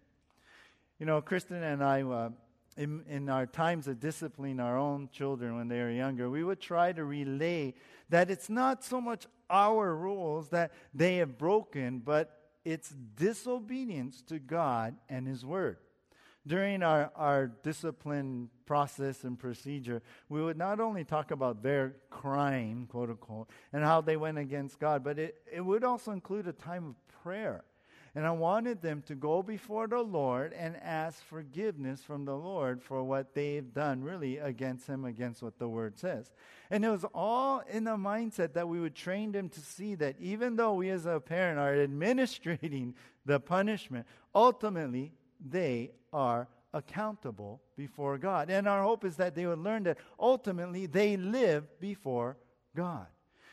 You 0.99 1.07
know, 1.07 1.23
Kristen 1.23 1.63
and 1.63 1.85
I, 1.85 2.03
uh, 2.03 2.31
in, 2.77 3.05
in 3.09 3.29
our 3.29 3.47
times 3.47 3.87
of 3.87 4.01
disciplining 4.01 4.59
our 4.59 4.77
own 4.77 5.09
children 5.13 5.55
when 5.55 5.69
they 5.69 5.79
were 5.79 5.93
younger, 5.93 6.29
we 6.29 6.43
would 6.43 6.59
try 6.59 6.91
to 6.93 7.05
relay 7.05 7.75
that 8.09 8.29
it's 8.29 8.51
not 8.51 8.83
so 8.83 9.01
much 9.01 9.29
our 9.49 9.95
rules 9.95 10.49
that 10.49 10.73
they 10.93 11.19
have 11.19 11.39
broken, 11.39 12.01
but 12.01 12.41
it's 12.65 12.89
disobedience 12.89 14.21
to 14.23 14.41
God 14.41 14.97
and 15.09 15.29
His 15.29 15.47
Word. 15.47 15.77
During 16.45 16.83
our, 16.83 17.13
our 17.15 17.47
discipline 17.47 18.51
process 18.71 19.25
and 19.25 19.37
procedure, 19.37 20.01
we 20.29 20.41
would 20.41 20.57
not 20.57 20.79
only 20.79 21.03
talk 21.03 21.33
about 21.33 21.61
their 21.61 21.97
crime, 22.09 22.87
quote 22.89 23.11
unquote, 23.11 23.49
and 23.73 23.83
how 23.83 24.01
they 24.01 24.17
went 24.17 24.39
against 24.39 24.79
God, 24.79 25.03
but 25.03 25.19
it, 25.19 25.43
it 25.53 25.61
would 25.61 25.83
also 25.83 26.13
include 26.13 26.47
a 26.47 26.53
time 26.53 26.87
of 26.87 27.23
prayer 27.25 27.65
and 28.15 28.27
I 28.27 28.33
wanted 28.33 28.83
them 28.83 29.03
to 29.07 29.15
go 29.15 29.43
before 29.43 29.87
the 29.87 30.01
Lord 30.01 30.53
and 30.53 30.77
ask 30.83 31.23
forgiveness 31.25 32.03
from 32.03 32.25
the 32.25 32.35
Lord 32.35 32.83
for 32.83 33.05
what 33.05 33.35
they've 33.35 33.73
done, 33.73 34.03
really, 34.03 34.39
against 34.39 34.89
Him, 34.89 35.05
against 35.05 35.43
what 35.43 35.59
the 35.59 35.69
Word 35.69 35.97
says. 35.97 36.33
And 36.71 36.85
it 36.85 36.91
was 36.91 37.05
all 37.15 37.63
in 37.71 37.85
the 37.85 37.97
mindset 37.97 38.55
that 38.55 38.69
we 38.69 38.81
would 38.81 38.97
train 38.97 39.31
them 39.31 39.49
to 39.51 39.61
see 39.61 39.95
that 39.97 40.17
even 40.19 40.57
though 40.57 40.75
we 40.75 40.91
as 40.91 41.07
a 41.07 41.21
parent 41.21 41.61
are 41.61 41.75
administrating 41.75 42.95
the 43.27 43.39
punishment, 43.39 44.07
ultimately 44.35 45.13
they 45.41 45.93
are 46.13 46.49
accountable 46.73 47.61
before 47.77 48.19
God. 48.19 48.51
And 48.51 48.69
our 48.69 48.83
hope 48.83 49.05
is 49.05 49.17
that 49.17 49.35
they 49.35 49.47
would 49.47 49.59
learn 49.59 49.85
that 49.85 49.99
ultimately 50.19 50.87
they 50.87 51.17
live 51.17 51.81
before 51.81 52.37
God. 52.77 53.07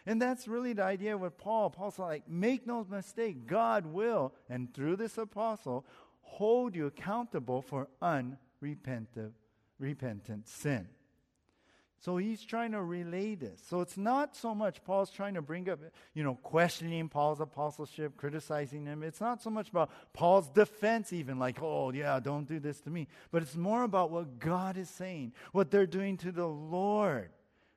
And 0.06 0.22
that's 0.22 0.48
really 0.48 0.74
the 0.74 0.84
idea 0.84 1.18
with 1.18 1.38
Paul. 1.38 1.70
Paul's 1.70 2.00
like, 2.00 2.30
make 2.30 2.66
no 2.66 2.86
mistake, 2.90 3.46
God 3.46 3.86
will, 3.86 4.34
and 4.50 4.74
through 4.74 4.96
this 4.96 5.18
apostle, 5.18 5.86
hold 6.22 6.76
you 6.76 6.86
accountable 6.86 7.62
for 7.62 7.90
unrepentant 8.02 9.34
repentant 9.80 10.48
sin. 10.48 10.88
So 12.00 12.18
he's 12.18 12.44
trying 12.44 12.74
to 12.74 12.82
relay 12.82 13.34
this. 13.34 13.60
So 13.68 13.82
it's 13.82 13.98
not 13.98 14.36
so 14.36 14.54
much 14.54 14.84
Paul's 14.84 15.10
trying 15.10 15.34
to 15.34 15.42
bring 15.42 15.68
up, 15.68 15.80
you 16.14 16.24
know, 16.24 16.36
questioning 16.36 17.10
Paul's 17.10 17.40
apostleship, 17.40 18.16
criticizing 18.18 18.86
him. 18.86 19.02
It's 19.02 19.20
not 19.20 19.42
so 19.42 19.50
much 19.50 19.70
about 19.70 19.90
Paul's 20.14 20.48
defense, 20.48 21.12
even 21.12 21.40
like, 21.40 21.62
oh, 21.62 21.92
yeah, 21.92 22.20
don't 22.20 22.48
do 22.48 22.60
this 22.60 22.80
to 22.82 22.92
me. 22.92 23.08
But 23.32 23.42
it's 23.42 23.56
more 23.56 23.84
about 23.84 24.12
what 24.12 24.38
God 24.38 24.78
is 24.78 24.90
saying, 24.90 25.34
what 25.52 25.72
they're 25.72 25.88
doing 25.88 26.18
to 26.18 26.32
the 26.32 26.48
Lord. 26.48 27.30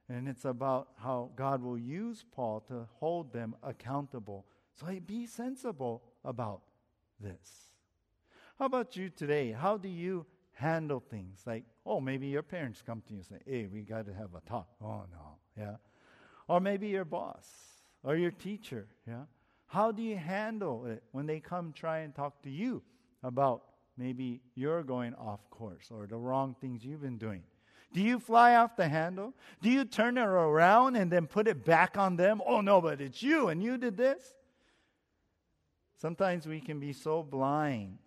And 0.09 0.29
it's 0.29 0.45
about 0.45 0.89
how 0.99 1.31
God 1.35 1.63
will 1.63 1.79
use 1.79 2.25
Paul 2.33 2.61
to 2.69 2.87
hold 2.99 3.33
them 3.33 3.55
accountable. 3.63 4.45
So 4.75 4.87
be 5.07 5.27
sensible 5.27 6.03
about 6.25 6.61
this. 7.19 7.71
How 8.59 8.67
about 8.67 8.97
you 8.97 9.09
today? 9.09 9.53
How 9.53 9.79
do 9.79 9.89
you 9.89 10.27
handle 10.61 11.03
things? 11.11 11.41
Like, 11.47 11.65
oh, 11.87 12.01
maybe 12.01 12.27
your 12.27 12.43
parents 12.43 12.83
come 12.85 13.03
to 13.07 13.13
you 13.13 13.19
and 13.19 13.27
say, 13.27 13.39
hey, 13.47 13.67
we 13.67 13.81
got 13.81 14.07
to 14.07 14.13
have 14.13 14.35
a 14.35 14.49
talk. 14.49 14.69
Oh, 14.83 15.05
no. 15.11 15.39
Yeah. 15.57 15.77
Or 16.49 16.61
maybe 16.61 16.89
your 16.89 17.05
boss 17.05 17.49
or 18.05 18.17
your 18.17 18.31
teacher. 18.31 18.87
Yeah. 19.09 19.25
How 19.67 19.91
do 19.93 20.03
you 20.03 20.17
handle 20.17 20.87
it 20.87 21.03
when 21.13 21.27
they 21.27 21.41
come 21.41 21.73
try 21.73 22.01
and 22.01 22.15
talk 22.15 22.43
to 22.43 22.51
you 22.51 22.83
about 23.23 23.63
maybe 23.97 24.41
you're 24.55 24.83
going 24.83 25.15
off 25.15 25.49
course 25.51 25.91
or 25.91 26.07
the 26.07 26.17
wrong 26.17 26.55
things 26.61 26.85
you've 26.85 27.03
been 27.03 27.19
doing? 27.19 27.43
Do 27.93 28.01
you 28.01 28.21
fly 28.21 28.55
off 28.57 28.77
the 28.77 28.89
handle? 28.89 29.35
Do 29.63 29.71
you 29.71 29.85
turn 29.85 30.19
it 30.19 30.23
around 30.23 30.97
and 30.97 31.11
then 31.11 31.27
put 31.27 31.49
it 31.49 31.65
back 31.65 31.97
on 31.99 32.17
them? 32.17 32.41
Oh, 32.47 32.61
no, 32.61 32.81
but 32.81 33.01
it's 33.01 33.23
you 33.23 33.49
and 33.49 33.63
you 33.63 33.79
did 33.79 33.97
this? 33.97 34.23
Sometimes 36.01 36.47
we 36.47 36.61
can 36.61 36.81
be 36.81 36.93
so 36.93 37.23
blind 37.23 37.99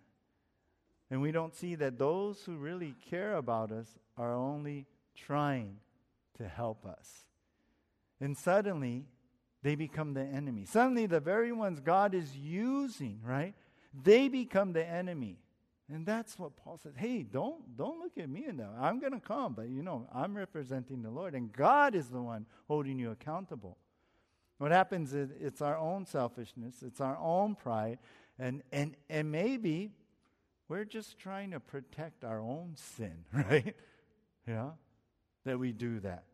and 1.14 1.22
we 1.22 1.30
don't 1.30 1.54
see 1.54 1.76
that 1.76 1.96
those 1.96 2.42
who 2.44 2.56
really 2.56 2.96
care 3.08 3.36
about 3.36 3.70
us 3.70 3.86
are 4.18 4.34
only 4.34 4.84
trying 5.14 5.76
to 6.38 6.48
help 6.48 6.84
us. 6.84 7.08
And 8.20 8.36
suddenly, 8.36 9.04
they 9.62 9.76
become 9.76 10.14
the 10.14 10.24
enemy. 10.24 10.64
Suddenly, 10.64 11.06
the 11.06 11.20
very 11.20 11.52
ones 11.52 11.78
God 11.78 12.14
is 12.14 12.36
using, 12.36 13.20
right? 13.24 13.54
They 14.02 14.26
become 14.26 14.72
the 14.72 14.84
enemy. 14.84 15.38
And 15.88 16.04
that's 16.04 16.36
what 16.36 16.56
Paul 16.56 16.80
says. 16.82 16.94
Hey, 16.96 17.22
don't 17.22 17.76
don't 17.76 18.00
look 18.00 18.18
at 18.18 18.28
me 18.28 18.46
now. 18.52 18.72
I'm 18.76 18.98
going 18.98 19.12
to 19.12 19.20
come, 19.20 19.52
but 19.52 19.68
you 19.68 19.84
know, 19.84 20.08
I'm 20.12 20.36
representing 20.36 21.00
the 21.00 21.10
Lord, 21.10 21.36
and 21.36 21.52
God 21.52 21.94
is 21.94 22.08
the 22.08 22.22
one 22.22 22.44
holding 22.66 22.98
you 22.98 23.12
accountable. 23.12 23.78
What 24.58 24.72
happens 24.72 25.14
is 25.14 25.30
it's 25.38 25.62
our 25.62 25.78
own 25.78 26.06
selfishness, 26.06 26.82
it's 26.82 27.00
our 27.00 27.16
own 27.18 27.54
pride, 27.54 28.00
and 28.36 28.64
and 28.72 28.96
and 29.08 29.30
maybe 29.30 29.92
we're 30.68 30.84
just 30.84 31.18
trying 31.18 31.50
to 31.50 31.60
protect 31.60 32.24
our 32.24 32.40
own 32.40 32.74
sin, 32.76 33.24
right? 33.32 33.74
Yeah, 34.46 34.70
that 35.44 35.58
we 35.58 35.72
do 35.72 36.00
that. 36.00 36.24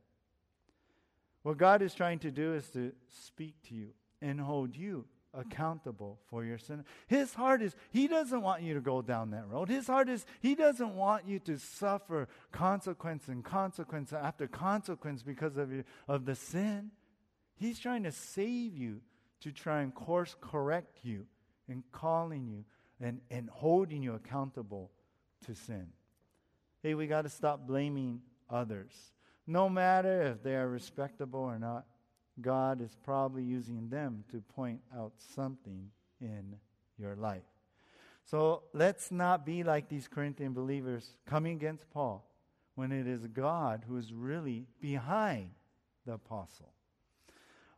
What 1.43 1.59
God 1.59 1.83
is 1.83 1.95
trying 1.95 2.19
to 2.21 2.31
do 2.31 2.55
is 2.55 2.69
to 2.71 2.93
speak 3.09 3.55
to 3.69 3.75
you 3.75 3.89
and 4.21 4.41
hold 4.41 4.77
you 4.77 5.07
accountable 5.33 6.19
for 6.29 6.45
your 6.45 6.59
sin. 6.59 6.85
His 7.07 7.35
heart 7.35 7.63
is, 7.63 7.75
He 7.91 8.09
doesn't 8.09 8.43
want 8.43 8.63
you 8.63 8.75
to 8.75 8.81
go 8.81 9.01
down 9.01 9.31
that 9.31 9.49
road. 9.49 9.69
His 9.69 9.87
heart 9.87 10.09
is, 10.09 10.27
He 10.41 10.55
doesn't 10.55 10.95
want 10.95 11.27
you 11.27 11.39
to 11.41 11.59
suffer 11.59 12.29
consequence 12.53 13.29
and 13.29 13.45
consequence 13.45 14.13
after 14.13 14.47
consequence 14.47 15.23
because 15.23 15.57
of, 15.57 15.73
your, 15.73 15.85
of 16.09 16.25
the 16.27 16.35
sin. 16.35 16.91
He's 17.57 17.79
trying 17.79 18.03
to 18.05 18.13
save 18.13 18.77
you 18.77 19.01
to 19.41 19.53
try 19.53 19.83
and 19.83 19.95
course 19.95 20.37
correct 20.41 20.99
you 21.03 21.27
and 21.69 21.85
calling 21.93 22.49
you 22.49 22.65
and, 23.01 23.21
and 23.31 23.49
holding 23.49 24.03
you 24.03 24.15
accountable 24.15 24.91
to 25.47 25.55
sin. 25.55 25.89
Hey, 26.83 26.95
we 26.95 27.07
got 27.07 27.23
to 27.23 27.29
stop 27.29 27.67
blaming 27.67 28.21
others. 28.49 28.93
No 29.47 29.69
matter 29.69 30.23
if 30.23 30.43
they 30.43 30.55
are 30.55 30.69
respectable 30.69 31.41
or 31.41 31.59
not, 31.59 31.87
God 32.41 32.81
is 32.81 32.97
probably 33.03 33.43
using 33.43 33.89
them 33.89 34.25
to 34.31 34.41
point 34.41 34.81
out 34.97 35.13
something 35.35 35.91
in 36.21 36.57
your 36.99 37.17
life. 37.17 37.43
So 38.25 38.63
let's 38.73 39.11
not 39.11 39.45
be 39.45 39.65
like 39.65 39.89
these 39.89 40.09
Corinthian 40.09 40.53
believers 40.53 41.17
coming 41.27 41.57
against 41.57 41.91
Paul 41.91 42.27
when 42.77 42.93
it 42.93 43.07
is 43.07 43.27
God 43.27 43.85
who 43.87 43.97
is 43.97 44.13
really 44.13 44.67
behind 44.81 45.51
the 46.07 46.15
apostle. 46.15 46.73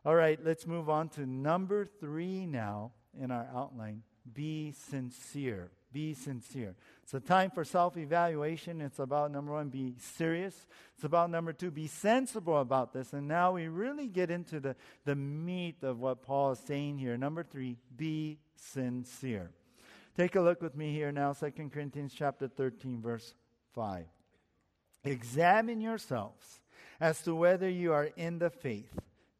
All 0.05 0.15
right, 0.15 0.39
let's 0.43 0.67
move 0.67 0.89
on 0.89 1.09
to 1.09 1.25
number 1.25 1.85
three 1.85 2.45
now 2.45 2.91
in 3.19 3.31
our 3.31 3.47
outline 3.53 4.03
be 4.31 4.71
sincere. 4.71 5.71
Be 5.91 6.13
sincere. 6.15 6.75
It's 7.03 7.13
a 7.13 7.19
time 7.19 7.51
for 7.51 7.63
self 7.63 7.97
evaluation. 7.97 8.81
It's 8.81 8.97
about 8.97 9.31
number 9.31 9.53
one, 9.53 9.69
be 9.69 9.93
serious. 9.99 10.65
It's 10.95 11.03
about 11.03 11.29
number 11.29 11.53
two, 11.53 11.69
be 11.69 11.87
sensible 11.87 12.59
about 12.59 12.93
this. 12.93 13.13
And 13.13 13.27
now 13.27 13.51
we 13.53 13.67
really 13.67 14.07
get 14.07 14.31
into 14.31 14.59
the, 14.59 14.75
the 15.05 15.15
meat 15.15 15.83
of 15.83 15.99
what 15.99 16.23
Paul 16.23 16.53
is 16.53 16.59
saying 16.59 16.97
here. 16.97 17.15
Number 17.15 17.43
three, 17.43 17.77
be 17.95 18.39
sincere. 18.55 19.51
Take 20.17 20.35
a 20.35 20.41
look 20.41 20.61
with 20.61 20.75
me 20.75 20.93
here 20.93 21.11
now, 21.11 21.33
2 21.33 21.51
Corinthians 21.71 22.13
chapter 22.15 22.47
13, 22.47 23.01
verse 23.01 23.33
5. 23.73 24.05
Examine 25.03 25.81
yourselves 25.81 26.61
as 26.99 27.21
to 27.23 27.35
whether 27.35 27.69
you 27.69 27.93
are 27.93 28.09
in 28.15 28.39
the 28.39 28.49
faith. 28.49 28.99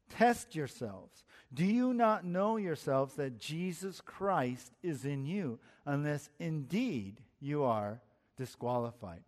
Test 0.09 0.55
yourselves. 0.55 1.23
Do 1.53 1.65
you 1.65 1.93
not 1.93 2.25
know 2.25 2.57
yourselves 2.57 3.13
that 3.15 3.37
Jesus 3.37 4.01
Christ 4.01 4.71
is 4.81 5.05
in 5.05 5.25
you, 5.25 5.59
unless 5.85 6.29
indeed 6.39 7.21
you 7.39 7.63
are 7.63 8.01
disqualified? 8.37 9.21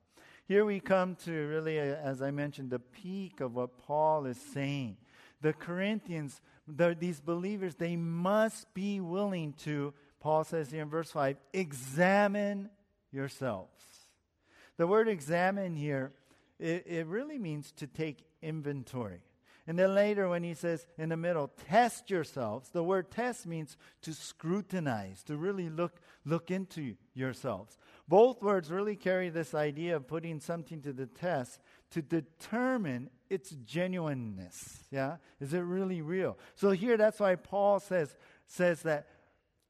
Here 0.48 0.66
we 0.66 0.80
come 0.80 1.16
to 1.26 1.32
really, 1.32 1.80
uh, 1.80 1.84
as 1.84 2.22
I 2.22 2.32
mentioned, 2.32 2.70
the 2.70 2.80
peak 2.80 3.42
of 3.42 3.56
what 3.56 3.78
Paul 3.78 4.26
is 4.26 4.38
saying. 4.54 4.98
The 5.42 5.54
Corinthians, 5.54 6.40
the, 6.68 6.96
these 6.98 7.20
believers, 7.20 7.76
they 7.76 7.96
must 7.96 8.74
be 8.74 9.00
willing 9.00 9.54
to, 9.64 9.94
Paul 10.20 10.44
says 10.44 10.72
here 10.72 10.82
in 10.82 10.90
verse 10.90 11.12
5, 11.12 11.38
examine 11.54 12.70
yourselves. 13.12 13.70
The 14.78 14.88
word 14.88 15.08
examine 15.08 15.76
here, 15.76 16.12
it, 16.60 16.86
it 16.88 17.08
really 17.08 17.38
means 17.38 17.72
to 17.74 17.88
take 17.88 18.24
inventory. 18.42 19.22
And 19.68 19.80
then 19.80 19.96
later, 19.96 20.30
when 20.30 20.44
he 20.44 20.54
says 20.54 20.86
in 20.98 21.10
the 21.10 21.18
middle, 21.18 21.52
test 21.68 22.12
yourselves, 22.12 22.70
the 22.70 22.84
word 22.84 23.10
test 23.10 23.48
means 23.48 23.78
to 24.04 24.14
scrutinize, 24.14 25.24
to 25.24 25.38
really 25.38 25.70
look, 25.70 26.00
look 26.24 26.52
into 26.52 26.96
yourselves. 27.16 27.78
Both 28.08 28.44
words 28.44 28.70
really 28.70 28.96
carry 28.96 29.30
this 29.30 29.56
idea 29.56 29.96
of 29.96 30.08
putting 30.08 30.40
something 30.40 30.82
to 30.82 30.94
the 30.94 31.08
test 31.08 31.60
to 31.92 32.04
determine 32.04 33.10
its 33.28 33.50
genuineness. 33.66 34.84
Yeah? 34.92 35.18
Is 35.40 35.54
it 35.54 35.62
really 35.62 36.04
real? 36.04 36.38
So 36.54 36.70
here, 36.70 36.96
that's 36.98 37.20
why 37.20 37.36
Paul 37.36 37.80
says, 37.80 38.16
says 38.46 38.84
that 38.84 39.08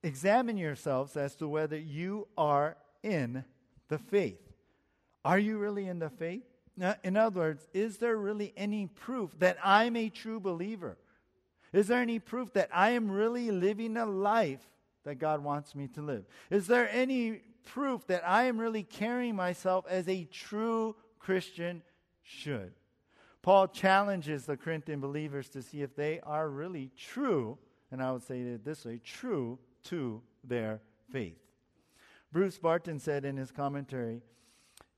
examine 0.04 0.58
yourselves 0.58 1.16
as 1.16 1.36
to 1.38 1.48
whether 1.48 1.78
you 1.78 2.28
are 2.38 2.76
in 3.02 3.46
the 3.88 3.98
faith. 3.98 4.42
Are 5.24 5.40
you 5.40 5.58
really 5.58 5.88
in 5.88 6.00
the 6.00 6.10
faith? 6.10 6.44
In 7.04 7.16
other 7.16 7.40
words, 7.40 7.68
is 7.74 7.98
there 7.98 8.18
really 8.18 8.54
any 8.58 8.88
proof 8.88 9.38
that 9.40 9.58
I'm 9.64 9.96
a 9.96 10.10
true 10.10 10.40
believer? 10.40 10.98
Is 11.72 11.88
there 11.88 12.02
any 12.02 12.20
proof 12.20 12.54
that 12.54 12.70
I 12.74 12.92
am 12.92 13.10
really 13.10 13.52
living 13.52 13.98
a 13.98 14.06
life 14.06 14.68
that 15.04 15.16
God 15.16 15.44
wants 15.44 15.76
me 15.76 15.88
to 15.90 16.02
live? 16.02 16.26
Is 16.50 16.68
there 16.68 16.90
any 16.92 17.42
proof 17.66 18.06
that 18.08 18.28
I 18.28 18.44
am 18.44 18.58
really 18.58 18.84
carrying 18.84 19.36
myself 19.36 19.86
as 19.90 20.08
a 20.08 20.26
true 20.26 20.96
Christian 21.20 21.82
should? 22.24 22.74
Paul 23.42 23.68
challenges 23.68 24.46
the 24.46 24.58
Corinthian 24.58 25.00
believers 25.00 25.50
to 25.50 25.62
see 25.62 25.82
if 25.82 25.96
they 25.96 26.20
are 26.22 26.50
really 26.50 26.92
true, 26.98 27.58
and 27.92 28.02
I 28.02 28.12
would 28.12 28.24
say 28.24 28.42
it 28.42 28.66
this 28.66 28.86
way 28.86 29.00
true 29.04 29.60
to 29.86 30.22
their 30.44 30.82
faith. 31.12 31.38
Bruce 32.32 32.58
Barton 32.58 33.00
said 33.00 33.24
in 33.24 33.38
his 33.38 33.52
commentary, 33.52 34.22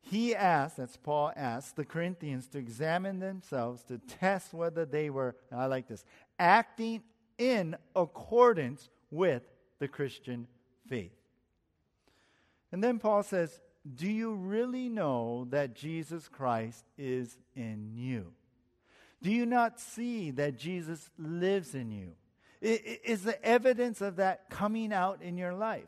he 0.10 0.36
asked, 0.36 0.78
that's 0.78 0.98
Paul 0.98 1.32
asked, 1.36 1.76
the 1.76 1.86
Corinthians 1.86 2.48
to 2.48 2.58
examine 2.58 3.20
themselves 3.20 3.84
to 3.84 3.98
test 3.98 4.54
whether 4.54 4.86
they 4.86 5.10
were, 5.10 5.36
I 5.52 5.66
like 5.66 5.88
this, 5.88 6.06
acting 6.40 7.04
in 7.38 7.76
accordance 7.96 8.90
with 9.12 9.44
the 9.80 9.88
Christian 9.88 10.48
faith. 10.88 11.12
And 12.72 12.84
then 12.84 13.00
Paul 13.00 13.24
says, 13.24 13.62
Do 13.96 14.08
you 14.08 14.34
really 14.34 14.90
know 14.90 15.48
that 15.50 15.76
Jesus 15.76 16.28
Christ 16.28 16.86
is 16.98 17.38
in 17.56 17.92
you? 17.94 18.34
Do 19.22 19.32
you 19.32 19.46
not 19.46 19.80
see 19.80 20.32
that 20.32 20.58
Jesus 20.58 21.10
lives 21.18 21.76
in 21.76 21.92
you? 21.92 22.12
Is 22.62 23.24
the 23.24 23.44
evidence 23.46 24.02
of 24.02 24.16
that 24.18 24.50
coming 24.50 24.94
out 24.94 25.22
in 25.22 25.38
your 25.38 25.54
life? 25.54 25.88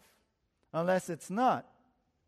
Unless 0.73 1.09
it's 1.09 1.29
not, 1.29 1.65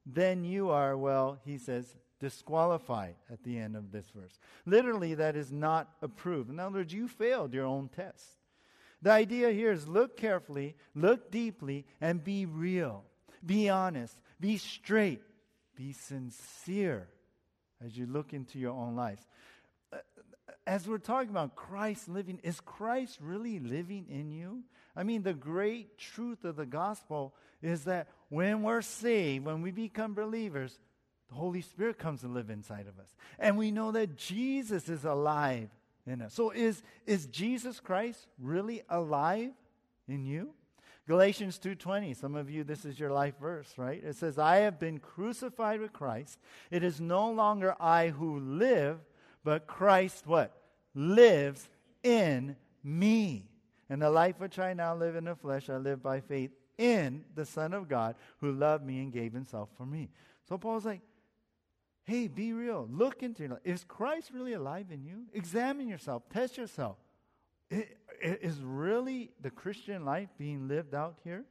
then 0.05 0.43
you 0.43 0.69
are, 0.69 0.97
well, 0.97 1.39
he 1.45 1.57
says, 1.57 1.95
disqualified 2.19 3.15
at 3.31 3.43
the 3.43 3.57
end 3.57 3.75
of 3.75 3.91
this 3.91 4.05
verse. 4.15 4.39
Literally, 4.65 5.15
that 5.15 5.35
is 5.35 5.51
not 5.51 5.89
approved. 6.01 6.49
In 6.49 6.59
other 6.59 6.79
words, 6.79 6.93
you 6.93 7.07
failed 7.07 7.53
your 7.53 7.65
own 7.65 7.89
test. 7.89 8.23
The 9.01 9.11
idea 9.11 9.51
here 9.51 9.71
is 9.71 9.87
look 9.87 10.15
carefully, 10.15 10.75
look 10.93 11.31
deeply, 11.31 11.85
and 11.99 12.23
be 12.23 12.45
real. 12.45 13.03
Be 13.43 13.69
honest. 13.69 14.15
Be 14.39 14.57
straight. 14.57 15.21
Be 15.75 15.93
sincere 15.93 17.07
as 17.83 17.97
you 17.97 18.05
look 18.05 18.33
into 18.33 18.59
your 18.59 18.73
own 18.73 18.95
lives. 18.95 19.25
Uh, 19.91 19.97
as 20.67 20.87
we're 20.87 20.99
talking 20.99 21.31
about 21.31 21.55
Christ 21.55 22.07
living, 22.07 22.39
is 22.43 22.59
Christ 22.59 23.17
really 23.21 23.59
living 23.59 24.05
in 24.07 24.31
you? 24.31 24.63
I 24.95 25.03
mean, 25.03 25.23
the 25.23 25.33
great 25.33 25.97
truth 25.97 26.43
of 26.43 26.55
the 26.55 26.65
gospel 26.65 27.33
is 27.61 27.85
that 27.85 28.07
when 28.29 28.63
we're 28.63 28.81
saved, 28.81 29.45
when 29.45 29.61
we 29.61 29.71
become 29.71 30.13
believers, 30.13 30.79
the 31.29 31.35
Holy 31.35 31.61
Spirit 31.61 31.97
comes 31.97 32.21
to 32.21 32.27
live 32.27 32.49
inside 32.49 32.87
of 32.87 32.99
us. 32.99 33.15
And 33.39 33.57
we 33.57 33.71
know 33.71 33.91
that 33.91 34.17
Jesus 34.17 34.89
is 34.89 35.05
alive 35.05 35.69
in 36.05 36.21
us. 36.21 36.33
So 36.33 36.51
is, 36.51 36.83
is 37.05 37.27
Jesus 37.27 37.79
Christ 37.79 38.27
really 38.39 38.81
alive 38.89 39.51
in 40.07 40.25
you? 40.25 40.53
Galatians 41.07 41.59
2:20 41.59 42.15
some 42.15 42.35
of 42.35 42.49
you 42.49 42.63
this 42.63 42.85
is 42.85 42.99
your 42.99 43.11
life 43.11 43.33
verse 43.41 43.73
right 43.75 44.01
it 44.03 44.15
says 44.15 44.37
I 44.37 44.57
have 44.57 44.79
been 44.79 44.99
crucified 44.99 45.81
with 45.81 45.91
Christ 45.91 46.39
it 46.69 46.83
is 46.83 47.01
no 47.01 47.29
longer 47.31 47.75
I 47.81 48.09
who 48.09 48.39
live 48.39 48.99
but 49.43 49.67
Christ 49.67 50.25
what 50.27 50.55
lives 50.93 51.67
in 52.03 52.55
me 52.83 53.50
and 53.91 54.01
the 54.01 54.09
life 54.09 54.39
which 54.39 54.57
I 54.57 54.73
now 54.73 54.95
live 54.95 55.17
in 55.17 55.25
the 55.25 55.35
flesh, 55.35 55.69
I 55.69 55.75
live 55.75 56.01
by 56.01 56.21
faith 56.21 56.51
in 56.77 57.25
the 57.35 57.45
Son 57.45 57.73
of 57.73 57.89
God 57.89 58.15
who 58.39 58.53
loved 58.53 58.85
me 58.85 58.99
and 58.99 59.11
gave 59.11 59.33
himself 59.33 59.67
for 59.75 59.85
me. 59.85 60.09
So 60.47 60.57
Paul's 60.57 60.85
like, 60.85 61.01
hey, 62.05 62.29
be 62.29 62.53
real. 62.53 62.87
Look 62.89 63.21
into 63.21 63.43
your 63.43 63.51
life. 63.51 63.59
Is 63.65 63.83
Christ 63.83 64.31
really 64.33 64.53
alive 64.53 64.85
in 64.91 65.03
you? 65.03 65.25
Examine 65.33 65.89
yourself. 65.89 66.23
Test 66.29 66.57
yourself. 66.57 66.95
Is 68.21 68.61
really 68.63 69.31
the 69.41 69.51
Christian 69.51 70.05
life 70.05 70.29
being 70.37 70.69
lived 70.69 70.95
out 70.95 71.17
here? 71.25 71.43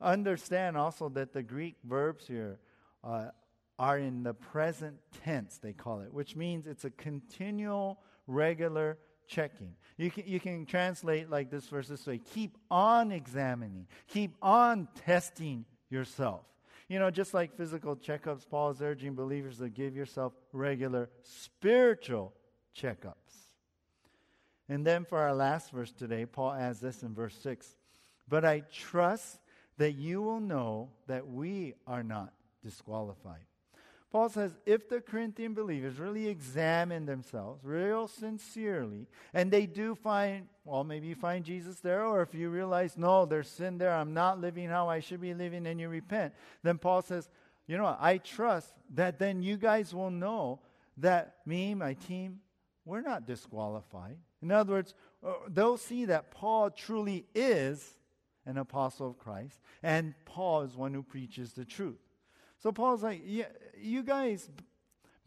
Understand 0.00 0.76
also 0.76 1.08
that 1.08 1.32
the 1.32 1.42
Greek 1.42 1.74
verbs 1.82 2.28
here 2.28 2.60
uh, 3.02 3.30
are 3.76 3.98
in 3.98 4.22
the 4.22 4.34
present 4.34 4.98
tense, 5.24 5.58
they 5.58 5.72
call 5.72 5.98
it, 5.98 6.14
which 6.14 6.36
means 6.36 6.68
it's 6.68 6.84
a 6.84 6.90
continual, 6.90 7.98
regular 8.28 8.98
checking. 9.26 9.74
You 9.96 10.10
can, 10.10 10.24
you 10.26 10.40
can 10.40 10.66
translate 10.66 11.30
like 11.30 11.50
this 11.50 11.68
verse 11.68 11.88
this 11.88 12.06
way 12.06 12.18
keep 12.18 12.56
on 12.70 13.12
examining, 13.12 13.86
keep 14.08 14.34
on 14.42 14.88
testing 15.04 15.64
yourself. 15.90 16.42
You 16.88 16.98
know, 16.98 17.10
just 17.10 17.32
like 17.32 17.56
physical 17.56 17.96
checkups, 17.96 18.48
Paul 18.48 18.70
is 18.70 18.82
urging 18.82 19.14
believers 19.14 19.58
to 19.58 19.68
give 19.70 19.96
yourself 19.96 20.34
regular 20.52 21.08
spiritual 21.22 22.34
checkups. 22.76 23.14
And 24.68 24.86
then 24.86 25.04
for 25.04 25.18
our 25.18 25.34
last 25.34 25.70
verse 25.70 25.92
today, 25.92 26.26
Paul 26.26 26.52
adds 26.52 26.80
this 26.80 27.02
in 27.02 27.14
verse 27.14 27.36
6 27.42 27.76
But 28.28 28.44
I 28.44 28.60
trust 28.72 29.38
that 29.78 29.92
you 29.92 30.22
will 30.22 30.40
know 30.40 30.90
that 31.06 31.26
we 31.26 31.74
are 31.86 32.02
not 32.02 32.32
disqualified. 32.62 33.44
Paul 34.14 34.28
says 34.28 34.56
if 34.64 34.88
the 34.88 35.00
Corinthian 35.00 35.54
believers 35.54 35.98
really 35.98 36.28
examine 36.28 37.04
themselves 37.04 37.64
real 37.64 38.06
sincerely, 38.06 39.08
and 39.32 39.50
they 39.50 39.66
do 39.66 39.96
find, 39.96 40.46
well, 40.64 40.84
maybe 40.84 41.08
you 41.08 41.16
find 41.16 41.44
Jesus 41.44 41.80
there, 41.80 42.06
or 42.06 42.22
if 42.22 42.32
you 42.32 42.48
realize, 42.48 42.96
no, 42.96 43.26
there's 43.26 43.48
sin 43.48 43.76
there, 43.76 43.92
I'm 43.92 44.14
not 44.14 44.40
living 44.40 44.68
how 44.68 44.88
I 44.88 45.00
should 45.00 45.20
be 45.20 45.34
living, 45.34 45.66
and 45.66 45.80
you 45.80 45.88
repent, 45.88 46.32
then 46.62 46.78
Paul 46.78 47.02
says, 47.02 47.28
you 47.66 47.76
know, 47.76 47.82
what, 47.82 47.98
I 48.00 48.18
trust 48.18 48.72
that 48.94 49.18
then 49.18 49.42
you 49.42 49.56
guys 49.56 49.92
will 49.92 50.12
know 50.12 50.60
that 50.98 51.38
me, 51.44 51.74
my 51.74 51.94
team, 51.94 52.38
we're 52.84 53.00
not 53.00 53.26
disqualified. 53.26 54.16
In 54.40 54.52
other 54.52 54.74
words, 54.74 54.94
uh, 55.26 55.32
they'll 55.48 55.76
see 55.76 56.04
that 56.04 56.30
Paul 56.30 56.70
truly 56.70 57.26
is 57.34 57.98
an 58.46 58.58
apostle 58.58 59.08
of 59.08 59.18
Christ, 59.18 59.58
and 59.82 60.14
Paul 60.24 60.62
is 60.62 60.76
one 60.76 60.94
who 60.94 61.02
preaches 61.02 61.54
the 61.54 61.64
truth. 61.64 62.03
So 62.64 62.72
Paul's 62.72 63.02
like, 63.02 63.20
yeah, 63.26 63.44
you 63.78 64.02
guys 64.02 64.48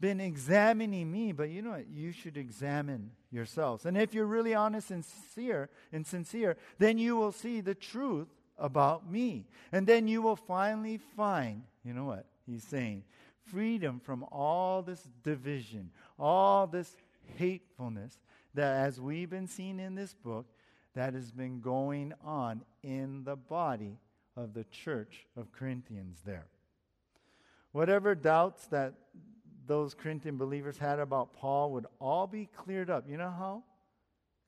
been 0.00 0.20
examining 0.20 1.08
me, 1.08 1.30
but 1.30 1.50
you 1.50 1.62
know 1.62 1.70
what? 1.70 1.88
You 1.88 2.10
should 2.10 2.36
examine 2.36 3.12
yourselves. 3.30 3.86
And 3.86 3.96
if 3.96 4.12
you're 4.12 4.26
really 4.26 4.54
honest 4.54 4.90
and 4.90 5.04
sincere 5.04 5.70
and 5.92 6.04
sincere, 6.04 6.56
then 6.80 6.98
you 6.98 7.14
will 7.14 7.30
see 7.30 7.60
the 7.60 7.76
truth 7.76 8.26
about 8.58 9.08
me. 9.08 9.46
And 9.70 9.86
then 9.86 10.08
you 10.08 10.20
will 10.20 10.34
finally 10.34 10.98
find, 10.98 11.62
you 11.84 11.94
know 11.94 12.06
what? 12.06 12.26
He's 12.44 12.64
saying, 12.64 13.04
freedom 13.52 14.00
from 14.00 14.24
all 14.32 14.82
this 14.82 15.08
division, 15.22 15.92
all 16.18 16.66
this 16.66 16.96
hatefulness 17.36 18.18
that 18.54 18.84
as 18.84 19.00
we've 19.00 19.30
been 19.30 19.46
seeing 19.46 19.78
in 19.78 19.94
this 19.94 20.12
book, 20.12 20.46
that 20.96 21.14
has 21.14 21.30
been 21.30 21.60
going 21.60 22.14
on 22.24 22.62
in 22.82 23.22
the 23.22 23.36
body 23.36 24.00
of 24.36 24.54
the 24.54 24.64
church 24.64 25.26
of 25.36 25.52
Corinthians 25.52 26.18
there. 26.26 26.48
Whatever 27.72 28.14
doubts 28.14 28.66
that 28.66 28.94
those 29.66 29.94
Corinthian 29.94 30.36
believers 30.36 30.78
had 30.78 30.98
about 30.98 31.34
Paul 31.34 31.72
would 31.72 31.86
all 32.00 32.26
be 32.26 32.46
cleared 32.46 32.90
up. 32.90 33.08
You 33.08 33.18
know 33.18 33.30
how? 33.30 33.62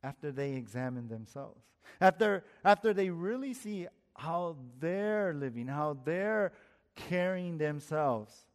After 0.02 0.33
they 0.33 0.52
examine 0.52 1.09
themselves. 1.09 1.62
After, 2.00 2.44
after 2.64 2.94
they 2.94 3.11
really 3.11 3.52
see 3.52 3.87
how 4.16 4.56
they're 4.78 5.35
living, 5.35 5.66
how 5.66 5.98
they're 6.04 6.52
carrying 6.94 7.59
themselves. 7.59 8.46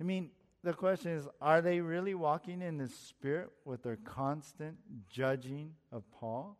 I 0.00 0.04
mean, 0.04 0.30
the 0.62 0.72
question 0.72 1.12
is 1.12 1.28
are 1.40 1.60
they 1.60 1.80
really 1.80 2.14
walking 2.14 2.62
in 2.62 2.78
the 2.78 2.88
Spirit 2.88 3.50
with 3.64 3.82
their 3.82 3.96
constant 3.96 4.76
judging 5.08 5.72
of 5.92 6.02
Paul? 6.10 6.58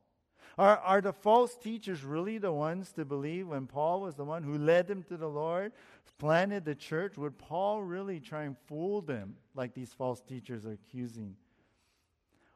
Are, 0.56 0.78
are 0.78 1.00
the 1.00 1.12
false 1.12 1.56
teachers 1.56 2.04
really 2.04 2.38
the 2.38 2.52
ones 2.52 2.92
to 2.92 3.04
believe 3.04 3.48
when 3.48 3.66
Paul 3.66 4.00
was 4.00 4.14
the 4.14 4.24
one 4.24 4.42
who 4.42 4.56
led 4.56 4.86
them 4.86 5.02
to 5.04 5.16
the 5.16 5.28
Lord, 5.28 5.72
planted 6.18 6.64
the 6.64 6.74
church? 6.74 7.16
Would 7.16 7.38
Paul 7.38 7.82
really 7.82 8.20
try 8.20 8.44
and 8.44 8.56
fool 8.66 9.00
them 9.00 9.36
like 9.54 9.74
these 9.74 9.92
false 9.92 10.20
teachers 10.20 10.64
are 10.64 10.72
accusing? 10.72 11.36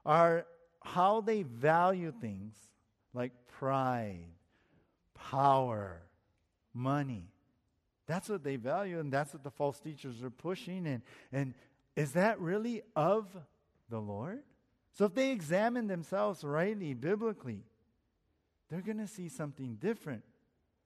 Are 0.07 0.47
how 0.83 1.21
they 1.21 1.43
value 1.43 2.13
things 2.13 2.55
like 3.13 3.33
pride, 3.59 4.27
power, 5.15 6.03
money. 6.73 7.25
That's 8.07 8.29
what 8.29 8.43
they 8.43 8.57
value, 8.57 9.01
and 9.01 9.13
that's 9.13 9.35
what 9.35 9.43
the 9.43 9.51
false 9.51 9.81
teachers 9.81 10.23
are 10.23 10.31
pushing. 10.31 10.87
And, 10.87 11.03
and 11.33 11.55
is 11.97 12.13
that 12.13 12.41
really 12.41 12.83
of 12.97 13.27
the 13.91 13.99
Lord? 13.99 14.43
So 14.93 15.05
if 15.05 15.15
they 15.15 15.31
examine 15.31 15.87
themselves 15.87 16.43
rightly, 16.43 16.95
biblically, 16.95 17.65
they're 18.68 18.81
going 18.81 18.98
to 18.98 19.07
see 19.07 19.28
something 19.28 19.76
different 19.76 20.22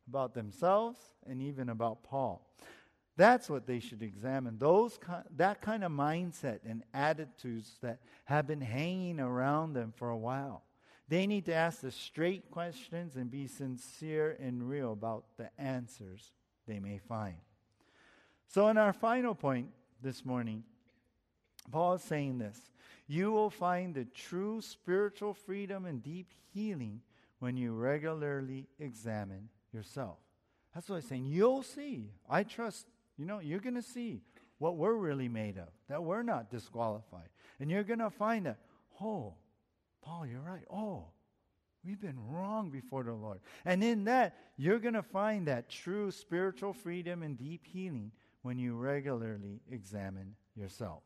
about 0.09 0.35
themselves 0.35 0.99
and 1.27 1.41
even 1.43 1.69
about 1.69 2.03
Paul. 2.03 2.49
That's 3.17 3.51
what 3.51 3.67
they 3.67 3.79
should 3.79 4.03
examine. 4.03 4.59
Those 4.59 4.99
that 5.37 5.61
kind 5.61 5.85
of 5.85 5.93
mindset 5.93 6.61
and 6.67 6.83
attitudes 6.95 7.79
that 7.83 8.01
have 8.25 8.47
been 8.47 8.61
hanging 8.61 9.21
around 9.21 9.75
them 9.75 9.93
for 9.95 10.09
a 10.09 10.17
while. 10.17 10.65
They 11.09 11.27
need 11.27 11.45
to 11.47 11.55
ask 11.55 11.81
the 11.81 11.91
straight 11.91 12.51
questions 12.51 13.17
and 13.17 13.31
be 13.31 13.47
sincere 13.47 14.37
and 14.41 14.67
real 14.67 14.93
about 14.93 15.25
the 15.37 15.51
answers 15.59 16.33
they 16.67 16.81
may 16.81 16.99
find. 16.99 17.37
So, 18.49 18.69
in 18.69 18.79
our 18.79 18.95
final 18.95 19.35
point 19.35 19.69
this 20.01 20.25
morning, 20.25 20.65
Paul 21.71 21.95
is 21.95 22.03
saying 22.03 22.39
this 22.39 22.59
You 23.07 23.31
will 23.31 23.51
find 23.51 23.95
the 23.95 24.07
true 24.07 24.63
spiritual 24.63 25.35
freedom 25.35 25.85
and 25.85 26.03
deep 26.03 26.33
healing 26.55 27.03
when 27.43 27.57
you 27.57 27.73
regularly 27.73 28.69
examine 28.79 29.49
yourself. 29.73 30.19
That's 30.73 30.89
what 30.89 30.97
I'm 30.97 31.03
saying. 31.03 31.27
You'll 31.27 31.65
see. 31.65 32.13
I 32.31 32.45
trust, 32.45 32.87
you 33.19 33.27
know, 33.27 33.41
you're 33.41 33.59
going 33.59 33.75
to 33.75 33.83
see 33.83 34.21
what 34.59 34.77
we're 34.77 34.95
really 34.95 35.29
made 35.29 35.59
of, 35.59 35.67
that 35.89 36.05
we're 36.05 36.23
not 36.23 36.53
disqualified. 36.53 37.29
And 37.59 37.69
you're 37.69 37.83
going 37.83 37.99
to 37.99 38.11
find 38.11 38.47
that, 38.47 38.59
oh, 39.01 39.35
Paul, 40.03 40.25
you're 40.25 40.41
right. 40.41 40.63
Oh, 40.73 41.07
we've 41.85 42.01
been 42.01 42.29
wrong 42.29 42.71
before 42.71 43.03
the 43.03 43.13
Lord. 43.13 43.41
And 43.65 43.83
in 43.83 44.05
that, 44.05 44.37
you're 44.57 44.79
going 44.79 44.95
to 44.95 45.03
find 45.03 45.49
that 45.49 45.69
true 45.69 46.13
spiritual 46.13 46.73
freedom 46.73 47.25
and 47.25 47.37
deep 47.37 47.67
healing 47.67 48.13
when 48.43 48.57
you 48.57 48.77
regularly 48.77 49.63
examine 49.69 50.37
yourself. 50.55 51.03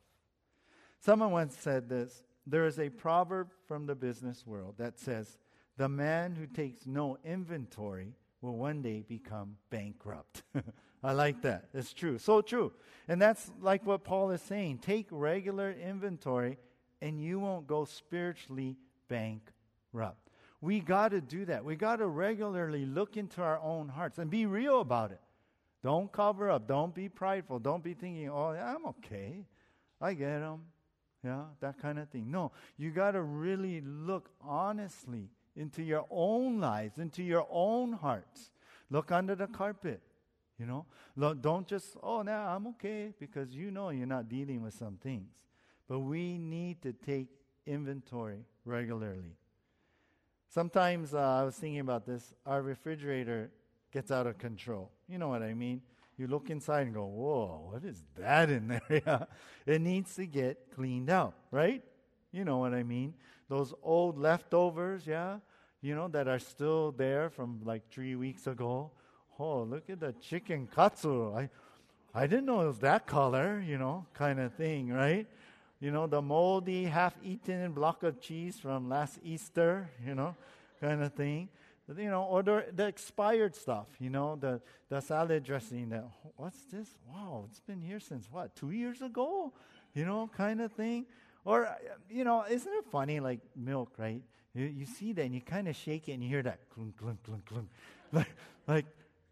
Someone 1.01 1.31
once 1.31 1.57
said 1.57 1.89
this 1.89 2.23
there 2.47 2.67
is 2.67 2.79
a 2.79 2.91
proverb 2.91 3.49
from 3.67 3.87
the 3.87 3.95
business 3.95 4.47
world 4.47 4.75
that 4.77 4.99
says, 4.99 5.39
the 5.77 5.89
man 5.89 6.35
who 6.35 6.47
takes 6.47 6.87
no 6.87 7.19
inventory 7.25 8.15
will 8.41 8.57
one 8.57 8.83
day 8.83 9.05
become 9.07 9.57
bankrupt. 9.71 10.43
I 11.03 11.13
like 11.13 11.43
that. 11.43 11.69
It's 11.75 11.93
true. 11.93 12.19
So 12.19 12.41
true. 12.41 12.73
And 13.09 13.21
that's 13.21 13.51
like 13.61 13.87
what 13.87 14.05
Paul 14.05 14.31
is 14.31 14.43
saying. 14.43 14.79
Take 14.79 15.07
regular 15.11 15.71
inventory 15.73 16.59
and 17.01 17.21
you 17.21 17.39
won't 17.39 17.67
go 17.67 17.85
spiritually 17.85 18.77
bankrupt. 19.09 20.31
We 20.61 20.81
got 20.81 21.11
to 21.11 21.21
do 21.21 21.45
that. 21.45 21.65
We 21.65 21.77
got 21.77 21.97
to 21.97 22.07
regularly 22.07 22.87
look 22.87 23.17
into 23.17 23.43
our 23.43 23.61
own 23.61 23.89
hearts 23.89 24.19
and 24.19 24.31
be 24.31 24.47
real 24.47 24.81
about 24.81 25.13
it. 25.13 25.21
Don't 25.83 26.11
cover 26.11 26.51
up. 26.51 26.67
Don't 26.67 26.95
be 26.95 27.09
prideful. 27.09 27.59
Don't 27.59 27.85
be 27.85 27.95
thinking, 27.95 28.31
oh, 28.31 28.49
I'm 28.49 28.87
okay. 28.87 29.45
I 30.01 30.15
get 30.15 30.41
them. 30.41 30.63
Yeah, 31.23 31.45
that 31.61 31.81
kind 31.81 31.99
of 31.99 32.09
thing. 32.09 32.31
No, 32.31 32.53
you 32.77 32.91
got 32.91 33.13
to 33.13 33.23
really 33.23 33.81
look 33.81 34.31
honestly 34.41 35.31
into 35.57 35.83
your 35.83 36.07
own 36.11 36.61
lives, 36.61 36.99
into 36.99 37.23
your 37.23 37.47
own 37.51 37.95
hearts. 37.95 38.51
Look 38.91 39.11
under 39.11 39.35
the 39.35 39.47
carpet. 39.47 40.01
You 40.59 40.67
know, 40.67 40.87
Look, 41.17 41.41
don't 41.41 41.67
just, 41.67 41.97
oh, 42.03 42.21
now 42.23 42.55
I'm 42.55 42.67
okay, 42.69 43.13
because 43.19 43.55
you 43.55 43.71
know 43.71 43.89
you're 43.89 44.07
not 44.07 44.29
dealing 44.29 44.63
with 44.63 44.75
some 44.75 44.99
things. 45.03 45.31
But 45.89 46.01
we 46.01 46.37
need 46.37 46.83
to 46.83 46.93
take 46.93 47.29
inventory 47.67 48.45
regularly. 48.65 49.37
Sometimes 50.49 51.15
uh, 51.15 51.19
I 51.19 51.45
was 51.45 51.57
thinking 51.57 51.81
about 51.81 52.07
this. 52.07 52.35
Our 52.45 52.63
refrigerator 52.63 53.51
gets 53.93 54.11
out 54.11 54.27
of 54.27 54.37
control. 54.37 54.91
You 55.09 55.19
know 55.19 55.29
what 55.29 55.43
I 55.43 55.55
mean? 55.55 55.81
You 56.19 56.27
look 56.27 56.51
inside 56.51 56.87
and 56.87 56.95
go, 56.95 57.07
whoa, 57.07 57.69
what 57.73 57.85
is 57.85 58.03
that 58.17 58.51
in 58.51 58.69
there? 58.69 59.27
It 59.67 59.81
needs 59.81 60.15
to 60.17 60.27
get 60.27 60.71
cleaned 60.75 61.11
out, 61.11 61.35
right? 61.51 61.83
You 62.37 62.45
know 62.45 62.59
what 62.59 62.75
I 62.75 62.83
mean? 62.83 63.15
Those 63.49 63.73
old 63.83 64.19
leftovers, 64.19 65.07
yeah, 65.07 65.39
you 65.81 65.95
know, 65.95 66.09
that 66.09 66.29
are 66.29 66.39
still 66.39 66.93
there 66.93 67.31
from 67.31 67.63
like 67.65 67.91
three 67.91 68.15
weeks 68.15 68.47
ago. 68.47 68.91
Oh, 69.39 69.63
look 69.63 69.89
at 69.89 70.01
the 70.01 70.13
chicken 70.21 70.69
katsu. 70.75 71.33
I, 71.35 71.49
I 72.15 72.27
didn't 72.27 72.45
know 72.45 72.61
it 72.61 72.67
was 72.67 72.81
that 72.81 73.07
color, 73.07 73.63
you 73.67 73.79
know, 73.79 74.05
kind 74.13 74.39
of 74.39 74.53
thing, 74.53 74.93
right? 74.93 75.27
You 75.81 75.91
know, 75.91 76.07
the 76.07 76.21
moldy, 76.21 76.85
half 76.85 77.15
eaten 77.25 77.73
block 77.73 78.03
of 78.03 78.21
cheese 78.21 78.59
from 78.59 78.91
last 78.91 79.19
Easter, 79.25 79.89
you 80.07 80.15
know, 80.15 80.37
kind 80.79 81.03
of 81.03 81.15
thing. 81.15 81.49
You 81.89 82.11
know, 82.11 82.25
or 82.25 82.43
the, 82.43 82.67
the 82.75 82.87
expired 82.87 83.55
stuff, 83.55 83.87
you 83.99 84.11
know, 84.11 84.37
the, 84.37 84.61
the 84.91 85.01
salad 85.01 85.45
dressing 85.45 85.89
that, 85.91 86.05
what's 86.37 86.61
this? 86.65 86.89
Wow, 87.09 87.45
it's 87.49 87.61
been 87.61 87.81
here 87.81 88.01
since 88.01 88.29
what, 88.31 88.55
two 88.57 88.73
years 88.73 89.01
ago? 89.01 89.53
You 89.95 90.05
know, 90.05 90.29
kind 90.37 90.61
of 90.61 90.73
thing. 90.73 91.07
Or, 91.47 91.69
you 92.11 92.25
know, 92.25 92.45
isn't 92.51 92.71
it 92.71 92.85
funny, 92.91 93.21
like 93.21 93.39
milk, 93.55 93.93
right? 93.99 94.21
You, 94.53 94.65
you 94.65 94.85
see 94.85 95.13
that 95.13 95.23
and 95.23 95.33
you 95.35 95.41
kind 95.41 95.69
of 95.69 95.77
shake 95.77 96.09
it 96.09 96.13
and 96.13 96.23
you 96.23 96.29
hear 96.29 96.43
that 96.43 96.59
clunk, 96.75 96.97
clunk, 96.97 97.23
clunk, 97.23 97.47
clunk. 97.47 97.69
like, 98.13 98.29
like, 98.67 98.87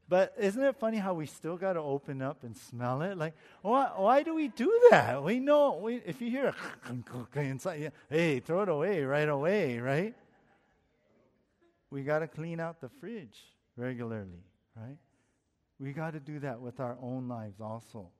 but 0.09 0.33
isn't 0.38 0.62
it 0.62 0.77
funny 0.77 0.98
how 0.98 1.14
we 1.14 1.27
still 1.27 1.57
got 1.57 1.72
to 1.72 1.81
open 1.81 2.22
up 2.22 2.44
and 2.44 2.57
smell 2.57 3.03
it? 3.03 3.18
Like, 3.18 3.35
why, 3.62 3.90
why 3.96 4.22
do 4.22 4.33
we 4.33 4.46
do 4.46 4.88
that? 4.90 5.24
We 5.24 5.40
know, 5.40 5.81
we, 5.83 5.96
if 6.07 6.20
you 6.20 6.31
hear 6.31 6.46
a 6.46 6.53
clunk, 6.85 7.07
clunk 7.07 7.37
inside, 7.37 7.90
hey, 8.09 8.39
throw 8.39 8.62
it 8.62 8.68
away 8.68 9.03
right 9.03 9.28
away, 9.28 9.80
right? 9.80 10.14
We 11.91 12.05
got 12.05 12.20
to 12.20 12.28
clean 12.28 12.61
out 12.61 12.80
the 12.80 12.91
fridge 12.91 13.41
regularly, 13.76 14.45
right? 14.76 14.99
We 15.80 15.93
got 15.93 16.12
to 16.12 16.20
do 16.20 16.39
that 16.41 16.61
with 16.61 16.78
our 16.78 16.97
own 17.03 17.26
lives 17.26 17.61
also. 17.61 18.11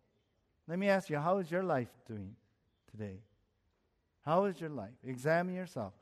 Let 0.67 0.81
me 0.81 0.89
ask 0.89 1.11
you, 1.11 1.19
how 1.19 1.39
is 1.39 1.49
your 1.49 1.63
life 1.63 1.91
doing 2.09 2.35
today? 2.91 3.19
How 4.25 4.45
is 4.45 4.61
your 4.61 4.71
life? 4.71 4.95
Examine 5.05 5.55
yourself. 5.55 5.93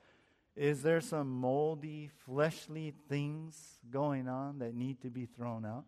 Is 0.55 0.83
there 0.83 1.01
some 1.01 1.31
moldy, 1.31 2.11
fleshly 2.25 2.93
things 3.09 3.79
going 3.91 4.29
on 4.29 4.59
that 4.59 4.75
need 4.75 5.01
to 5.03 5.11
be 5.11 5.27
thrown 5.27 5.65
out? 5.65 5.85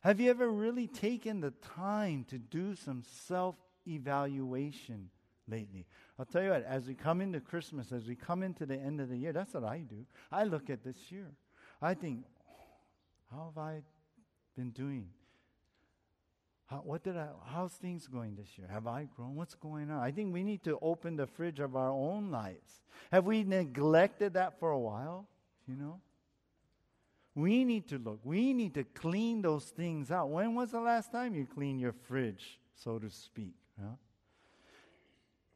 Have 0.00 0.18
you 0.18 0.30
ever 0.30 0.50
really 0.50 0.86
taken 0.86 1.40
the 1.40 1.52
time 1.76 2.24
to 2.28 2.38
do 2.38 2.74
some 2.74 3.02
self 3.26 3.56
evaluation 3.86 5.10
lately? 5.46 5.86
I'll 6.18 6.24
tell 6.24 6.42
you 6.42 6.50
what, 6.50 6.64
as 6.64 6.86
we 6.86 6.94
come 6.94 7.20
into 7.20 7.40
Christmas, 7.40 7.92
as 7.92 8.06
we 8.06 8.16
come 8.16 8.42
into 8.42 8.66
the 8.66 8.78
end 8.78 9.00
of 9.00 9.08
the 9.08 9.16
year, 9.16 9.32
that's 9.32 9.54
what 9.54 9.64
I 9.64 9.78
do. 9.78 10.06
I 10.32 10.44
look 10.44 10.68
at 10.70 10.82
this 10.82 11.10
year. 11.10 11.30
I 11.80 11.94
think, 11.94 12.24
how 13.30 13.52
have 13.54 13.62
I 13.62 13.82
been 14.56 14.70
doing? 14.70 15.08
How, 16.70 16.76
what 16.84 17.02
did 17.02 17.16
I, 17.16 17.26
how's 17.46 17.72
things 17.72 18.06
going 18.06 18.36
this 18.36 18.56
year? 18.56 18.68
Have 18.70 18.86
I 18.86 19.08
grown? 19.16 19.34
What's 19.34 19.56
going 19.56 19.90
on? 19.90 19.98
I 19.98 20.12
think 20.12 20.32
we 20.32 20.44
need 20.44 20.62
to 20.64 20.78
open 20.80 21.16
the 21.16 21.26
fridge 21.26 21.58
of 21.58 21.74
our 21.74 21.90
own 21.90 22.30
lives. 22.30 22.82
Have 23.10 23.26
we 23.26 23.42
neglected 23.42 24.34
that 24.34 24.60
for 24.60 24.70
a 24.70 24.78
while? 24.78 25.26
You 25.66 25.74
know? 25.74 26.00
We 27.34 27.64
need 27.64 27.88
to 27.88 27.98
look. 27.98 28.20
We 28.22 28.52
need 28.52 28.74
to 28.74 28.84
clean 28.84 29.42
those 29.42 29.64
things 29.64 30.12
out. 30.12 30.30
When 30.30 30.54
was 30.54 30.70
the 30.70 30.80
last 30.80 31.10
time 31.10 31.34
you 31.34 31.44
cleaned 31.44 31.80
your 31.80 31.92
fridge, 31.92 32.60
so 32.76 33.00
to 33.00 33.10
speak? 33.10 33.54
Yeah? 33.76 33.94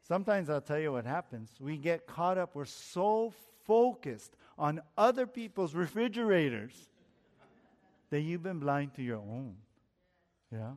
Sometimes 0.03 0.51
I'll 0.51 0.61
tell 0.61 0.81
you 0.81 0.93
what 0.93 1.07
happens. 1.07 1.51
We 1.61 1.77
get 1.77 2.09
caught 2.09 2.39
up. 2.39 2.55
We're 2.55 2.65
so 2.65 3.33
focused 3.65 4.37
on 4.59 4.81
other 4.99 5.27
people's 5.27 5.75
refrigerators 5.75 6.75
that 8.11 8.21
you've 8.21 8.43
been 8.43 8.59
blind 8.59 8.95
to 8.95 9.03
your 9.03 9.19
own. 9.19 9.55
Yeah? 10.53 10.73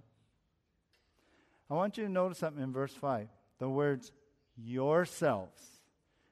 I 1.69 1.73
want 1.73 1.97
you 1.97 2.03
to 2.05 2.09
notice 2.09 2.37
something 2.37 2.63
in 2.63 2.71
verse 2.71 2.93
5 2.93 3.27
the 3.59 3.69
words 3.69 4.11
yourselves 4.55 5.61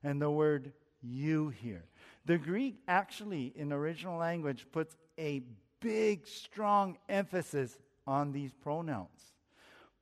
and 0.04 0.22
the 0.22 0.30
word 0.30 0.72
you 1.02 1.50
here. 1.50 1.86
The 2.26 2.38
Greek 2.38 2.80
actually, 2.88 3.54
in 3.56 3.72
original 3.72 4.18
language, 4.18 4.66
puts 4.72 4.96
a 5.18 5.44
big, 5.80 6.28
strong 6.28 6.98
emphasis 7.10 7.78
on 8.08 8.32
these 8.32 8.54
pronouns. 8.54 9.34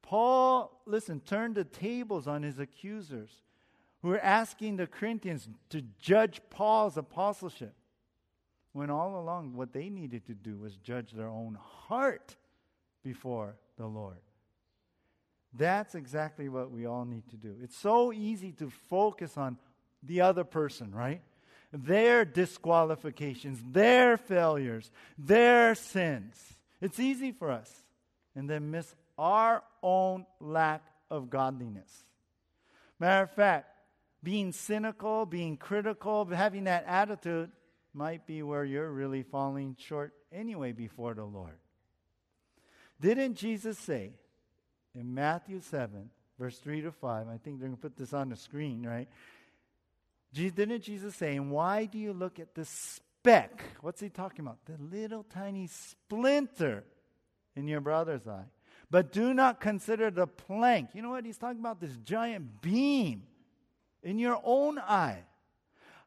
Paul, 0.02 0.82
listen, 0.86 1.22
turned 1.22 1.56
the 1.56 1.64
tables 1.64 2.28
on 2.28 2.44
his 2.44 2.60
accusers 2.60 3.30
who 4.02 4.10
were 4.10 4.20
asking 4.20 4.76
the 4.76 4.88
Corinthians 4.88 5.48
to 5.70 5.82
judge 6.00 6.42
Paul's 6.50 6.98
apostleship. 6.98 7.74
When 8.74 8.90
all 8.90 9.20
along, 9.20 9.54
what 9.56 9.72
they 9.72 9.90
needed 9.90 10.26
to 10.28 10.34
do 10.34 10.58
was 10.58 10.76
judge 10.78 11.12
their 11.12 11.30
own 11.30 11.58
heart 11.88 12.36
before 13.04 13.56
the 13.78 13.86
Lord. 13.86 14.18
That's 15.56 15.94
exactly 15.96 16.50
what 16.50 16.72
we 16.72 16.86
all 16.86 17.06
need 17.06 17.30
to 17.30 17.38
do. 17.38 17.56
It's 17.62 17.78
so 17.78 18.12
easy 18.12 18.52
to 18.54 18.72
focus 18.90 19.38
on 19.38 19.58
the 20.02 20.22
other 20.22 20.44
person, 20.44 20.92
right? 20.94 21.22
Their 21.72 22.26
disqualifications, 22.26 23.60
their 23.72 24.18
failures, 24.18 24.92
their 25.18 25.76
sins. 25.76 26.36
It's 26.82 27.00
easy 27.00 27.32
for 27.32 27.52
us. 27.52 27.72
And 28.36 28.50
then 28.50 28.72
miss 28.72 28.94
our 29.18 29.64
own 29.84 30.26
lack 30.40 30.84
of 31.12 31.30
godliness. 31.30 32.04
Matter 33.00 33.24
of 33.24 33.32
fact, 33.32 33.70
being 34.24 34.52
cynical, 34.52 35.26
being 35.26 35.58
critical, 35.58 36.26
having 36.26 36.64
that 36.64 36.86
attitude 36.88 37.52
might 37.94 38.26
be 38.26 38.42
where 38.42 38.64
you're 38.64 38.92
really 38.92 39.22
falling 39.22 39.76
short 39.80 40.14
anyway 40.32 40.72
before 40.72 41.14
the 41.14 41.26
Lord. 41.26 41.58
Didn't 43.00 43.36
Jesus 43.36 43.78
say, 43.78 44.14
in 44.96 45.14
Matthew 45.14 45.60
7, 45.62 46.10
verse 46.40 46.58
3 46.60 46.82
to 46.82 46.92
5, 46.92 47.28
I 47.28 47.38
think 47.38 47.60
they're 47.60 47.68
going 47.68 47.78
to 47.78 47.82
put 47.82 47.98
this 47.98 48.14
on 48.14 48.30
the 48.30 48.36
screen, 48.36 48.86
right? 48.86 49.08
Didn't 50.34 50.82
Jesus 50.82 51.16
say, 51.16 51.40
why 51.40 51.86
do 51.86 51.98
you 51.98 52.14
look 52.14 52.40
at 52.40 52.56
the 52.56 52.66
speck? 52.66 53.62
What's 53.82 54.02
he 54.02 54.10
talking 54.10 54.46
about? 54.46 54.58
The 54.66 54.78
little 54.80 55.24
tiny 55.24 55.68
splinter 55.68 56.84
in 57.56 57.68
your 57.68 57.82
brother's 57.82 58.28
eye. 58.28 58.46
But 58.90 59.12
do 59.12 59.34
not 59.34 59.60
consider 59.60 60.12
the 60.12 60.28
plank. 60.28 60.90
You 60.94 61.02
know 61.02 61.12
what? 61.12 61.26
He's 61.26 61.38
talking 61.38 61.60
about 61.60 61.80
this 61.80 61.98
giant 62.04 62.62
beam 62.62 63.24
in 64.04 64.20
your 64.20 64.40
own 64.44 64.78
eye. 64.80 65.24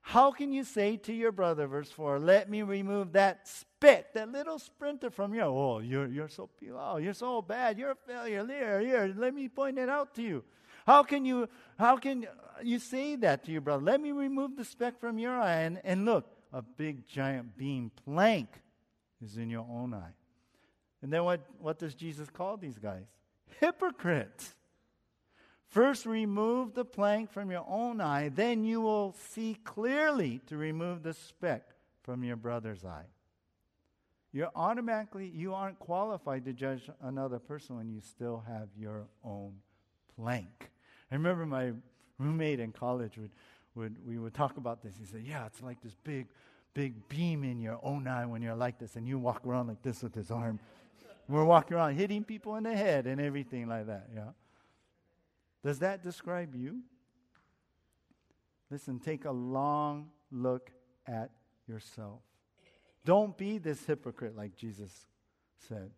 How 0.03 0.31
can 0.31 0.53
you 0.53 0.63
say 0.63 0.97
to 0.99 1.13
your 1.13 1.33
brother, 1.33 1.67
verse 1.67 1.91
4, 1.91 2.21
let 2.21 2.49
me 2.49 2.63
remove 2.63 3.13
that 3.15 3.49
speck, 3.49 3.76
that 3.87 4.33
little 4.33 4.59
sprinter 4.59 5.11
from 5.11 5.35
your, 5.35 5.47
oh, 5.47 5.79
you're, 5.79 6.07
you're 6.07 6.29
so, 6.29 6.49
oh, 6.75 6.97
you're 6.99 7.15
so 7.15 7.43
bad, 7.43 7.79
you're 7.79 7.93
a 7.93 7.95
failure, 7.95 8.47
here, 8.47 8.81
here, 8.81 9.15
let 9.17 9.35
me 9.35 9.49
point 9.49 9.79
it 9.79 9.89
out 9.89 10.15
to 10.15 10.23
you. 10.23 10.45
How 10.87 11.03
can 11.03 11.25
you, 11.25 11.49
how 11.79 11.97
can 11.97 12.27
you 12.63 12.79
say 12.79 13.17
that 13.17 13.45
to 13.45 13.53
your 13.53 13.61
brother? 13.61 13.83
Let 13.83 14.01
me 14.01 14.13
remove 14.13 14.57
the 14.57 14.65
speck 14.65 15.01
from 15.01 15.19
your 15.19 15.37
eye, 15.37 15.63
and, 15.63 15.81
and 15.85 16.05
look, 16.05 16.27
a 16.53 16.63
big 16.63 17.07
giant 17.07 17.57
beam 17.57 17.91
plank 18.05 18.49
is 19.23 19.37
in 19.37 19.51
your 19.51 19.67
own 19.69 19.95
eye. 19.95 20.15
And 21.03 21.13
then 21.13 21.25
what, 21.25 21.41
what 21.59 21.79
does 21.79 21.95
Jesus 21.95 22.29
call 22.31 22.57
these 22.57 22.79
guys? 22.79 23.05
Hypocrites. 23.61 24.55
First, 25.69 26.07
remove 26.07 26.75
the 26.75 26.85
plank 26.85 27.33
from 27.33 27.51
your 27.51 27.65
own 27.69 28.01
eye, 28.01 28.29
then 28.29 28.65
you 28.65 28.81
will 28.81 29.15
see 29.31 29.59
clearly 29.65 30.41
to 30.47 30.57
remove 30.57 31.03
the 31.03 31.13
speck 31.13 31.63
from 32.03 32.23
your 32.23 32.37
brother's 32.37 32.85
eye. 32.85 33.07
You're 34.33 34.51
automatically, 34.55 35.31
you 35.35 35.55
aren't 35.55 35.79
qualified 35.79 36.45
to 36.45 36.53
judge 36.53 36.91
another 37.03 37.39
person 37.39 37.77
when 37.77 37.89
you 37.89 38.01
still 38.01 38.45
have 38.47 38.69
your 38.79 39.07
own 39.25 39.55
plank. 40.17 40.71
I 41.11 41.15
remember 41.15 41.47
my 41.47 41.73
roommate 42.19 42.61
in 42.61 42.73
college 42.73 43.17
would, 43.19 43.31
would 43.75 43.97
we 44.07 44.19
would 44.19 44.35
talk 44.35 44.57
about 44.57 44.83
this. 44.83 44.95
He 44.99 45.07
said, 45.07 45.23
Yeah, 45.25 45.47
it's 45.47 45.63
like 45.63 45.81
this 45.83 45.95
big, 46.05 46.27
big 46.75 47.09
beam 47.09 47.45
in 47.45 47.61
your 47.61 47.79
own 47.83 48.07
eye 48.07 48.27
when 48.27 48.43
you're 48.43 48.57
like 48.57 48.79
this, 48.79 48.97
and 48.97 49.07
you 49.07 49.19
walk 49.19 49.47
around 49.47 49.69
like 49.69 49.83
this 49.83 50.03
with 50.03 50.13
this 50.13 50.31
arm. 50.31 50.59
We're 51.29 51.45
walking 51.45 51.77
around 51.77 51.97
hitting 51.97 52.23
people 52.25 52.57
in 52.57 52.65
the 52.65 52.77
head 52.77 53.07
and 53.07 53.21
everything 53.21 53.69
like 53.69 53.87
that, 53.87 54.09
yeah. 54.15 54.31
Does 55.65 55.81
that 55.81 56.03
describe 56.03 56.55
you? 56.55 56.83
Listen, 58.71 58.99
take 58.99 59.25
a 59.25 59.33
long 59.33 60.11
look 60.31 60.71
at 61.07 61.31
yourself. 61.67 62.21
Don't 63.07 63.39
be 63.39 63.59
this 63.59 63.87
hypocrite 63.87 64.37
like 64.37 64.57
Jesus 64.57 65.07
said. 65.69 65.93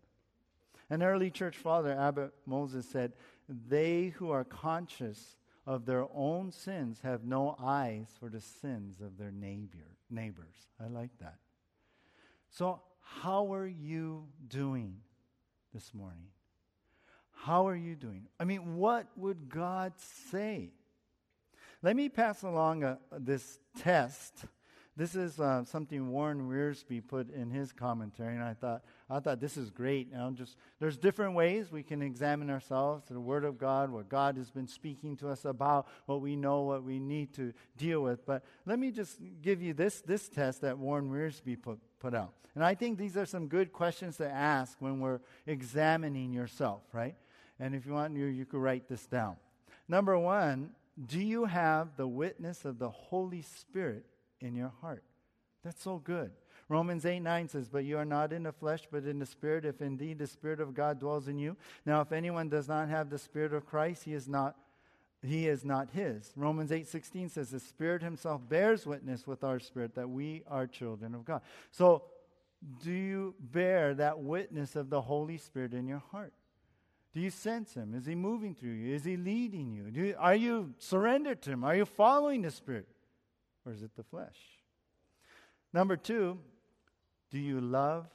An 0.90 1.02
early 1.02 1.30
church 1.30 1.56
father, 1.56 1.90
Abbot 1.98 2.34
Moses, 2.44 2.86
said, 2.86 3.14
They 3.48 4.08
who 4.08 4.30
are 4.30 4.44
conscious 4.44 5.38
of 5.66 5.86
their 5.86 6.04
own 6.14 6.52
sins 6.52 7.00
have 7.02 7.24
no 7.24 7.56
eyes 7.58 8.08
for 8.20 8.28
the 8.28 8.42
sins 8.42 9.00
of 9.00 9.16
their 9.16 9.30
neighbor, 9.30 9.96
neighbors. 10.10 10.68
I 10.78 10.88
like 10.88 11.10
that. 11.20 11.36
So, 12.50 12.82
how 13.00 13.54
are 13.54 13.66
you 13.66 14.26
doing 14.46 14.98
this 15.72 15.94
morning? 15.94 16.28
How 17.32 17.68
are 17.68 17.76
you 17.76 17.96
doing? 17.96 18.26
I 18.38 18.44
mean, 18.44 18.76
what 18.76 19.06
would 19.16 19.48
God 19.48 19.94
say? 20.30 20.72
Let 21.80 21.96
me 21.96 22.10
pass 22.10 22.42
along 22.42 22.82
a, 22.84 22.98
this 23.18 23.58
test. 23.78 24.44
This 24.98 25.14
is 25.14 25.38
uh, 25.38 25.62
something 25.62 26.10
Warren 26.10 26.50
Wiersbe 26.50 27.06
put 27.06 27.32
in 27.32 27.52
his 27.52 27.70
commentary, 27.70 28.34
and 28.34 28.42
I 28.42 28.52
thought, 28.52 28.82
I 29.08 29.20
thought 29.20 29.40
this 29.40 29.56
is 29.56 29.70
great. 29.70 30.12
Know, 30.12 30.32
just 30.32 30.56
there's 30.80 30.98
different 30.98 31.34
ways 31.34 31.70
we 31.70 31.84
can 31.84 32.02
examine 32.02 32.50
ourselves, 32.50 33.04
the 33.08 33.20
Word 33.20 33.44
of 33.44 33.58
God, 33.58 33.90
what 33.90 34.08
God 34.08 34.36
has 34.36 34.50
been 34.50 34.66
speaking 34.66 35.16
to 35.18 35.28
us 35.28 35.44
about, 35.44 35.86
what 36.06 36.20
we 36.20 36.34
know, 36.34 36.62
what 36.62 36.82
we 36.82 36.98
need 36.98 37.32
to 37.34 37.52
deal 37.76 38.02
with. 38.02 38.26
But 38.26 38.44
let 38.66 38.80
me 38.80 38.90
just 38.90 39.20
give 39.40 39.62
you 39.62 39.72
this 39.72 40.00
this 40.00 40.28
test 40.28 40.62
that 40.62 40.76
Warren 40.76 41.12
Wiersbe 41.12 41.62
put 41.62 41.78
put 42.00 42.12
out, 42.12 42.32
and 42.56 42.64
I 42.64 42.74
think 42.74 42.98
these 42.98 43.16
are 43.16 43.26
some 43.26 43.46
good 43.46 43.72
questions 43.72 44.16
to 44.16 44.28
ask 44.28 44.78
when 44.80 44.98
we're 44.98 45.20
examining 45.46 46.32
yourself, 46.32 46.82
right? 46.92 47.14
And 47.60 47.72
if 47.72 47.86
you 47.86 47.92
want, 47.92 48.16
you, 48.16 48.26
you 48.26 48.44
could 48.44 48.60
write 48.60 48.88
this 48.88 49.06
down. 49.06 49.36
Number 49.86 50.18
one, 50.18 50.70
do 51.06 51.20
you 51.20 51.44
have 51.44 51.96
the 51.96 52.08
witness 52.08 52.64
of 52.64 52.80
the 52.80 52.90
Holy 52.90 53.42
Spirit 53.42 54.04
in 54.40 54.54
your 54.54 54.72
heart? 54.80 55.04
That's 55.64 55.82
so 55.82 55.98
good. 55.98 56.30
Romans 56.68 57.06
8 57.06 57.20
9 57.20 57.48
says, 57.48 57.68
But 57.68 57.84
you 57.84 57.98
are 57.98 58.04
not 58.04 58.32
in 58.32 58.42
the 58.42 58.52
flesh, 58.52 58.82
but 58.90 59.04
in 59.04 59.18
the 59.18 59.26
Spirit, 59.26 59.64
if 59.64 59.80
indeed 59.80 60.18
the 60.18 60.26
Spirit 60.26 60.60
of 60.60 60.74
God 60.74 61.00
dwells 61.00 61.28
in 61.28 61.38
you. 61.38 61.56
Now, 61.86 62.00
if 62.00 62.12
anyone 62.12 62.48
does 62.48 62.68
not 62.68 62.88
have 62.88 63.10
the 63.10 63.18
Spirit 63.18 63.52
of 63.52 63.66
Christ, 63.66 64.04
he 64.04 64.14
is 64.14 64.28
not. 64.28 64.56
He 65.20 65.48
is 65.48 65.64
not 65.64 65.90
his. 65.90 66.32
Romans 66.36 66.70
8:16 66.70 67.30
says 67.30 67.50
the 67.50 67.58
Spirit 67.58 68.02
himself 68.02 68.48
bears 68.48 68.86
witness 68.86 69.26
with 69.26 69.42
our 69.42 69.58
spirit 69.58 69.96
that 69.96 70.08
we 70.08 70.44
are 70.46 70.68
children 70.68 71.12
of 71.12 71.24
God. 71.24 71.42
So, 71.72 72.04
do 72.84 72.92
you 72.92 73.34
bear 73.40 73.94
that 73.94 74.20
witness 74.20 74.76
of 74.76 74.90
the 74.90 75.00
Holy 75.00 75.36
Spirit 75.36 75.74
in 75.74 75.88
your 75.88 76.02
heart? 76.12 76.32
Do 77.14 77.20
you 77.20 77.30
sense 77.30 77.74
Him? 77.74 77.94
Is 77.94 78.06
He 78.06 78.14
moving 78.14 78.54
through 78.54 78.72
you? 78.72 78.94
Is 78.94 79.04
He 79.04 79.16
leading 79.16 79.72
you? 79.72 79.86
you? 79.92 80.14
Are 80.18 80.34
you 80.34 80.74
surrendered 80.78 81.42
to 81.42 81.50
Him? 81.50 81.64
Are 81.64 81.74
you 81.74 81.84
following 81.84 82.42
the 82.42 82.50
Spirit? 82.50 82.86
Or 83.68 83.72
is 83.72 83.82
it 83.82 83.94
the 83.96 84.02
flesh? 84.02 84.38
Number 85.74 85.98
two, 85.98 86.38
do 87.30 87.38
you 87.38 87.60
love 87.60 88.06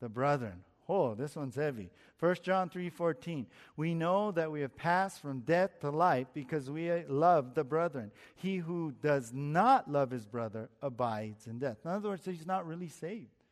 the 0.00 0.08
brethren? 0.08 0.64
Oh, 0.88 1.14
this 1.14 1.36
one's 1.36 1.54
heavy. 1.54 1.90
1 2.18 2.36
John 2.42 2.70
3:14. 2.70 3.46
We 3.76 3.92
know 3.92 4.30
that 4.30 4.50
we 4.50 4.62
have 4.62 4.74
passed 4.74 5.20
from 5.20 5.40
death 5.40 5.80
to 5.80 5.90
life 5.90 6.28
because 6.32 6.70
we 6.70 6.90
love 7.04 7.52
the 7.52 7.62
brethren. 7.64 8.10
He 8.36 8.56
who 8.56 8.94
does 9.02 9.34
not 9.34 9.90
love 9.90 10.10
his 10.10 10.24
brother 10.24 10.70
abides 10.80 11.46
in 11.46 11.58
death. 11.58 11.76
In 11.84 11.90
other 11.90 12.08
words, 12.08 12.24
he's 12.24 12.46
not 12.46 12.66
really 12.66 12.88
saved. 12.88 13.44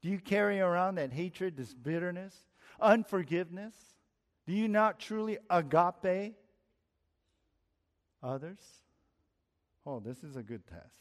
Do 0.00 0.10
you 0.10 0.20
carry 0.20 0.60
around 0.60 0.94
that 0.96 1.12
hatred, 1.12 1.56
this 1.56 1.74
bitterness, 1.74 2.36
unforgiveness? 2.80 3.74
Do 4.46 4.52
you 4.52 4.68
not 4.68 5.00
truly 5.00 5.38
agape 5.50 6.36
others? 8.22 8.83
Oh, 9.86 10.00
this 10.00 10.22
is 10.22 10.36
a 10.36 10.42
good 10.42 10.66
test. 10.66 10.94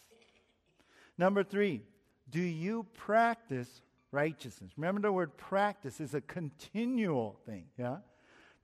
Number 1.18 1.44
three, 1.44 1.84
do 2.30 2.42
you 2.42 2.86
practice 2.96 3.82
righteousness? 4.12 4.72
Remember, 4.78 5.02
the 5.02 5.12
word 5.12 5.38
practice 5.38 6.00
is 6.02 6.14
a 6.14 6.22
continual 6.22 7.40
thing, 7.46 7.66
yeah? 7.78 7.98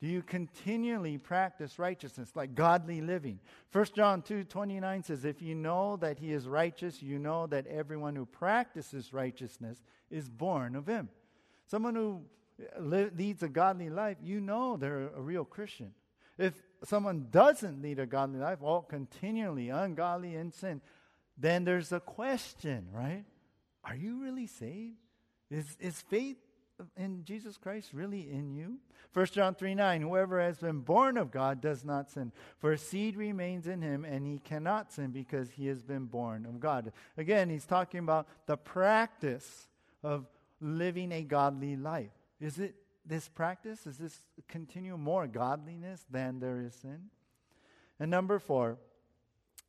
Do 0.01 0.07
you 0.07 0.22
continually 0.22 1.17
practice 1.17 1.78
righteousness, 1.78 2.32
like 2.34 2.55
godly 2.55 3.01
living? 3.01 3.39
1 3.74 3.86
John 3.95 4.22
2 4.22 4.45
29 4.45 5.03
says, 5.03 5.26
If 5.26 5.41
you 5.41 5.55
know 5.55 5.97
that 5.97 6.20
he 6.20 6.32
is 6.32 6.47
righteous, 6.47 7.03
you 7.03 7.20
know 7.20 7.47
that 7.47 7.67
everyone 7.67 8.15
who 8.15 8.26
practices 8.26 9.13
righteousness 9.13 9.84
is 10.09 10.30
born 10.30 10.76
of 10.76 10.88
him. 10.88 11.09
Someone 11.67 11.95
who 11.95 12.22
uh, 12.78 13.09
leads 13.15 13.43
a 13.43 13.49
godly 13.49 13.89
life, 13.89 14.17
you 14.24 14.39
know 14.39 14.78
they're 14.78 15.09
a 15.09 15.22
real 15.22 15.43
Christian. 15.43 15.93
If 16.38 16.53
someone 16.84 17.27
doesn't 17.32 17.82
lead 17.82 17.99
a 17.99 18.05
godly 18.05 18.39
life, 18.39 18.59
all 18.61 18.82
continually 18.82 19.69
ungodly 19.69 20.36
in 20.36 20.51
sin, 20.51 20.82
then 21.38 21.63
there's 21.63 21.91
a 21.91 21.99
question, 21.99 22.88
right? 22.91 23.25
Are 23.84 23.95
you 23.95 24.21
really 24.21 24.47
saved? 24.47 24.97
Is, 25.49 25.77
is 25.80 26.01
faith 26.01 26.38
in 26.97 27.23
Jesus 27.23 27.57
Christ 27.57 27.89
really 27.93 28.30
in 28.30 28.51
you? 28.51 28.77
1 29.13 29.25
John 29.27 29.55
3 29.55 29.73
9, 29.73 30.01
whoever 30.01 30.39
has 30.39 30.59
been 30.59 30.80
born 30.80 31.17
of 31.17 31.32
God 31.32 31.61
does 31.61 31.84
not 31.84 32.11
sin, 32.11 32.32
for 32.59 32.77
seed 32.77 33.15
remains 33.17 33.67
in 33.67 33.82
him, 33.82 34.05
and 34.05 34.25
he 34.25 34.39
cannot 34.39 34.91
sin 34.91 35.11
because 35.11 35.49
he 35.49 35.67
has 35.67 35.82
been 35.82 36.05
born 36.05 36.45
of 36.45 36.59
God. 36.59 36.91
Again, 37.17 37.49
he's 37.49 37.65
talking 37.65 38.01
about 38.01 38.27
the 38.45 38.57
practice 38.57 39.67
of 40.03 40.27
living 40.61 41.11
a 41.11 41.23
godly 41.23 41.75
life. 41.75 42.11
Is 42.39 42.59
it 42.59 42.75
this 43.10 43.28
practice? 43.28 43.86
Is 43.86 43.97
this 43.97 44.20
continue 44.47 44.97
more 44.97 45.28
godliness 45.28 46.05
than 46.10 46.39
there 46.39 46.62
is 46.62 46.76
sin? 46.76 47.10
And 47.99 48.10
number 48.10 48.39
four, 48.39 48.78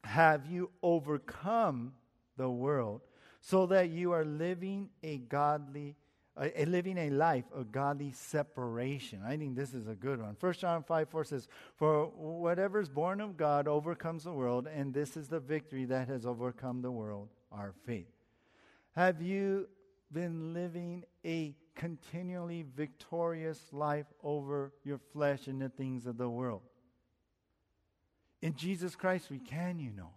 have 0.05 0.47
you 0.47 0.71
overcome 0.83 1.95
the 2.37 2.49
world 2.49 3.01
so 3.41 3.67
that 3.67 3.89
you 3.89 4.13
are 4.13 4.25
living 4.25 4.91
a 5.03 5.19
godly 5.19 5.97
a, 6.37 6.63
a, 6.63 6.65
living 6.65 6.97
a 6.97 7.11
life 7.11 7.45
of 7.55 7.73
godly 7.73 8.13
separation. 8.13 9.21
I 9.27 9.37
think 9.37 9.57
this 9.57 9.75
is 9.75 9.89
a 9.89 9.95
good 9.95 10.23
one. 10.23 10.37
1 10.39 10.53
John 10.55 10.83
5 10.83 11.09
4 11.09 11.25
says, 11.25 11.49
For 11.77 12.07
whatever 12.07 12.81
is 12.81 12.89
born 12.89 13.21
of 13.21 13.37
God 13.37 13.67
overcomes 13.69 14.25
the 14.25 14.33
world, 14.33 14.69
and 14.73 14.95
this 14.95 15.17
is 15.17 15.29
the 15.29 15.41
victory 15.41 15.85
that 15.87 16.09
has 16.09 16.25
overcome 16.25 16.83
the 16.83 16.91
world, 16.91 17.29
our 17.53 17.75
faith. 17.85 18.07
Have 18.93 19.21
you 19.21 19.69
been 20.13 20.55
living 20.55 21.05
a 21.25 21.55
continually 21.81 22.63
victorious 22.77 23.59
life 23.73 24.05
over 24.23 24.71
your 24.85 24.99
flesh 25.15 25.47
and 25.47 25.63
the 25.63 25.71
things 25.71 26.05
of 26.05 26.19
the 26.19 26.29
world? 26.29 26.61
In 28.43 28.55
Jesus 28.55 28.95
Christ, 28.95 29.31
we 29.31 29.39
can, 29.39 29.79
you 29.79 29.91
know. 29.91 30.11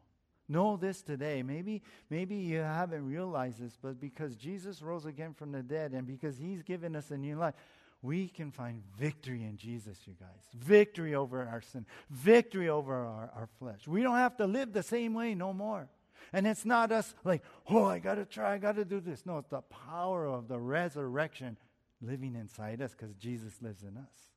Know 0.49 0.75
this 0.75 1.01
today. 1.01 1.41
Maybe, 1.41 1.81
maybe 2.09 2.35
you 2.35 2.59
haven't 2.59 3.07
realized 3.07 3.61
this, 3.61 3.77
but 3.81 3.97
because 4.01 4.35
Jesus 4.35 4.81
rose 4.81 5.05
again 5.05 5.33
from 5.33 5.53
the 5.53 5.63
dead 5.63 5.93
and 5.93 6.05
because 6.05 6.37
he's 6.37 6.63
given 6.63 6.97
us 6.97 7.11
a 7.11 7.17
new 7.17 7.37
life, 7.37 7.53
we 8.01 8.27
can 8.27 8.51
find 8.51 8.83
victory 8.99 9.43
in 9.43 9.55
Jesus, 9.55 9.97
you 10.05 10.15
guys. 10.19 10.43
Victory 10.53 11.15
over 11.15 11.47
our 11.47 11.61
sin, 11.61 11.85
victory 12.09 12.67
over 12.67 12.93
our, 12.93 13.31
our 13.33 13.49
flesh. 13.57 13.87
We 13.87 14.03
don't 14.03 14.17
have 14.17 14.35
to 14.37 14.47
live 14.47 14.73
the 14.73 14.83
same 14.83 15.13
way 15.13 15.33
no 15.33 15.53
more. 15.53 15.87
And 16.31 16.47
it's 16.47 16.65
not 16.65 16.91
us 16.91 17.13
like, 17.23 17.43
oh, 17.69 17.85
I 17.85 17.99
got 17.99 18.15
to 18.15 18.25
try, 18.25 18.53
I 18.53 18.57
got 18.57 18.75
to 18.75 18.85
do 18.85 18.99
this. 18.99 19.25
No, 19.25 19.39
it's 19.39 19.49
the 19.49 19.61
power 19.61 20.25
of 20.25 20.47
the 20.47 20.59
resurrection 20.59 21.57
living 22.01 22.35
inside 22.35 22.81
us 22.81 22.95
because 22.97 23.15
Jesus 23.15 23.61
lives 23.61 23.83
in 23.83 23.97
us. 23.97 24.29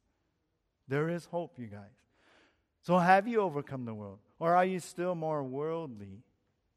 There 0.88 1.08
is 1.08 1.26
hope, 1.26 1.58
you 1.58 1.66
guys. 1.66 1.96
So 2.82 2.98
have 2.98 3.26
you 3.26 3.40
overcome 3.40 3.84
the 3.84 3.94
world? 3.94 4.18
Or 4.38 4.54
are 4.54 4.64
you 4.64 4.80
still 4.80 5.14
more 5.14 5.42
worldly 5.42 6.22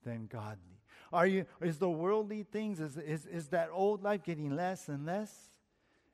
than 0.03 0.28
godly? 0.28 0.80
Are 1.12 1.28
you 1.28 1.45
is 1.62 1.78
the 1.78 1.89
worldly 1.89 2.43
things, 2.43 2.80
is, 2.80 2.97
is, 2.97 3.26
is 3.26 3.47
that 3.47 3.70
old 3.72 4.03
life 4.03 4.24
getting 4.24 4.55
less 4.55 4.89
and 4.89 5.05
less? 5.05 5.49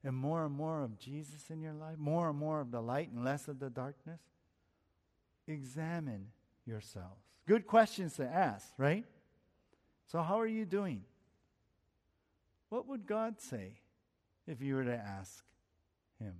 And 0.03 0.15
more 0.15 0.45
and 0.45 0.53
more 0.53 0.83
of 0.83 0.99
Jesus 0.99 1.49
in 1.49 1.61
your 1.61 1.73
life? 1.73 1.97
More 1.97 2.29
and 2.29 2.37
more 2.37 2.61
of 2.61 2.71
the 2.71 2.81
light 2.81 3.09
and 3.09 3.25
less 3.25 3.47
of 3.47 3.59
the 3.59 3.69
darkness? 3.69 4.21
Examine 5.47 6.27
yourselves. 6.65 7.24
Good 7.47 7.67
questions 7.67 8.15
to 8.15 8.25
ask, 8.25 8.67
right? 8.77 9.05
So, 10.07 10.21
how 10.21 10.39
are 10.39 10.47
you 10.47 10.65
doing? 10.65 11.03
What 12.69 12.87
would 12.87 13.05
God 13.05 13.39
say 13.39 13.73
if 14.47 14.61
you 14.61 14.75
were 14.75 14.85
to 14.85 14.95
ask 14.95 15.43
Him? 16.19 16.33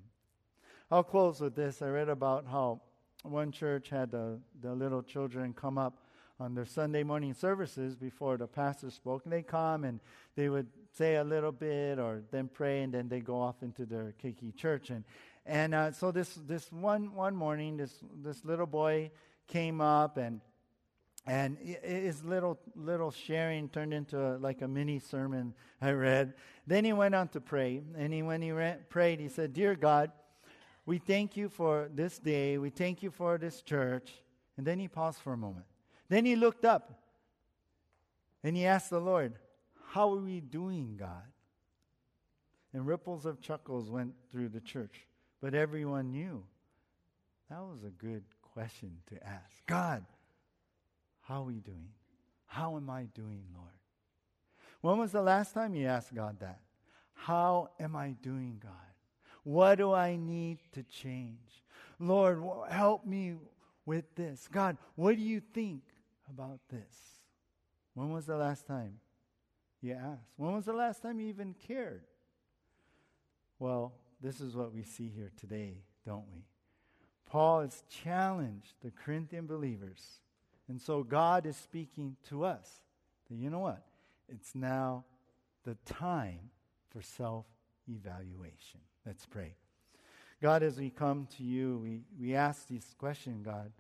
I'll 0.90 1.04
close 1.04 1.40
with 1.40 1.56
this. 1.56 1.82
I 1.82 1.90
read 1.90 2.10
about 2.10 2.46
how 2.50 2.82
one 3.24 3.52
church 3.52 3.90
had 3.90 4.12
the, 4.12 4.40
the 4.62 4.74
little 4.74 5.02
children 5.02 5.54
come 5.54 5.78
up 5.78 6.00
on 6.40 6.54
their 6.54 6.66
Sunday 6.66 7.04
morning 7.04 7.34
services 7.34 7.96
before 7.96 8.38
the 8.38 8.48
pastor 8.48 8.90
spoke. 8.90 9.24
And 9.24 9.34
they 9.34 9.42
come 9.42 9.84
and 9.84 10.00
they 10.36 10.50
would 10.50 10.68
say 10.98 11.16
a 11.16 11.24
little 11.24 11.52
bit 11.52 11.98
or 11.98 12.24
then 12.32 12.48
pray 12.48 12.82
and 12.84 12.94
then 12.94 13.08
they 13.08 13.20
go 13.20 13.42
off 13.42 13.64
into 13.64 13.86
their 13.86 14.14
keiki 14.24 14.56
church. 14.56 14.90
And, 14.90 15.04
and 15.46 15.74
uh, 15.74 15.92
so 15.92 16.12
this, 16.12 16.36
this 16.48 16.72
one, 16.72 17.14
one 17.14 17.36
morning, 17.36 17.78
this, 17.78 17.94
this 18.24 18.44
little 18.44 18.66
boy 18.66 19.12
came 19.48 19.82
up 19.82 20.18
and 20.18 20.42
and 21.28 21.58
his 21.84 22.24
little 22.24 22.60
little 22.76 23.12
sharing 23.12 23.70
turned 23.70 23.94
into 23.94 24.20
a, 24.20 24.38
like 24.38 24.62
a 24.62 24.68
mini 24.68 25.00
sermon 25.00 25.54
I 25.82 25.92
read. 25.92 26.34
Then 26.68 26.86
he 26.86 26.94
went 26.94 27.16
on 27.16 27.30
to 27.30 27.42
pray, 27.42 27.82
and 27.98 28.14
he, 28.14 28.22
when 28.22 28.42
he 28.42 28.52
prayed, 28.90 29.20
he 29.20 29.30
said, 29.30 29.54
"Dear 29.54 29.76
God, 29.76 30.12
we 30.86 31.00
thank 31.00 31.36
you 31.36 31.50
for 31.50 31.90
this 31.94 32.20
day. 32.20 32.58
We 32.58 32.70
thank 32.70 33.02
you 33.02 33.10
for 33.10 33.38
this 33.38 33.62
church. 33.62 34.12
And 34.58 34.66
then 34.66 34.80
he 34.80 34.88
paused 34.88 35.20
for 35.20 35.34
a 35.34 35.38
moment. 35.38 35.66
Then 36.10 36.26
he 36.26 36.36
looked 36.36 36.64
up 36.64 37.00
and 38.44 38.56
he 38.56 38.66
asked 38.66 38.92
the 38.92 39.00
Lord, 39.00 39.34
How 39.90 40.14
are 40.14 40.22
we 40.22 40.40
doing, 40.40 40.96
God? 40.98 41.24
And 42.74 42.86
ripples 42.86 43.26
of 43.26 43.42
chuckles 43.42 43.90
went 43.90 44.14
through 44.32 44.50
the 44.50 44.62
church. 44.62 45.08
But 45.42 45.56
everyone 45.56 46.12
knew 46.12 46.44
that 47.50 47.62
was 47.62 47.84
a 47.84 47.90
good 47.90 48.24
question 48.54 48.98
to 49.08 49.28
ask. 49.28 49.66
God, 49.66 50.06
how 51.28 51.42
are 51.42 51.46
we 51.46 51.60
doing? 51.60 51.90
How 52.46 52.78
am 52.78 52.90
I 52.90 53.04
doing, 53.14 53.44
Lord? 53.56 53.70
When 54.82 54.98
was 55.00 55.12
the 55.12 55.22
last 55.22 55.54
time 55.54 55.74
you 55.74 55.88
asked 55.88 56.14
God 56.14 56.40
that? 56.40 56.60
How 57.14 57.70
am 57.80 57.96
I 57.96 58.16
doing, 58.22 58.62
God? 58.62 58.72
What 59.44 59.80
do 59.80 59.92
I 59.92 60.16
need 60.16 60.60
to 60.74 60.84
change? 60.84 61.64
Lord, 62.00 62.44
help 62.70 63.06
me 63.06 63.36
with 63.86 64.06
this. 64.16 64.48
God, 64.52 64.78
what 64.96 65.16
do 65.16 65.22
you 65.22 65.40
think 65.40 65.82
about 66.30 66.60
this? 66.70 67.22
When 67.96 68.12
was 68.12 68.26
the 68.26 68.38
last 68.38 68.68
time 68.68 69.00
you 69.82 69.94
asked? 69.94 70.30
When 70.38 70.54
was 70.54 70.66
the 70.66 70.74
last 70.74 71.02
time 71.02 71.20
you 71.20 71.28
even 71.30 71.56
cared? 71.68 72.04
Well, 73.58 73.94
this 74.22 74.42
is 74.42 74.56
what 74.56 74.74
we 74.74 74.84
see 74.84 75.10
here 75.16 75.32
today, 75.40 75.78
don't 76.06 76.26
we? 76.34 76.44
Paul 77.26 77.62
has 77.62 77.84
challenged 77.90 78.74
the 78.84 78.92
Corinthian 78.92 79.48
believers. 79.48 80.20
And 80.68 80.82
so 80.82 81.04
God 81.04 81.46
is 81.46 81.56
speaking 81.58 82.16
to 82.30 82.46
us 82.46 82.70
that 83.30 83.36
you 83.36 83.50
know 83.50 83.60
what? 83.60 83.84
It's 84.30 84.56
now 84.56 85.04
the 85.64 85.76
time 85.86 86.50
for 86.90 87.02
self 87.02 87.46
evaluation. 87.88 88.80
Let's 89.06 89.26
pray. 89.26 89.56
God, 90.42 90.64
as 90.64 90.78
we 90.78 90.90
come 90.90 91.28
to 91.38 91.44
you, 91.44 91.80
we, 91.82 92.02
we 92.20 92.36
ask 92.36 92.68
this 92.68 92.94
question, 92.98 93.42
God, 93.44 93.72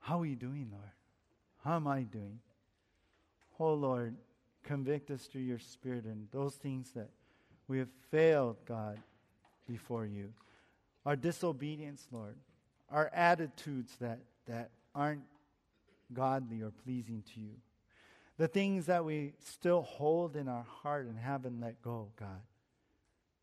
how 0.00 0.20
are 0.20 0.26
you 0.26 0.36
doing, 0.36 0.68
Lord? 0.70 0.92
How 1.64 1.76
am 1.76 1.86
I 1.86 2.02
doing? 2.02 2.38
Oh, 3.58 3.74
Lord, 3.74 4.16
convict 4.62 5.10
us 5.10 5.24
through 5.24 5.42
your 5.42 5.58
Spirit 5.58 6.04
and 6.04 6.28
those 6.30 6.54
things 6.54 6.90
that 6.94 7.10
we 7.66 7.78
have 7.78 7.88
failed, 8.10 8.56
God, 8.66 8.98
before 9.66 10.06
you. 10.06 10.32
Our 11.04 11.16
disobedience, 11.16 12.06
Lord. 12.12 12.36
Our 12.90 13.10
attitudes 13.12 13.96
that, 14.00 14.20
that 14.46 14.70
aren't 14.94 15.22
godly 16.12 16.62
or 16.62 16.70
pleasing 16.70 17.22
to 17.34 17.40
you. 17.40 17.54
The 18.36 18.48
things 18.48 18.86
that 18.86 19.04
we 19.04 19.32
still 19.44 19.82
hold 19.82 20.36
in 20.36 20.48
our 20.48 20.64
heart 20.82 21.06
and 21.06 21.18
haven't 21.18 21.60
let 21.60 21.82
go, 21.82 22.10
God. 22.18 22.42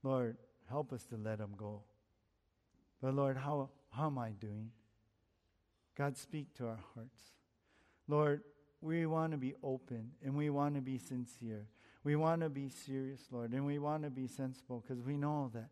Lord, 0.04 0.38
help 0.70 0.94
us 0.94 1.04
to 1.06 1.18
let 1.18 1.40
them 1.40 1.54
go. 1.58 1.82
But 3.02 3.14
Lord, 3.14 3.38
how, 3.38 3.70
how 3.92 4.08
am 4.08 4.18
I 4.18 4.32
doing? 4.32 4.72
God, 5.98 6.18
speak 6.18 6.54
to 6.56 6.68
our 6.68 6.80
hearts. 6.94 7.20
Lord, 8.08 8.42
we 8.82 9.06
want 9.06 9.32
to 9.32 9.38
be 9.38 9.56
open 9.64 10.12
and 10.24 10.36
we 10.36 10.50
want 10.50 10.76
to 10.76 10.82
be 10.82 10.98
sincere. 10.98 11.68
We 12.04 12.16
want 12.16 12.42
to 12.42 12.50
be 12.50 12.70
serious, 12.70 13.22
Lord, 13.32 13.52
and 13.52 13.66
we 13.66 13.80
want 13.80 14.04
to 14.04 14.10
be 14.10 14.28
sensible 14.28 14.84
because 14.86 15.04
we 15.04 15.18
know 15.18 15.50
that, 15.54 15.70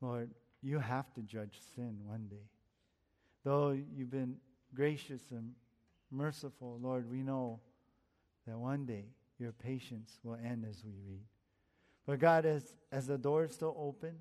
Lord, 0.00 0.30
you 0.60 0.78
have 0.78 1.12
to 1.14 1.22
judge 1.22 1.58
sin 1.74 1.98
one 2.04 2.26
day. 2.28 2.48
Though 3.42 3.70
you've 3.70 4.10
been 4.10 4.36
gracious 4.74 5.22
and 5.30 5.52
merciful, 6.12 6.78
Lord, 6.80 7.10
we 7.10 7.22
know 7.22 7.60
that 8.46 8.58
one 8.58 8.84
day 8.84 9.06
your 9.38 9.52
patience 9.52 10.18
will 10.22 10.36
end 10.36 10.64
as 10.68 10.82
we 10.84 10.92
read. 11.06 11.24
But 12.06 12.18
God, 12.18 12.44
as, 12.44 12.74
as 12.90 13.06
the 13.06 13.18
door 13.18 13.44
is 13.44 13.52
still 13.52 13.74
open, 13.78 14.16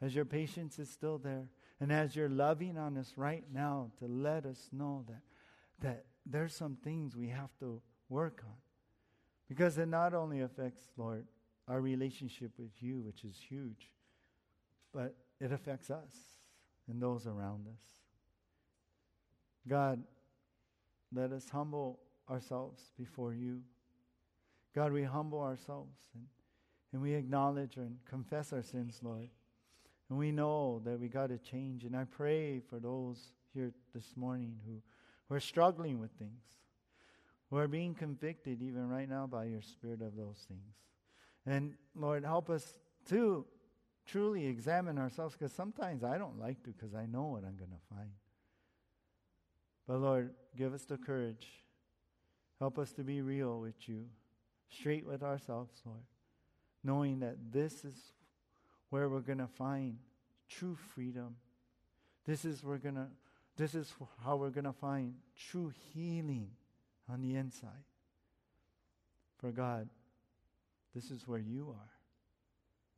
as 0.00 0.14
your 0.14 0.24
patience 0.24 0.78
is 0.78 0.90
still 0.90 1.18
there, 1.18 1.48
and 1.80 1.92
as 1.92 2.14
you're 2.14 2.28
loving 2.28 2.76
on 2.76 2.96
us 2.96 3.12
right 3.16 3.44
now 3.52 3.90
to 3.98 4.06
let 4.06 4.46
us 4.46 4.68
know 4.72 5.04
that, 5.08 5.22
that 5.80 6.04
there's 6.26 6.54
some 6.54 6.76
things 6.82 7.16
we 7.16 7.28
have 7.28 7.50
to 7.60 7.80
work 8.08 8.42
on. 8.44 8.54
Because 9.48 9.78
it 9.78 9.86
not 9.86 10.14
only 10.14 10.40
affects, 10.40 10.82
Lord, 10.96 11.26
our 11.68 11.80
relationship 11.80 12.52
with 12.58 12.70
you, 12.80 13.00
which 13.00 13.24
is 13.24 13.36
huge, 13.48 13.90
but 14.92 15.14
it 15.40 15.52
affects 15.52 15.90
us 15.90 16.12
and 16.88 17.00
those 17.00 17.26
around 17.26 17.66
us. 17.66 17.80
God, 19.66 20.02
let 21.14 21.32
us 21.32 21.48
humble 21.48 22.00
ourselves 22.30 22.92
before 22.98 23.34
you. 23.34 23.60
God, 24.74 24.92
we 24.92 25.02
humble 25.02 25.40
ourselves 25.40 25.96
and, 26.14 26.24
and 26.92 27.02
we 27.02 27.14
acknowledge 27.14 27.76
and 27.76 27.96
confess 28.08 28.52
our 28.52 28.62
sins, 28.62 28.98
Lord. 29.02 29.28
And 30.10 30.18
we 30.18 30.32
know 30.32 30.82
that 30.84 30.98
we 30.98 31.08
got 31.08 31.28
to 31.28 31.38
change. 31.38 31.84
And 31.84 31.96
I 31.96 32.04
pray 32.04 32.60
for 32.60 32.78
those 32.78 33.18
here 33.52 33.72
this 33.94 34.16
morning 34.16 34.58
who, 34.66 34.82
who 35.28 35.34
are 35.34 35.40
struggling 35.40 36.00
with 36.00 36.10
things, 36.12 36.42
who 37.50 37.56
are 37.56 37.68
being 37.68 37.94
convicted 37.94 38.60
even 38.62 38.88
right 38.88 39.08
now 39.08 39.26
by 39.26 39.44
your 39.44 39.62
spirit 39.62 40.02
of 40.02 40.16
those 40.16 40.44
things. 40.48 40.74
And 41.46 41.74
Lord, 41.94 42.24
help 42.24 42.50
us 42.50 42.78
to 43.08 43.44
truly 44.06 44.46
examine 44.46 44.98
ourselves 44.98 45.36
because 45.38 45.52
sometimes 45.52 46.04
I 46.04 46.18
don't 46.18 46.38
like 46.38 46.62
to 46.64 46.70
because 46.70 46.94
I 46.94 47.06
know 47.06 47.24
what 47.24 47.44
I'm 47.44 47.56
going 47.56 47.70
to 47.70 47.94
find. 47.94 48.10
But 49.86 49.98
Lord, 49.98 50.30
give 50.56 50.72
us 50.72 50.84
the 50.84 50.96
courage. 50.96 51.46
Help 52.58 52.78
us 52.78 52.92
to 52.92 53.02
be 53.02 53.20
real 53.20 53.60
with 53.60 53.88
you, 53.88 54.06
straight 54.70 55.06
with 55.06 55.22
ourselves, 55.22 55.82
Lord, 55.84 56.04
knowing 56.82 57.20
that 57.20 57.36
this 57.52 57.84
is 57.84 58.12
where 58.90 59.08
we're 59.08 59.20
going 59.20 59.38
to 59.38 59.46
find 59.46 59.98
true 60.48 60.76
freedom. 60.94 61.36
This 62.26 62.44
is 62.44 62.62
we're 62.62 62.78
going 62.78 62.94
to 62.94 63.08
this 63.56 63.74
is 63.74 63.92
how 64.24 64.36
we're 64.36 64.50
going 64.50 64.64
to 64.64 64.72
find 64.72 65.14
true 65.36 65.72
healing 65.92 66.50
on 67.08 67.20
the 67.20 67.36
inside. 67.36 67.84
For 69.38 69.52
God, 69.52 69.88
this 70.94 71.10
is 71.10 71.28
where 71.28 71.38
you 71.38 71.68
are. 71.70 71.90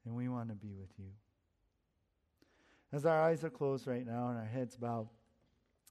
And 0.05 0.14
we 0.14 0.28
want 0.28 0.49
to 0.49 0.55
be 0.55 0.72
with 0.72 0.91
you. 0.99 1.11
As 2.93 3.05
our 3.05 3.20
eyes 3.20 3.45
are 3.45 3.51
closed 3.51 3.87
right 3.87 4.07
now 4.07 4.28
and 4.28 4.39
our 4.39 4.47
heads 4.47 4.76
bowed, 4.76 5.09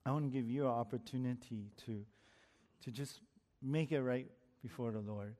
I 0.05 0.11
want 0.11 0.25
to 0.25 0.29
give 0.29 0.49
you 0.49 0.65
an 0.65 0.71
opportunity 0.71 1.71
to, 1.85 2.05
to 2.83 2.91
just 2.91 3.21
make 3.61 3.91
it 3.91 4.01
right 4.01 4.27
before 4.61 4.91
the 4.91 4.99
Lord. 4.99 5.35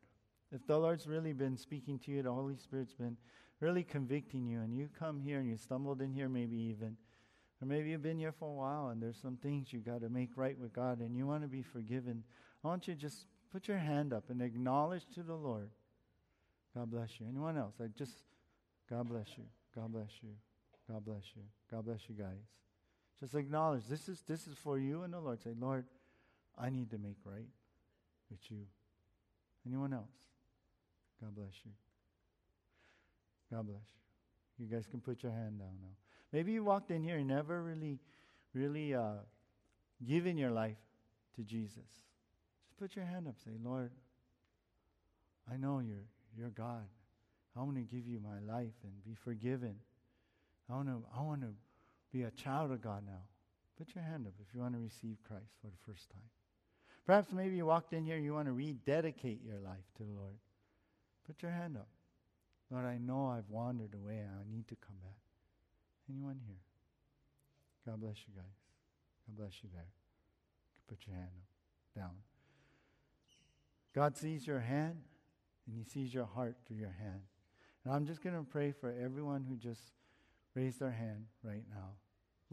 If 0.51 0.65
the 0.65 0.77
Lord's 0.77 1.07
really 1.07 1.33
been 1.33 1.57
speaking 1.57 1.99
to 1.99 2.11
you, 2.11 2.23
the 2.23 2.33
Holy 2.33 2.55
Spirit's 2.55 2.93
been 2.93 3.17
really 3.59 3.83
convicting 3.83 4.45
you, 4.45 4.59
and 4.59 4.73
you 4.73 4.89
come 4.97 5.19
here 5.19 5.39
and 5.39 5.47
you 5.47 5.57
stumbled 5.57 6.01
in 6.01 6.13
here, 6.13 6.29
maybe 6.29 6.55
even, 6.55 6.97
or 7.61 7.67
maybe 7.67 7.89
you've 7.89 8.03
been 8.03 8.17
here 8.17 8.31
for 8.31 8.49
a 8.49 8.53
while 8.53 8.89
and 8.89 9.01
there's 9.01 9.17
some 9.21 9.37
things 9.37 9.71
you 9.71 9.79
got 9.79 10.01
to 10.01 10.09
make 10.09 10.31
right 10.35 10.57
with 10.59 10.73
God 10.73 10.99
and 10.99 11.15
you 11.15 11.25
want 11.25 11.43
to 11.43 11.47
be 11.47 11.61
forgiven, 11.61 12.23
I 12.63 12.67
want 12.67 12.87
you 12.87 12.95
to 12.95 12.99
just 12.99 13.27
put 13.51 13.67
your 13.67 13.77
hand 13.77 14.13
up 14.13 14.29
and 14.29 14.41
acknowledge 14.41 15.05
to 15.13 15.23
the 15.23 15.35
Lord. 15.35 15.69
God 16.75 16.91
bless 16.91 17.19
you. 17.19 17.27
Anyone 17.29 17.57
else? 17.57 17.75
I 17.81 17.87
just, 17.97 18.13
God 18.89 19.07
bless 19.07 19.27
you. 19.37 19.45
God 19.73 19.93
bless 19.93 20.09
you. 20.21 20.29
God 20.91 21.05
bless 21.05 21.23
you. 21.35 21.43
God 21.71 21.85
bless 21.85 21.99
you 22.09 22.15
guys. 22.15 22.43
Just 23.19 23.35
acknowledge 23.35 23.83
this 23.87 24.09
is 24.09 24.21
this 24.27 24.47
is 24.47 24.57
for 24.57 24.77
you 24.77 25.03
and 25.03 25.13
the 25.13 25.19
Lord. 25.19 25.41
Say, 25.41 25.51
Lord, 25.57 25.85
I 26.57 26.69
need 26.69 26.89
to 26.91 26.97
make 26.97 27.17
right 27.23 27.47
with 28.29 28.39
you. 28.49 28.65
Anyone 29.65 29.93
else? 29.93 30.11
God 31.21 31.35
bless 31.35 31.53
you. 31.63 31.71
God 33.51 33.67
bless 33.67 33.77
you. 34.57 34.65
You 34.65 34.73
guys 34.73 34.85
can 34.89 34.99
put 34.99 35.23
your 35.23 35.31
hand 35.31 35.59
down 35.59 35.77
now. 35.81 35.95
Maybe 36.31 36.51
you 36.51 36.63
walked 36.63 36.91
in 36.91 37.03
here 37.03 37.17
and 37.17 37.27
never 37.27 37.63
really, 37.63 37.99
really 38.53 38.93
uh, 38.93 39.19
given 40.05 40.37
your 40.37 40.51
life 40.51 40.77
to 41.35 41.43
Jesus. 41.43 41.77
Just 42.65 42.77
put 42.77 42.95
your 42.95 43.05
hand 43.05 43.27
up. 43.27 43.35
Say, 43.43 43.51
Lord, 43.63 43.91
I 45.51 45.57
know 45.57 45.79
you're, 45.79 46.07
you're 46.37 46.49
God. 46.49 46.85
I 47.55 47.61
want 47.61 47.75
to 47.77 47.83
give 47.83 48.05
you 48.07 48.19
my 48.19 48.39
life 48.53 48.73
and 48.83 48.91
be 49.05 49.15
forgiven. 49.23 49.75
I 50.69 50.73
want 50.73 50.87
to, 50.87 51.03
I 51.17 51.21
want 51.21 51.41
to 51.41 51.53
be 52.15 52.23
a 52.23 52.31
child 52.31 52.71
of 52.71 52.81
God 52.81 53.03
now. 53.05 53.27
Put 53.77 53.93
your 53.93 54.05
hand 54.05 54.25
up 54.25 54.33
if 54.39 54.55
you 54.55 54.61
want 54.61 54.73
to 54.73 54.79
receive 54.79 55.17
Christ 55.27 55.51
for 55.59 55.67
the 55.67 55.91
first 55.91 56.09
time. 56.09 56.29
Perhaps 57.05 57.33
maybe 57.33 57.57
you 57.57 57.65
walked 57.65 57.91
in 57.91 58.05
here, 58.05 58.17
you 58.17 58.33
want 58.33 58.47
to 58.47 58.53
rededicate 58.53 59.41
your 59.43 59.59
life 59.59 59.83
to 59.97 60.03
the 60.03 60.13
Lord. 60.13 60.37
Put 61.27 61.41
your 61.41 61.51
hand 61.51 61.75
up. 61.75 61.89
Lord, 62.71 62.85
I 62.85 62.97
know 62.97 63.27
I've 63.27 63.49
wandered 63.49 63.93
away 63.93 64.19
and 64.19 64.29
I 64.31 64.49
need 64.49 64.65
to 64.69 64.75
come 64.75 64.95
back. 65.03 65.17
Anyone 66.09 66.39
here? 66.47 66.55
God 67.85 67.99
bless 67.99 68.15
you 68.25 68.33
guys. 68.33 68.45
God 69.27 69.37
bless 69.37 69.61
you 69.61 69.69
there. 69.73 69.91
Put 70.87 70.99
your 71.05 71.17
hand 71.17 71.31
up, 71.35 72.01
down. 72.01 72.15
God 73.93 74.15
sees 74.15 74.47
your 74.47 74.61
hand 74.61 75.01
and 75.67 75.75
He 75.75 75.83
sees 75.83 76.13
your 76.13 76.25
heart 76.25 76.55
through 76.65 76.77
your 76.77 76.95
hand. 76.97 77.21
And 77.83 77.93
I'm 77.93 78.05
just 78.05 78.23
going 78.23 78.37
to 78.37 78.43
pray 78.43 78.71
for 78.71 78.95
everyone 79.03 79.43
who 79.43 79.57
just 79.57 79.81
raised 80.55 80.79
their 80.79 80.91
hand 80.91 81.25
right 81.43 81.63
now. 81.69 81.91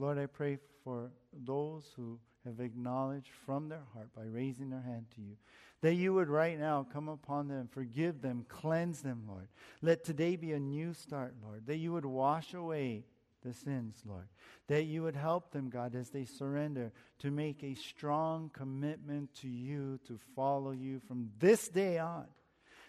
Lord, 0.02 0.18
I 0.18 0.26
pray 0.26 0.58
for 0.82 1.12
those 1.32 1.84
who 1.94 2.18
have 2.44 2.58
acknowledged 2.58 3.30
from 3.46 3.68
their 3.68 3.84
heart 3.94 4.08
by 4.16 4.24
raising 4.24 4.68
their 4.68 4.82
hand 4.82 5.06
to 5.14 5.20
you 5.20 5.36
that 5.80 5.94
you 5.94 6.12
would 6.14 6.28
right 6.28 6.58
now 6.58 6.84
come 6.92 7.08
upon 7.08 7.46
them, 7.46 7.68
forgive 7.70 8.20
them, 8.20 8.44
cleanse 8.48 9.02
them, 9.02 9.22
Lord. 9.28 9.46
Let 9.80 10.04
today 10.04 10.34
be 10.34 10.52
a 10.52 10.58
new 10.58 10.92
start, 10.92 11.34
Lord. 11.44 11.66
That 11.66 11.76
you 11.76 11.92
would 11.92 12.04
wash 12.04 12.52
away 12.52 13.04
the 13.44 13.52
sins, 13.52 14.02
Lord. 14.04 14.26
That 14.66 14.84
you 14.84 15.04
would 15.04 15.14
help 15.14 15.52
them, 15.52 15.70
God, 15.70 15.94
as 15.94 16.10
they 16.10 16.24
surrender 16.24 16.92
to 17.20 17.30
make 17.30 17.62
a 17.62 17.74
strong 17.74 18.50
commitment 18.52 19.32
to 19.42 19.48
you, 19.48 20.00
to 20.08 20.18
follow 20.34 20.72
you 20.72 21.00
from 21.06 21.30
this 21.38 21.68
day 21.68 21.98
on. 21.98 22.26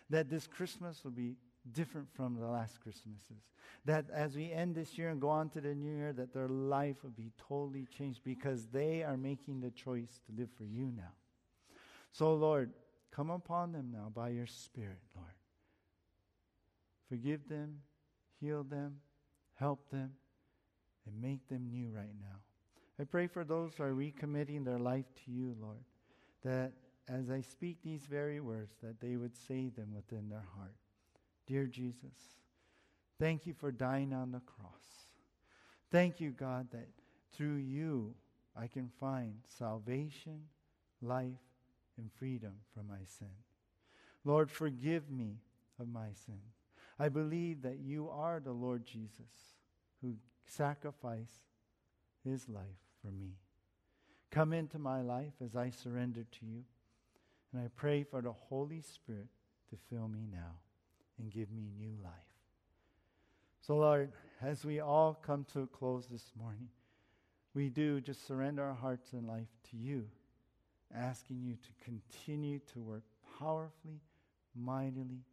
That 0.09 0.29
this 0.31 0.47
Christmas 0.47 1.03
will 1.03 1.11
be 1.11 1.35
different 1.71 2.07
from 2.13 2.35
the 2.35 2.47
last 2.47 2.81
Christmases. 2.81 3.43
That 3.85 4.05
as 4.13 4.35
we 4.35 4.51
end 4.51 4.75
this 4.75 4.97
year 4.97 5.09
and 5.09 5.19
go 5.19 5.29
on 5.29 5.49
to 5.51 5.61
the 5.61 5.73
new 5.75 5.95
year, 5.95 6.13
that 6.13 6.33
their 6.33 6.47
life 6.47 7.03
will 7.03 7.11
be 7.11 7.31
totally 7.37 7.87
changed 7.97 8.21
because 8.23 8.67
they 8.67 9.03
are 9.03 9.17
making 9.17 9.61
the 9.61 9.71
choice 9.71 10.19
to 10.25 10.39
live 10.39 10.49
for 10.57 10.65
you 10.65 10.91
now. 10.95 11.11
So, 12.11 12.33
Lord, 12.35 12.71
Come 13.15 13.29
upon 13.29 13.73
them 13.73 13.91
now 13.93 14.11
by 14.13 14.29
your 14.29 14.47
Spirit, 14.47 14.97
Lord. 15.15 15.27
Forgive 17.09 17.47
them, 17.47 17.81
heal 18.39 18.63
them, 18.63 19.01
help 19.53 19.91
them, 19.91 20.13
and 21.05 21.21
make 21.21 21.47
them 21.47 21.69
new 21.69 21.89
right 21.95 22.15
now. 22.19 22.37
I 22.99 23.03
pray 23.03 23.27
for 23.27 23.43
those 23.43 23.73
who 23.75 23.83
are 23.83 23.93
recommitting 23.93 24.65
their 24.65 24.79
life 24.79 25.05
to 25.25 25.31
you, 25.31 25.55
Lord, 25.61 25.83
that 26.43 26.73
as 27.07 27.29
I 27.29 27.41
speak 27.41 27.83
these 27.83 28.05
very 28.05 28.39
words, 28.39 28.73
that 28.81 28.99
they 28.99 29.15
would 29.15 29.35
say 29.35 29.69
them 29.69 29.93
within 29.93 30.29
their 30.29 30.45
heart. 30.57 30.73
Dear 31.45 31.65
Jesus, 31.65 32.37
thank 33.19 33.45
you 33.45 33.53
for 33.53 33.71
dying 33.71 34.13
on 34.13 34.31
the 34.31 34.39
cross. 34.39 35.07
Thank 35.91 36.19
you, 36.19 36.31
God, 36.31 36.67
that 36.71 36.87
through 37.35 37.57
you 37.57 38.13
I 38.55 38.67
can 38.67 38.89
find 38.99 39.33
salvation, 39.57 40.43
life, 41.01 41.41
and 41.97 42.09
freedom 42.17 42.53
from 42.73 42.87
my 42.87 43.03
sin. 43.19 43.27
Lord, 44.23 44.49
forgive 44.49 45.11
me 45.11 45.37
of 45.79 45.87
my 45.87 46.09
sin. 46.25 46.39
I 46.97 47.09
believe 47.09 47.61
that 47.63 47.79
you 47.79 48.09
are 48.09 48.39
the 48.39 48.53
Lord 48.53 48.85
Jesus 48.85 49.55
who 50.01 50.13
sacrificed 50.45 51.41
his 52.23 52.47
life 52.47 52.63
for 53.01 53.11
me. 53.11 53.33
Come 54.31 54.53
into 54.53 54.79
my 54.79 55.01
life 55.01 55.33
as 55.43 55.55
I 55.55 55.69
surrender 55.69 56.25
to 56.39 56.45
you. 56.45 56.63
And 57.51 57.61
I 57.61 57.67
pray 57.75 58.03
for 58.03 58.21
the 58.21 58.31
Holy 58.31 58.81
Spirit 58.81 59.27
to 59.69 59.77
fill 59.89 60.07
me 60.07 60.25
now 60.31 60.55
and 61.23 61.31
give 61.31 61.49
me 61.51 61.71
new 61.79 61.95
life. 62.03 62.11
So, 63.61 63.77
Lord, 63.77 64.11
as 64.41 64.65
we 64.65 64.81
all 64.81 65.17
come 65.25 65.45
to 65.53 65.61
a 65.61 65.67
close 65.67 66.05
this 66.05 66.33
morning, 66.37 66.67
we 67.53 67.69
do 67.69 68.01
just 68.01 68.27
surrender 68.27 68.61
our 68.61 68.73
hearts 68.73 69.13
and 69.13 69.25
life 69.25 69.47
to 69.71 69.77
you 69.77 70.05
asking 70.95 71.41
you 71.41 71.55
to 71.55 71.69
continue 71.83 72.59
to 72.73 72.79
work 72.79 73.03
powerfully, 73.39 73.99
mightily, 74.55 75.23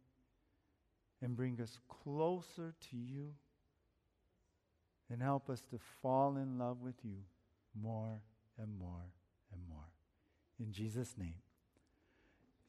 and 1.21 1.35
bring 1.35 1.59
us 1.61 1.77
closer 1.87 2.73
to 2.89 2.97
you 2.97 3.27
and 5.09 5.21
help 5.21 5.49
us 5.49 5.61
to 5.69 5.77
fall 6.01 6.37
in 6.37 6.57
love 6.57 6.81
with 6.81 6.95
you 7.03 7.17
more 7.79 8.21
and 8.57 8.79
more 8.79 9.11
and 9.53 9.61
more. 9.69 9.91
In 10.59 10.71
Jesus' 10.71 11.15
name, 11.17 11.35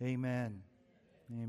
amen. 0.03 0.63
Amen. 1.31 1.49